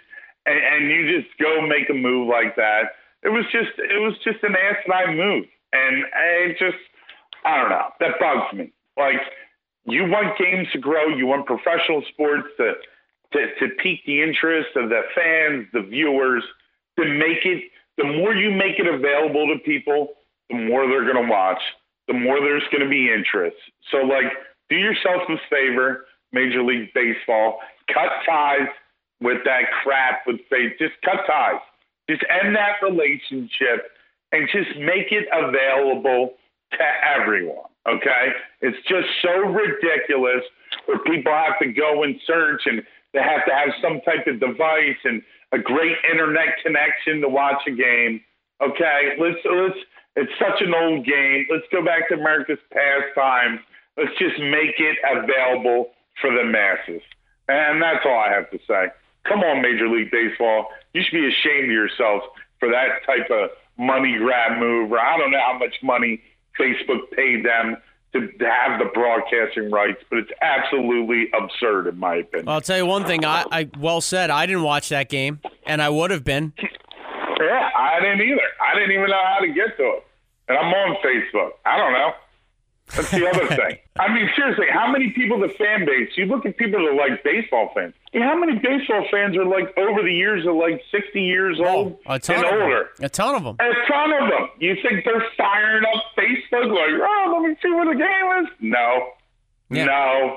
and, 0.46 0.58
and 0.58 0.90
you 0.90 1.20
just 1.20 1.36
go 1.38 1.60
make 1.66 1.88
a 1.90 1.94
move 1.94 2.28
like 2.28 2.56
that. 2.56 2.92
It 3.22 3.30
was 3.30 3.44
just 3.52 3.78
it 3.78 4.00
was 4.00 4.14
just 4.22 4.42
an 4.42 4.54
asinine 4.54 5.16
move, 5.16 5.46
and 5.72 6.04
it 6.46 6.58
just 6.58 6.76
I 7.44 7.60
don't 7.60 7.70
know 7.70 7.88
that 8.00 8.20
bugs 8.20 8.52
me. 8.52 8.72
Like 8.96 9.20
you 9.86 10.04
want 10.04 10.38
games 10.38 10.68
to 10.72 10.78
grow, 10.78 11.08
you 11.08 11.26
want 11.26 11.46
professional 11.46 12.02
sports 12.12 12.48
to 12.58 12.74
to, 13.32 13.54
to 13.58 13.74
pique 13.82 14.04
the 14.06 14.22
interest 14.22 14.70
of 14.76 14.88
the 14.90 15.02
fans, 15.14 15.66
the 15.72 15.82
viewers, 15.82 16.44
to 16.98 17.04
make 17.04 17.44
it. 17.44 17.64
The 17.96 18.04
more 18.04 18.34
you 18.34 18.50
make 18.50 18.78
it 18.78 18.86
available 18.86 19.46
to 19.48 19.58
people, 19.64 20.14
the 20.50 20.56
more 20.56 20.86
they're 20.88 21.04
going 21.10 21.24
to 21.24 21.30
watch, 21.30 21.60
the 22.08 22.14
more 22.14 22.40
there's 22.40 22.62
going 22.70 22.82
to 22.82 22.88
be 22.88 23.12
interest. 23.12 23.56
So, 23.90 23.98
like, 23.98 24.32
do 24.68 24.76
yourself 24.76 25.22
a 25.28 25.36
favor, 25.48 26.06
Major 26.32 26.62
League 26.62 26.92
Baseball, 26.94 27.60
cut 27.92 28.10
ties 28.26 28.68
with 29.20 29.38
that 29.44 29.70
crap 29.82 30.26
with 30.26 30.40
faith. 30.50 30.72
Just 30.78 30.94
cut 31.04 31.26
ties. 31.26 31.60
Just 32.08 32.22
end 32.28 32.54
that 32.56 32.82
relationship 32.82 33.90
and 34.32 34.48
just 34.52 34.76
make 34.78 35.10
it 35.10 35.26
available 35.32 36.34
to 36.72 36.84
everyone. 37.16 37.70
Okay? 37.88 38.24
It's 38.60 38.76
just 38.88 39.08
so 39.22 39.48
ridiculous 39.48 40.44
where 40.86 40.98
people 41.00 41.32
have 41.32 41.58
to 41.60 41.72
go 41.72 42.02
and 42.02 42.16
search 42.26 42.62
and 42.66 42.82
they 43.12 43.20
have 43.20 43.46
to 43.46 43.54
have 43.54 43.70
some 43.80 44.00
type 44.02 44.26
of 44.26 44.40
device 44.40 45.00
and 45.04 45.22
a 45.52 45.58
great 45.58 45.96
internet 46.10 46.58
connection 46.62 47.20
to 47.20 47.28
watch 47.28 47.62
a 47.68 47.70
game. 47.70 48.20
Okay, 48.60 49.14
let's 49.18 49.38
let's 49.44 49.78
it's 50.16 50.32
such 50.38 50.60
an 50.60 50.74
old 50.74 51.06
game. 51.06 51.46
Let's 51.50 51.66
go 51.72 51.84
back 51.84 52.08
to 52.08 52.14
America's 52.14 52.58
pastime. 52.72 53.60
Let's 53.96 54.14
just 54.18 54.38
make 54.38 54.78
it 54.78 54.98
available 55.06 55.90
for 56.20 56.30
the 56.30 56.44
masses. 56.44 57.02
And 57.48 57.82
that's 57.82 58.04
all 58.04 58.18
I 58.18 58.32
have 58.32 58.50
to 58.50 58.58
say. 58.66 58.86
Come 59.28 59.40
on, 59.40 59.62
Major 59.62 59.88
League 59.88 60.10
Baseball. 60.10 60.68
You 60.92 61.02
should 61.02 61.12
be 61.12 61.28
ashamed 61.28 61.64
of 61.64 61.70
yourself 61.70 62.22
for 62.60 62.68
that 62.68 63.04
type 63.06 63.30
of 63.30 63.50
money 63.78 64.16
grab 64.18 64.58
move. 64.58 64.92
Or 64.92 64.98
I 64.98 65.16
don't 65.18 65.30
know 65.30 65.40
how 65.44 65.58
much 65.58 65.74
money 65.82 66.22
Facebook 66.58 67.10
paid 67.16 67.44
them 67.44 67.76
to, 68.12 68.28
to 68.28 68.44
have 68.48 68.78
the 68.78 68.86
broadcasting 68.94 69.70
rights, 69.70 69.98
but 70.08 70.20
it's 70.20 70.30
absolutely 70.40 71.30
absurd 71.32 71.88
in 71.88 71.98
my 71.98 72.16
opinion. 72.16 72.48
I'll 72.48 72.60
tell 72.60 72.78
you 72.78 72.86
one 72.86 73.04
thing. 73.04 73.24
I, 73.24 73.44
I 73.50 73.70
well 73.78 74.00
said. 74.00 74.30
I 74.30 74.46
didn't 74.46 74.62
watch 74.62 74.88
that 74.90 75.08
game, 75.08 75.40
and 75.66 75.82
I 75.82 75.88
would 75.88 76.10
have 76.10 76.24
been. 76.24 76.52
Yeah, 76.58 77.70
I 77.76 77.98
didn't 78.00 78.20
either. 78.20 78.40
I 78.62 78.74
didn't 78.78 78.92
even 78.92 79.10
know 79.10 79.20
how 79.24 79.40
to 79.40 79.48
get 79.48 79.76
to 79.76 79.82
it, 79.82 80.06
and 80.48 80.56
I'm 80.56 80.72
on 80.72 80.96
Facebook. 81.04 81.50
I 81.66 81.76
don't 81.76 81.92
know. 81.92 82.12
That's 82.94 83.10
the 83.10 83.28
other 83.28 83.46
thing. 83.48 83.78
I 83.98 84.12
mean, 84.12 84.28
seriously, 84.36 84.66
how 84.70 84.90
many 84.90 85.10
people 85.10 85.40
the 85.40 85.48
fan 85.48 85.86
base? 85.86 86.10
You 86.16 86.26
look 86.26 86.44
at 86.46 86.56
people 86.56 86.80
that 86.80 86.88
are 86.88 86.94
like 86.94 87.22
baseball 87.24 87.70
fans. 87.74 87.94
How 88.12 88.36
many 88.36 88.58
baseball 88.58 89.06
fans 89.10 89.36
are 89.36 89.44
like 89.44 89.76
over 89.76 90.02
the 90.02 90.12
years 90.12 90.46
are 90.46 90.52
like 90.52 90.82
sixty 90.90 91.22
years 91.22 91.60
old 91.60 91.98
a 92.06 92.18
ton 92.18 92.36
and 92.36 92.44
of 92.44 92.52
older? 92.52 92.90
Them. 92.96 93.04
A 93.04 93.08
ton 93.08 93.34
of 93.34 93.44
them. 93.44 93.56
A 93.60 93.90
ton 93.90 94.12
of 94.12 94.30
them. 94.30 94.48
You 94.58 94.76
think 94.82 95.04
they're 95.04 95.24
firing 95.36 95.84
up 95.94 96.02
Facebook 96.16 96.70
like, 96.70 97.00
oh, 97.00 97.32
let 97.40 97.48
me 97.48 97.56
see 97.62 97.70
what 97.72 97.86
the 97.86 97.98
game 97.98 98.44
is? 98.44 98.50
No, 98.60 99.08
yeah. 99.70 99.84
no, 99.84 100.36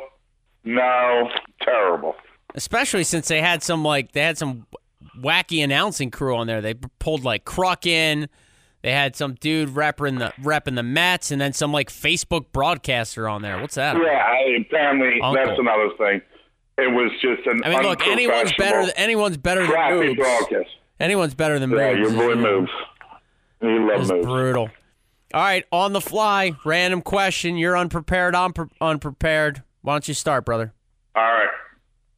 no, 0.63 1.29
terrible. 1.61 2.15
Especially 2.55 3.03
since 3.03 3.27
they 3.27 3.41
had 3.41 3.61
some 3.61 3.83
like 3.83 4.13
they 4.13 4.23
had 4.23 4.37
some 4.37 4.65
wacky 5.19 5.63
announcing 5.63 6.11
crew 6.11 6.35
on 6.35 6.47
there. 6.47 6.61
They 6.61 6.75
pulled 6.99 7.23
like 7.23 7.45
Kruk 7.45 7.85
in. 7.85 8.29
They 8.83 8.91
had 8.91 9.15
some 9.15 9.33
dude 9.33 9.69
repping 9.69 10.19
the 10.19 10.31
repping 10.41 10.75
the 10.75 10.83
Mets, 10.83 11.31
and 11.31 11.41
then 11.41 11.53
some 11.53 11.71
like 11.71 11.89
Facebook 11.89 12.45
broadcaster 12.51 13.27
on 13.27 13.41
there. 13.41 13.59
What's 13.59 13.75
that? 13.75 13.97
Yeah, 13.97 14.03
I, 14.03 14.61
apparently 14.61 15.19
Uncle. 15.21 15.33
that's 15.33 15.59
another 15.59 15.89
thing. 15.97 16.21
It 16.77 16.91
was 16.93 17.11
just 17.21 17.47
an. 17.47 17.63
I 17.65 17.69
mean, 17.69 17.81
look, 17.81 18.05
anyone's 18.05 18.53
better. 18.57 18.85
Than, 18.85 18.93
anyone's 18.95 19.37
better 19.37 19.65
than 19.65 19.97
moves. 19.97 20.15
Broadcast. 20.15 20.69
Anyone's 20.99 21.33
better 21.33 21.59
than 21.59 21.71
yeah, 21.71 21.93
moves. 21.93 22.11
your 22.13 22.35
boy 22.35 22.35
moves. 22.35 22.71
You 23.61 23.89
love 23.89 24.07
moves. 24.07 24.25
Brutal. 24.25 24.69
All 25.33 25.41
right, 25.43 25.65
on 25.71 25.91
the 25.91 25.99
fly, 25.99 26.53
random 26.63 27.01
question. 27.01 27.57
You're 27.57 27.77
unprepared. 27.77 28.35
I'm 28.35 28.53
pre- 28.53 28.69
unprepared. 28.79 29.63
Why 29.81 29.95
don't 29.95 30.07
you 30.07 30.13
start, 30.13 30.45
brother? 30.45 30.73
All 31.15 31.23
right. 31.23 31.49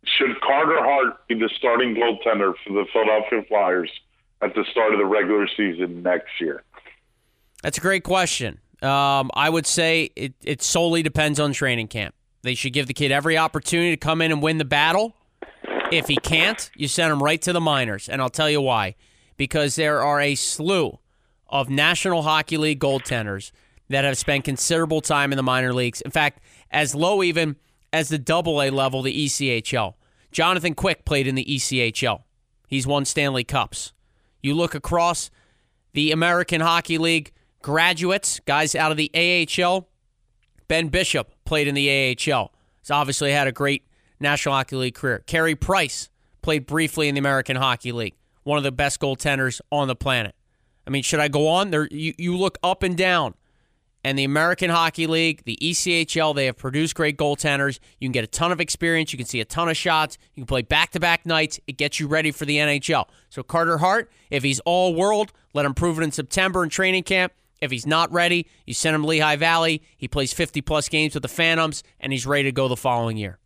Should 0.06 0.40
Carter 0.42 0.78
Hart 0.80 1.28
be 1.28 1.36
the 1.36 1.50
starting 1.58 1.96
goaltender 1.96 2.54
for 2.66 2.74
the 2.74 2.86
Philadelphia 2.92 3.44
Flyers? 3.48 3.90
At 4.42 4.54
the 4.56 4.66
start 4.72 4.94
of 4.94 5.00
the 5.00 5.06
regular 5.06 5.48
season 5.56 6.04
next 6.04 6.30
year? 6.40 6.64
That's 7.64 7.78
a 7.78 7.82
great 7.82 8.04
question. 8.04 8.60
Um, 8.82 9.30
I 9.34 9.50
would 9.50 9.66
say 9.66 10.12
it, 10.16 10.34
it 10.44 10.62
solely 10.62 11.04
depends 11.04 11.40
on 11.40 11.52
training 11.52 11.88
camp. 11.88 12.16
They 12.42 12.56
should 12.56 12.72
give 12.72 12.88
the 12.88 12.94
kid 12.94 13.12
every 13.12 13.38
opportunity 13.38 13.92
to 13.92 13.98
come 13.98 14.22
in 14.22 14.32
and 14.32 14.42
win 14.42 14.58
the 14.58 14.66
battle. 14.66 15.16
If 15.92 16.08
he 16.08 16.16
can't, 16.16 16.70
you 16.76 16.88
send 16.88 17.12
him 17.12 17.22
right 17.22 17.42
to 17.42 17.52
the 17.52 17.60
minors. 17.60 18.08
And 18.08 18.22
I'll 18.22 18.30
tell 18.30 18.50
you 18.50 18.62
why. 18.62 18.96
Because 19.36 19.76
there 19.76 20.02
are 20.02 20.22
a 20.22 20.36
slew 20.36 21.00
of 21.48 21.70
National 21.70 22.22
Hockey 22.22 22.58
League 22.58 22.80
goaltenders 22.80 23.52
that 23.90 24.06
have 24.06 24.18
spent 24.18 24.46
considerable 24.46 25.02
time 25.02 25.34
in 25.34 25.38
the 25.38 25.44
minor 25.44 25.74
leagues. 25.74 26.00
In 26.02 26.12
fact, 26.12 26.40
as 26.72 26.96
low 26.96 27.24
even 27.24 27.58
as 27.92 28.10
the 28.10 28.20
double 28.20 28.62
A 28.62 28.70
level, 28.70 29.02
the 29.02 29.26
ECHL. 29.26 29.96
Jonathan 30.32 30.76
Quick 30.76 31.06
played 31.06 31.28
in 31.28 31.36
the 31.36 31.46
ECHL. 31.46 32.22
He's 32.68 32.86
won 32.86 33.04
Stanley 33.04 33.44
Cups. 33.44 33.94
You 34.42 34.54
look 34.54 34.76
across 34.76 35.30
the 35.94 36.12
American 36.12 36.62
Hockey 36.62 36.98
League 36.98 37.34
graduates, 37.62 38.40
guys 38.46 38.76
out 38.76 38.92
of 38.92 38.98
the 38.98 39.12
AHL. 39.16 39.88
Ben 40.68 40.88
Bishop 40.88 41.34
played 41.46 41.68
in 41.68 41.76
the 41.76 41.90
AHL. 41.90 42.54
He's 42.82 42.92
obviously 42.92 43.32
had 43.32 43.48
a 43.48 43.52
great 43.52 43.84
National 44.20 44.56
Hockey 44.56 44.76
League 44.76 44.96
career. 44.96 45.24
Carey 45.26 45.56
Price 45.56 46.10
played 46.42 46.66
briefly 46.66 47.08
in 47.10 47.16
the 47.16 47.20
American 47.20 47.56
Hockey 47.56 47.92
League. 47.92 48.16
One 48.44 48.58
of 48.58 48.64
the 48.64 48.72
best 48.72 49.00
goaltenders 49.00 49.62
on 49.72 49.88
the 49.88 49.96
planet. 49.96 50.36
I 50.88 50.90
mean, 50.90 51.04
should 51.04 51.20
I 51.20 51.28
go 51.28 51.48
on? 51.48 51.72
There, 51.72 51.88
you, 51.92 52.14
you 52.18 52.38
look 52.38 52.58
up 52.64 52.84
and 52.84 52.98
down 52.98 53.36
and 54.04 54.18
the 54.18 54.24
American 54.24 54.70
Hockey 54.70 55.08
League, 55.08 55.44
the 55.44 55.58
ECHL, 55.62 56.34
they 56.34 56.46
have 56.46 56.58
produced 56.58 56.96
great 56.96 57.18
goaltenders. 57.18 57.80
You 58.00 58.08
can 58.08 58.14
get 58.14 58.24
a 58.24 58.28
ton 58.28 58.52
of 58.52 58.62
experience. 58.62 59.12
You 59.12 59.18
can 59.18 59.26
see 59.26 59.42
a 59.42 59.46
ton 59.46 59.68
of 59.68 59.76
shots. 59.76 60.18
You 60.36 60.42
can 60.42 60.48
play 60.48 60.62
back 60.62 60.92
to 60.92 61.00
back 61.00 61.26
nights. 61.26 61.60
It 61.68 61.74
gets 61.74 62.00
you 62.00 62.08
ready 62.08 62.32
for 62.32 62.46
the 62.46 62.58
NHL. 62.58 63.06
So, 63.30 63.44
Carter 63.44 63.80
Hart, 63.80 64.10
if 64.30 64.44
he's 64.44 64.62
all 64.62 64.96
world, 64.96 65.34
let 65.54 65.66
him 65.66 65.74
prove 65.74 66.00
it 66.00 66.04
in 66.04 66.12
September 66.12 66.64
in 66.64 66.70
training 66.70 67.04
camp. 67.04 67.34
If 67.62 67.72
he's 67.72 67.86
not 67.86 68.10
ready, 68.14 68.48
you 68.66 68.74
send 68.74 68.96
him 68.96 69.04
Lehigh 69.04 69.36
Valley. 69.36 69.82
He 69.98 70.08
plays 70.08 70.32
50 70.32 70.62
plus 70.62 70.88
games 70.88 71.14
with 71.14 71.24
the 71.24 71.30
Phantoms, 71.30 71.84
and 72.00 72.14
he's 72.14 72.26
ready 72.26 72.44
to 72.44 72.54
go 72.54 72.70
the 72.70 72.78
following 72.78 73.18
year. 73.18 73.38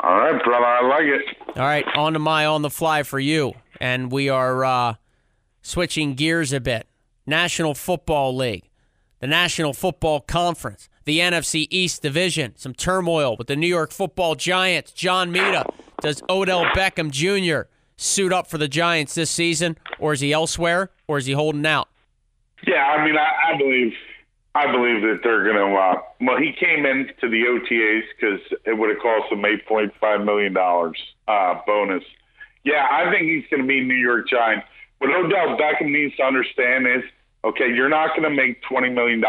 All 0.00 0.14
right, 0.14 0.44
brother. 0.44 0.64
I 0.64 0.86
like 0.86 1.04
it. 1.04 1.56
All 1.56 1.64
right, 1.64 1.86
on 1.96 2.12
to 2.12 2.18
my 2.18 2.44
on 2.44 2.60
the 2.60 2.70
fly 2.70 3.02
for 3.02 3.18
you. 3.18 3.54
And 3.80 4.12
we 4.12 4.28
are 4.28 4.62
uh, 4.64 4.94
switching 5.62 6.14
gears 6.14 6.52
a 6.52 6.60
bit. 6.60 6.86
National 7.26 7.74
Football 7.74 8.36
League 8.36 8.67
the 9.20 9.26
National 9.26 9.72
Football 9.72 10.20
Conference, 10.20 10.88
the 11.04 11.18
NFC 11.18 11.66
East 11.70 12.02
Division, 12.02 12.54
some 12.56 12.74
turmoil 12.74 13.36
with 13.36 13.46
the 13.46 13.56
New 13.56 13.66
York 13.66 13.90
Football 13.90 14.34
Giants. 14.34 14.92
John 14.92 15.32
Mita, 15.32 15.66
does 16.00 16.22
Odell 16.28 16.64
Beckham 16.66 17.10
Jr. 17.10 17.68
suit 17.96 18.32
up 18.32 18.46
for 18.46 18.58
the 18.58 18.68
Giants 18.68 19.14
this 19.14 19.30
season, 19.30 19.76
or 19.98 20.12
is 20.12 20.20
he 20.20 20.32
elsewhere, 20.32 20.90
or 21.06 21.18
is 21.18 21.26
he 21.26 21.32
holding 21.32 21.66
out? 21.66 21.88
Yeah, 22.66 22.84
I 22.84 23.04
mean, 23.04 23.16
I, 23.16 23.54
I 23.54 23.58
believe, 23.58 23.92
I 24.54 24.70
believe 24.70 25.02
that 25.02 25.20
they're 25.22 25.44
going 25.44 25.56
to. 25.56 25.76
Uh, 25.76 26.02
well, 26.20 26.36
he 26.38 26.52
came 26.52 26.86
into 26.86 27.28
the 27.28 27.44
OTAs 27.44 28.02
because 28.16 28.40
it 28.64 28.76
would 28.76 28.90
have 28.90 28.98
cost 29.00 29.32
him 29.32 29.44
eight 29.44 29.66
point 29.66 29.92
five 30.00 30.24
million 30.24 30.52
dollars 30.52 30.98
uh, 31.28 31.60
bonus. 31.66 32.02
Yeah, 32.64 32.86
I 32.90 33.10
think 33.10 33.22
he's 33.28 33.44
going 33.50 33.62
to 33.62 33.68
be 33.68 33.80
New 33.80 33.94
York 33.94 34.28
Giant. 34.28 34.64
What 34.98 35.10
Odell 35.10 35.56
Beckham 35.56 35.92
needs 35.92 36.16
to 36.16 36.24
understand 36.24 36.86
is 36.86 37.04
Okay, 37.44 37.72
you're 37.72 37.88
not 37.88 38.10
going 38.10 38.22
to 38.22 38.30
make 38.30 38.62
$20 38.64 38.92
million 38.92 39.22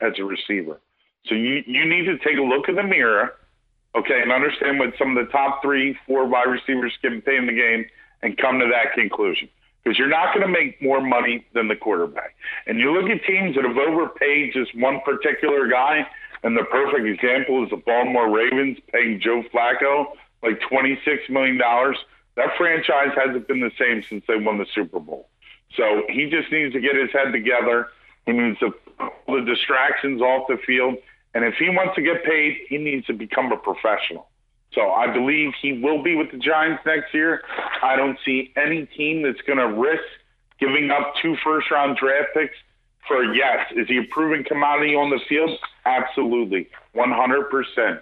as 0.00 0.12
a 0.18 0.24
receiver. 0.24 0.80
So 1.26 1.34
you, 1.34 1.62
you 1.66 1.84
need 1.84 2.04
to 2.04 2.18
take 2.18 2.38
a 2.38 2.42
look 2.42 2.68
in 2.68 2.76
the 2.76 2.82
mirror, 2.82 3.34
okay, 3.96 4.22
and 4.22 4.30
understand 4.30 4.78
what 4.78 4.94
some 4.98 5.16
of 5.16 5.26
the 5.26 5.32
top 5.32 5.62
three, 5.62 5.98
four 6.06 6.26
wide 6.26 6.48
receivers 6.48 6.92
getting 7.02 7.20
paid 7.20 7.38
in 7.38 7.46
the 7.46 7.52
game 7.52 7.86
and 8.22 8.36
come 8.38 8.60
to 8.60 8.66
that 8.66 8.94
conclusion. 8.94 9.48
Because 9.82 9.98
you're 9.98 10.08
not 10.08 10.34
going 10.34 10.46
to 10.46 10.52
make 10.52 10.80
more 10.82 11.00
money 11.00 11.46
than 11.54 11.68
the 11.68 11.76
quarterback. 11.76 12.34
And 12.66 12.78
you 12.78 12.92
look 12.92 13.10
at 13.10 13.24
teams 13.24 13.54
that 13.54 13.64
have 13.64 13.76
overpaid 13.76 14.52
just 14.52 14.76
one 14.76 15.00
particular 15.04 15.68
guy, 15.68 16.06
and 16.42 16.56
the 16.56 16.64
perfect 16.64 17.06
example 17.06 17.64
is 17.64 17.70
the 17.70 17.76
Baltimore 17.76 18.30
Ravens 18.30 18.78
paying 18.92 19.20
Joe 19.20 19.42
Flacco 19.52 20.06
like 20.42 20.60
$26 20.70 21.30
million. 21.30 21.58
That 21.58 22.50
franchise 22.56 23.16
hasn't 23.16 23.48
been 23.48 23.60
the 23.60 23.70
same 23.78 24.02
since 24.08 24.24
they 24.28 24.36
won 24.36 24.58
the 24.58 24.66
Super 24.74 25.00
Bowl. 25.00 25.28
So 25.76 26.02
he 26.08 26.28
just 26.30 26.50
needs 26.50 26.72
to 26.72 26.80
get 26.80 26.96
his 26.96 27.10
head 27.12 27.32
together. 27.32 27.88
He 28.24 28.32
needs 28.32 28.58
to 28.60 28.72
pull 29.26 29.36
the 29.36 29.42
distractions 29.42 30.20
off 30.20 30.48
the 30.48 30.58
field. 30.66 30.96
And 31.34 31.44
if 31.44 31.54
he 31.54 31.68
wants 31.68 31.94
to 31.96 32.02
get 32.02 32.24
paid, 32.24 32.58
he 32.68 32.78
needs 32.78 33.06
to 33.06 33.12
become 33.12 33.52
a 33.52 33.56
professional. 33.56 34.28
So 34.72 34.90
I 34.90 35.12
believe 35.12 35.52
he 35.60 35.72
will 35.72 36.02
be 36.02 36.16
with 36.16 36.30
the 36.32 36.38
Giants 36.38 36.82
next 36.84 37.14
year. 37.14 37.42
I 37.82 37.96
don't 37.96 38.18
see 38.24 38.52
any 38.56 38.86
team 38.86 39.22
that's 39.22 39.40
going 39.42 39.58
to 39.58 39.68
risk 39.68 40.02
giving 40.58 40.90
up 40.90 41.14
two 41.22 41.36
first 41.44 41.70
round 41.70 41.96
draft 41.96 42.28
picks 42.34 42.56
for 43.06 43.22
yes. 43.34 43.70
Is 43.76 43.86
he 43.88 43.98
a 43.98 44.04
proven 44.04 44.44
commodity 44.44 44.94
on 44.94 45.10
the 45.10 45.20
field? 45.28 45.50
Absolutely, 45.84 46.68
100%. 46.94 48.00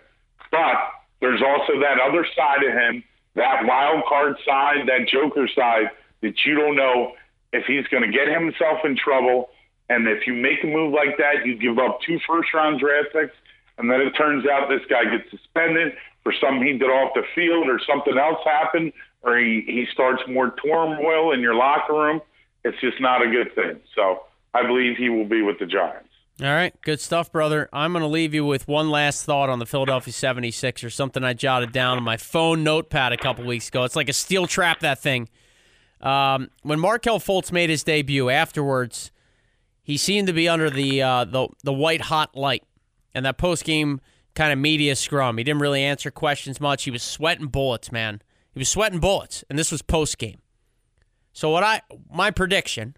But 0.51 0.77
there's 1.21 1.43
also 1.43 1.81
that 1.81 1.99
other 2.01 2.27
side 2.37 2.63
of 2.65 2.73
him, 2.73 3.05
that 3.35 3.67
wild 3.67 4.05
card 4.09 4.37
side, 4.47 4.87
that 4.87 5.09
joker 5.09 5.49
side 5.49 5.91
that 6.23 6.45
you 6.45 6.55
don't 6.55 6.77
know 6.77 7.13
if 7.55 7.65
he's 7.67 7.87
going 7.87 8.03
to 8.03 8.11
get 8.11 8.27
himself 8.29 8.85
in 8.85 8.97
trouble. 8.97 9.49
And 9.89 10.09
if 10.09 10.27
you 10.27 10.35
make 10.35 10.65
a 10.65 10.67
move 10.67 10.93
like 10.93 11.17
that, 11.19 11.47
you 11.47 11.57
give 11.57 11.79
up 11.79 12.01
two 12.05 12.19
first 12.27 12.53
round 12.53 12.81
draft 12.81 13.09
picks, 13.13 13.37
and 13.79 13.91
then 13.91 14.01
it 14.01 14.11
turns 14.13 14.45
out 14.47 14.69
this 14.69 14.85
guy 14.91 15.05
gets 15.05 15.31
suspended 15.31 15.93
for 16.25 16.33
something 16.41 16.67
he 16.67 16.77
did 16.77 16.91
off 16.91 17.13
the 17.15 17.23
field 17.35 17.69
or 17.69 17.79
something 17.87 18.19
else 18.19 18.41
happened, 18.45 18.93
or 19.23 19.39
he, 19.39 19.63
he 19.67 19.87
starts 19.93 20.23
more 20.29 20.55
turmoil 20.65 21.33
in 21.33 21.41
your 21.41 21.55
locker 21.55 21.93
room. 21.93 22.21
It's 22.65 22.81
just 22.81 23.01
not 23.01 23.23
a 23.23 23.31
good 23.31 23.55
thing. 23.55 23.79
So 23.95 24.23
I 24.53 24.67
believe 24.67 24.97
he 24.97 25.11
will 25.11 25.29
be 25.29 25.43
with 25.43 25.59
the 25.59 25.67
Giants. 25.67 26.09
All 26.43 26.49
right, 26.49 26.75
good 26.81 26.99
stuff, 26.99 27.31
brother. 27.31 27.69
I'm 27.73 27.93
going 27.93 28.03
to 28.03 28.09
leave 28.09 28.35
you 28.35 28.45
with 28.45 28.67
one 28.67 28.91
last 28.91 29.25
thought 29.25 29.49
on 29.49 29.61
the 29.61 29.67
Philadelphia 29.67 30.13
76ers, 30.13 30.93
something 30.93 31.23
I 31.23 31.33
jotted 31.33 31.71
down 31.71 31.99
on 31.99 32.03
my 32.03 32.17
phone 32.17 32.65
notepad 32.65 33.13
a 33.13 33.17
couple 33.17 33.45
weeks 33.45 33.69
ago. 33.69 33.85
It's 33.85 33.95
like 33.95 34.09
a 34.09 34.15
steel 34.15 34.49
trap, 34.49 34.81
that 34.81 34.99
thing. 34.99 35.29
Um, 36.05 36.51
when 36.63 36.79
Markelle 36.79 37.19
Fultz 37.19 37.51
made 37.51 37.71
his 37.71 37.83
debut 37.83 38.29
afterwards, 38.29 39.11
he 39.83 39.97
seemed 39.97 40.27
to 40.27 40.35
be 40.35 40.49
under 40.49 40.71
the 40.71 41.03
uh, 41.03 41.25
the 41.25 41.49
the 41.65 41.73
white 41.73 42.03
hot 42.03 42.37
light 42.37 42.63
and 43.15 43.25
that 43.25 43.39
post 43.39 43.65
game 43.65 44.01
kind 44.35 44.53
of 44.53 44.59
media 44.59 44.95
scrum. 44.97 45.39
He 45.39 45.45
didn't 45.45 45.63
really 45.63 45.83
answer 45.83 46.11
questions 46.11 46.61
much. 46.61 46.85
He 46.85 46.91
was 46.91 47.03
sweating 47.03 47.47
bullets, 47.47 47.91
man. 47.91 48.21
He 48.53 48.59
was 48.59 48.69
sweating 48.69 49.01
bullets, 49.01 49.45
and 49.49 49.59
this 49.59 49.73
was 49.73 49.81
post 49.81 50.19
game. 50.19 50.41
So 51.33 51.51
what 51.51 51.65
I 51.65 51.81
my 52.13 52.31
prediction 52.31 52.97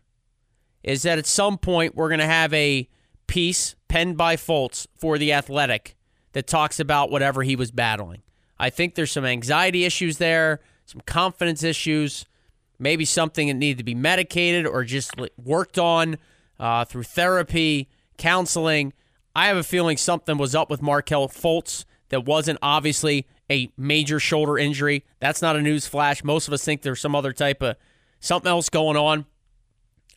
is 0.82 1.02
that 1.02 1.18
at 1.18 1.26
some 1.26 1.58
point 1.58 1.94
we're 1.94 2.08
going 2.08 2.20
to 2.20 2.26
have 2.26 2.52
a 2.52 2.88
piece 3.28 3.76
penned 3.88 4.16
by 4.16 4.36
Fultz 4.36 4.86
for 4.96 5.16
the 5.16 5.32
Athletic 5.32 5.96
that 6.32 6.46
talks 6.46 6.80
about 6.80 7.10
whatever 7.10 7.42
he 7.42 7.56
was 7.56 7.70
battling. 7.70 8.22
I 8.58 8.70
think 8.70 8.94
there's 8.94 9.12
some 9.12 9.24
anxiety 9.24 9.84
issues 9.84 10.18
there, 10.18 10.60
some 10.84 11.02
confidence 11.06 11.62
issues 11.62 12.24
maybe 12.78 13.04
something 13.04 13.48
that 13.48 13.54
needed 13.54 13.78
to 13.78 13.84
be 13.84 13.94
medicated 13.94 14.66
or 14.66 14.84
just 14.84 15.12
worked 15.42 15.78
on 15.78 16.18
uh, 16.58 16.84
through 16.84 17.04
therapy, 17.04 17.88
counseling. 18.16 18.92
I 19.34 19.48
have 19.48 19.56
a 19.56 19.62
feeling 19.62 19.96
something 19.96 20.38
was 20.38 20.54
up 20.54 20.70
with 20.70 20.82
Markelle 20.82 21.28
Fultz 21.28 21.84
that 22.08 22.24
wasn't 22.24 22.58
obviously 22.62 23.26
a 23.50 23.70
major 23.76 24.18
shoulder 24.18 24.58
injury. 24.58 25.04
That's 25.20 25.42
not 25.42 25.56
a 25.56 25.62
news 25.62 25.86
flash. 25.86 26.24
Most 26.24 26.48
of 26.48 26.54
us 26.54 26.64
think 26.64 26.82
there's 26.82 27.00
some 27.00 27.14
other 27.14 27.32
type 27.32 27.62
of 27.62 27.76
something 28.20 28.50
else 28.50 28.68
going 28.68 28.96
on. 28.96 29.26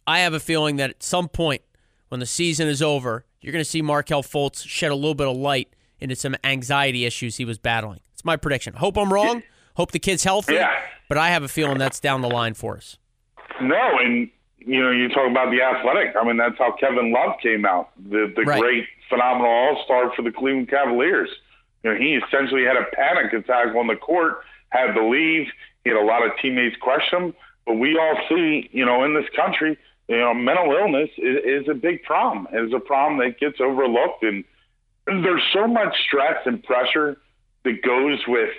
I 0.08 0.20
have 0.20 0.34
a 0.34 0.40
feeling 0.40 0.78
that 0.78 0.90
at 0.90 1.04
some 1.04 1.30
point 1.30 1.62
when 2.08 2.20
the 2.20 2.26
season 2.26 2.68
is 2.68 2.82
over, 2.82 3.26
you're 3.42 3.52
going 3.54 3.64
to 3.64 3.70
see 3.70 3.82
Markelle 3.82 4.24
Fultz 4.24 4.68
shed 4.68 4.92
a 4.92 4.96
little 4.96 5.16
bit 5.16 5.28
of 5.28 5.38
light 5.38 5.76
into 6.00 6.16
some 6.16 6.36
anxiety 6.44 7.06
issues 7.06 7.38
he 7.38 7.46
was 7.46 7.58
battling. 7.58 8.00
It's 8.14 8.26
my 8.26 8.36
prediction. 8.36 8.74
Hope 8.74 8.98
I'm 8.98 9.14
wrong. 9.14 9.44
Hope 9.76 9.92
the 9.92 10.00
kid's 10.00 10.24
healthy. 10.24 10.56
Yeah. 10.56 10.76
But 11.10 11.18
I 11.18 11.30
have 11.30 11.44
a 11.44 11.48
feeling 11.48 11.80
that's 11.80 12.00
down 12.00 12.22
the 12.22 12.30
line 12.30 12.54
for 12.54 12.78
us. 12.78 12.98
No, 13.62 13.98
and 14.00 14.30
you 14.60 14.82
know, 14.82 14.92
you 14.92 15.10
talk 15.10 15.30
about 15.30 15.52
the 15.52 15.62
athletic. 15.62 16.16
I 16.16 16.24
mean, 16.24 16.38
that's 16.38 16.58
how 16.58 16.76
Kevin 16.80 17.12
Love 17.12 17.36
came 17.42 17.66
out, 17.66 17.90
the 17.98 18.32
the 18.34 18.44
right. 18.44 18.62
great, 18.62 18.86
phenomenal 19.10 19.52
All 19.52 19.82
Star 19.84 20.14
for 20.16 20.22
the 20.22 20.32
Cleveland 20.32 20.70
Cavaliers. 20.70 21.30
You 21.84 21.92
know, 21.92 22.00
he 22.00 22.16
essentially 22.16 22.64
had 22.64 22.78
a 22.78 22.86
panic 22.94 23.34
attack 23.34 23.76
on 23.76 23.88
the 23.88 23.96
court, 23.96 24.44
had 24.70 24.94
to 24.94 25.06
leave. 25.06 25.48
He 25.84 25.90
had 25.90 25.98
a 26.00 26.06
lot 26.06 26.26
of 26.26 26.32
teammates 26.42 26.76
question 26.80 27.24
him. 27.24 27.34
But 27.66 27.76
we 27.76 27.98
all 27.98 28.18
see, 28.30 28.70
you 28.72 28.86
know, 28.86 29.04
in 29.04 29.14
this 29.14 29.30
country, 29.36 29.78
you 30.08 30.18
know, 30.18 30.34
mental 30.34 30.72
illness 30.74 31.10
is, 31.18 31.64
is 31.64 31.70
a 31.70 31.74
big 31.74 32.04
problem. 32.04 32.48
It 32.52 32.66
is 32.66 32.74
a 32.74 32.80
problem 32.80 33.20
that 33.20 33.40
gets 33.40 33.60
overlooked, 33.62 34.24
and 34.24 34.44
there's 35.06 35.44
so 35.54 35.68
much 35.68 35.96
stress 36.06 36.38
and 36.46 36.64
pressure 36.64 37.18
that 37.64 37.82
goes 37.82 38.20
with 38.28 38.50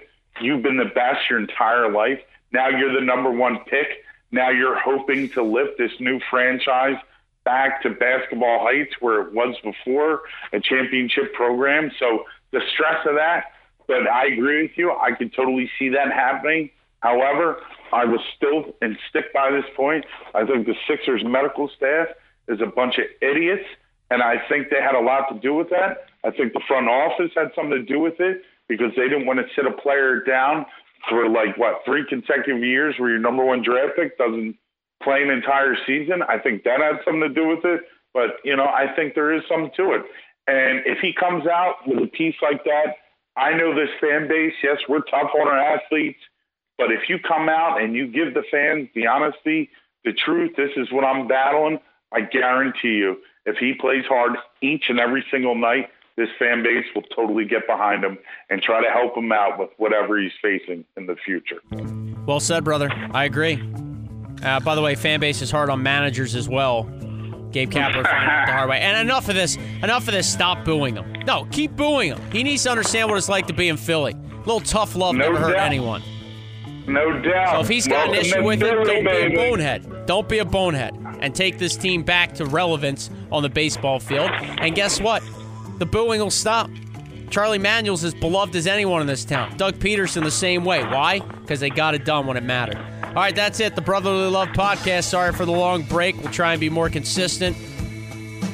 You've 0.40 0.62
been 0.62 0.76
the 0.76 0.86
best 0.86 1.28
your 1.28 1.38
entire 1.38 1.90
life. 1.90 2.20
Now 2.52 2.68
you're 2.68 2.92
the 2.92 3.04
number 3.04 3.30
one 3.30 3.58
pick. 3.66 4.04
Now 4.32 4.50
you're 4.50 4.78
hoping 4.78 5.28
to 5.30 5.42
lift 5.42 5.78
this 5.78 5.92
new 6.00 6.20
franchise 6.30 6.96
back 7.44 7.82
to 7.82 7.90
basketball 7.90 8.60
heights 8.60 8.94
where 9.00 9.22
it 9.22 9.32
was 9.32 9.56
before, 9.62 10.22
a 10.52 10.60
championship 10.60 11.32
program. 11.34 11.90
So 11.98 12.24
the 12.52 12.60
stress 12.74 13.06
of 13.06 13.14
that, 13.14 13.46
but 13.86 14.06
I 14.08 14.26
agree 14.26 14.62
with 14.62 14.76
you. 14.76 14.92
I 14.92 15.12
can 15.12 15.30
totally 15.30 15.70
see 15.78 15.88
that 15.90 16.12
happening. 16.12 16.70
However, 17.00 17.60
I 17.92 18.04
was 18.04 18.20
still 18.36 18.74
and 18.82 18.96
stick 19.08 19.32
by 19.32 19.50
this 19.50 19.64
point. 19.76 20.04
I 20.34 20.44
think 20.44 20.66
the 20.66 20.74
Sixers 20.86 21.24
medical 21.24 21.68
staff 21.76 22.08
is 22.46 22.60
a 22.60 22.66
bunch 22.66 22.98
of 22.98 23.04
idiots, 23.20 23.64
and 24.10 24.22
I 24.22 24.36
think 24.48 24.68
they 24.70 24.80
had 24.80 24.94
a 24.94 25.00
lot 25.00 25.28
to 25.32 25.38
do 25.40 25.54
with 25.54 25.70
that. 25.70 26.06
I 26.24 26.30
think 26.30 26.52
the 26.52 26.60
front 26.68 26.88
office 26.88 27.30
had 27.34 27.52
something 27.54 27.70
to 27.70 27.82
do 27.82 27.98
with 27.98 28.20
it 28.20 28.42
because 28.68 28.92
they 28.96 29.08
didn't 29.08 29.26
want 29.26 29.40
to 29.40 29.46
sit 29.56 29.66
a 29.66 29.72
player 29.72 30.22
down 30.22 30.66
for 31.08 31.28
like 31.28 31.56
what 31.56 31.82
three 31.84 32.04
consecutive 32.08 32.62
years 32.62 32.94
where 32.98 33.10
your 33.10 33.18
number 33.18 33.44
one 33.44 33.62
draft 33.62 33.96
pick 33.96 34.18
doesn't 34.18 34.56
play 35.02 35.22
an 35.22 35.30
entire 35.30 35.76
season. 35.86 36.22
I 36.22 36.38
think 36.38 36.64
that 36.64 36.80
had 36.80 37.00
something 37.04 37.22
to 37.22 37.28
do 37.28 37.48
with 37.48 37.64
it. 37.64 37.82
But 38.12 38.36
you 38.44 38.56
know, 38.56 38.66
I 38.66 38.92
think 38.94 39.14
there 39.14 39.32
is 39.32 39.42
something 39.48 39.70
to 39.76 39.92
it. 39.92 40.02
And 40.46 40.82
if 40.84 40.98
he 41.00 41.12
comes 41.12 41.46
out 41.46 41.76
with 41.86 42.02
a 42.02 42.06
piece 42.08 42.34
like 42.42 42.64
that, 42.64 42.96
I 43.36 43.52
know 43.52 43.74
this 43.74 43.90
fan 44.00 44.28
base. 44.28 44.54
Yes, 44.62 44.78
we're 44.88 45.02
tough 45.02 45.30
on 45.34 45.46
our 45.46 45.58
athletes, 45.58 46.18
but 46.76 46.90
if 46.90 47.08
you 47.08 47.18
come 47.18 47.48
out 47.48 47.80
and 47.80 47.94
you 47.94 48.06
give 48.06 48.34
the 48.34 48.42
fans 48.50 48.88
the 48.94 49.06
honesty, 49.06 49.70
the 50.04 50.12
truth, 50.12 50.52
this 50.56 50.70
is 50.76 50.90
what 50.90 51.04
I'm 51.04 51.28
battling. 51.28 51.78
I 52.12 52.22
guarantee 52.22 52.96
you, 52.96 53.18
if 53.46 53.56
he 53.58 53.74
plays 53.74 54.04
hard 54.08 54.32
each 54.60 54.86
and 54.88 54.98
every 54.98 55.24
single 55.30 55.54
night, 55.54 55.90
this 56.20 56.28
fan 56.38 56.62
base 56.62 56.84
will 56.94 57.02
totally 57.16 57.46
get 57.46 57.66
behind 57.66 58.04
him 58.04 58.18
and 58.50 58.60
try 58.60 58.82
to 58.82 58.90
help 58.90 59.16
him 59.16 59.32
out 59.32 59.58
with 59.58 59.70
whatever 59.78 60.20
he's 60.20 60.32
facing 60.42 60.84
in 60.98 61.06
the 61.06 61.16
future. 61.24 61.60
Well 62.26 62.40
said, 62.40 62.62
brother. 62.62 62.90
I 63.12 63.24
agree. 63.24 63.62
Uh, 64.42 64.60
by 64.60 64.74
the 64.74 64.82
way, 64.82 64.94
fan 64.94 65.20
base 65.20 65.40
is 65.40 65.50
hard 65.50 65.70
on 65.70 65.82
managers 65.82 66.34
as 66.34 66.48
well. 66.48 66.84
Gabe 67.52 67.70
Kapler 67.70 68.04
finding 68.04 68.30
out 68.30 68.46
the 68.46 68.52
hard 68.52 68.70
way. 68.70 68.80
And 68.80 68.98
enough 68.98 69.28
of 69.28 69.34
this. 69.34 69.56
Enough 69.82 70.06
of 70.08 70.14
this. 70.14 70.30
Stop 70.30 70.64
booing 70.64 70.94
him. 70.94 71.12
No, 71.24 71.46
keep 71.50 71.74
booing 71.74 72.10
him. 72.10 72.20
He 72.30 72.42
needs 72.42 72.62
to 72.64 72.70
understand 72.70 73.08
what 73.08 73.16
it's 73.16 73.28
like 73.28 73.46
to 73.46 73.54
be 73.54 73.68
in 73.68 73.76
Philly. 73.78 74.12
A 74.12 74.38
little 74.40 74.60
tough 74.60 74.94
love 74.94 75.14
No 75.16 75.32
never 75.32 75.38
hurt 75.38 75.56
anyone. 75.56 76.02
No 76.86 77.20
doubt. 77.20 77.54
So 77.54 77.60
if 77.60 77.68
he's 77.68 77.88
got 77.88 78.08
an 78.08 78.14
issue 78.14 78.44
with 78.44 78.62
it, 78.62 78.70
don't 78.70 79.04
be 79.04 79.10
a 79.10 79.28
bonehead. 79.30 80.06
Don't 80.06 80.28
be 80.28 80.38
a 80.38 80.44
bonehead. 80.44 80.94
And 81.20 81.34
take 81.34 81.58
this 81.58 81.76
team 81.76 82.02
back 82.02 82.34
to 82.34 82.46
relevance 82.46 83.10
on 83.32 83.42
the 83.42 83.48
baseball 83.48 84.00
field. 84.00 84.30
And 84.30 84.74
guess 84.74 85.00
what? 85.00 85.22
The 85.80 85.86
booing 85.86 86.20
will 86.20 86.30
stop. 86.30 86.70
Charlie 87.30 87.58
Manuel's 87.58 88.04
as 88.04 88.12
beloved 88.12 88.54
as 88.54 88.66
anyone 88.66 89.00
in 89.00 89.06
this 89.06 89.24
town. 89.24 89.56
Doug 89.56 89.76
Pederson 89.76 90.22
the 90.24 90.30
same 90.30 90.62
way. 90.62 90.82
Why? 90.84 91.20
Because 91.20 91.58
they 91.58 91.70
got 91.70 91.94
it 91.94 92.04
done 92.04 92.26
when 92.26 92.36
it 92.36 92.42
mattered. 92.42 92.76
All 93.02 93.14
right, 93.14 93.34
that's 93.34 93.60
it. 93.60 93.76
The 93.76 93.80
Brotherly 93.80 94.28
Love 94.28 94.48
Podcast. 94.48 95.04
Sorry 95.04 95.32
for 95.32 95.46
the 95.46 95.52
long 95.52 95.82
break. 95.84 96.16
We'll 96.22 96.32
try 96.32 96.52
and 96.52 96.60
be 96.60 96.68
more 96.68 96.90
consistent 96.90 97.56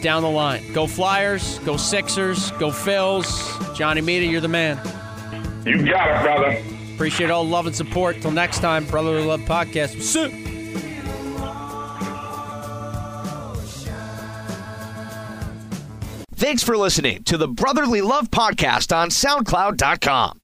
down 0.03 0.22
the 0.22 0.31
line. 0.31 0.72
Go 0.72 0.87
Flyers. 0.87 1.59
Go 1.61 1.77
Sixers. 1.77 2.53
Go 2.53 2.68
Phils. 2.68 3.74
Johnny 3.74 4.03
Mita, 4.03 4.24
you're 4.24 4.41
the 4.41 4.47
man. 4.47 4.79
You 5.64 5.85
got 5.85 6.09
it, 6.09 6.22
brother. 6.22 6.62
Appreciate 6.95 7.31
all 7.31 7.43
the 7.43 7.51
love 7.51 7.66
and 7.66 7.74
support. 7.74 8.20
Till 8.20 8.31
next 8.31 8.61
time, 8.61 8.85
Brotherly 8.85 9.24
Love 9.24 9.41
Podcast. 9.41 10.01
See. 10.01 10.55
Thanks 16.37 16.62
for 16.62 16.76
listening 16.76 17.24
to 17.24 17.39
the 17.39 17.49
Brotherly 17.49 18.03
Love 18.03 18.30
Podcast 18.30 18.95
on 18.95 19.09
SoundCloud.com. 19.09 20.39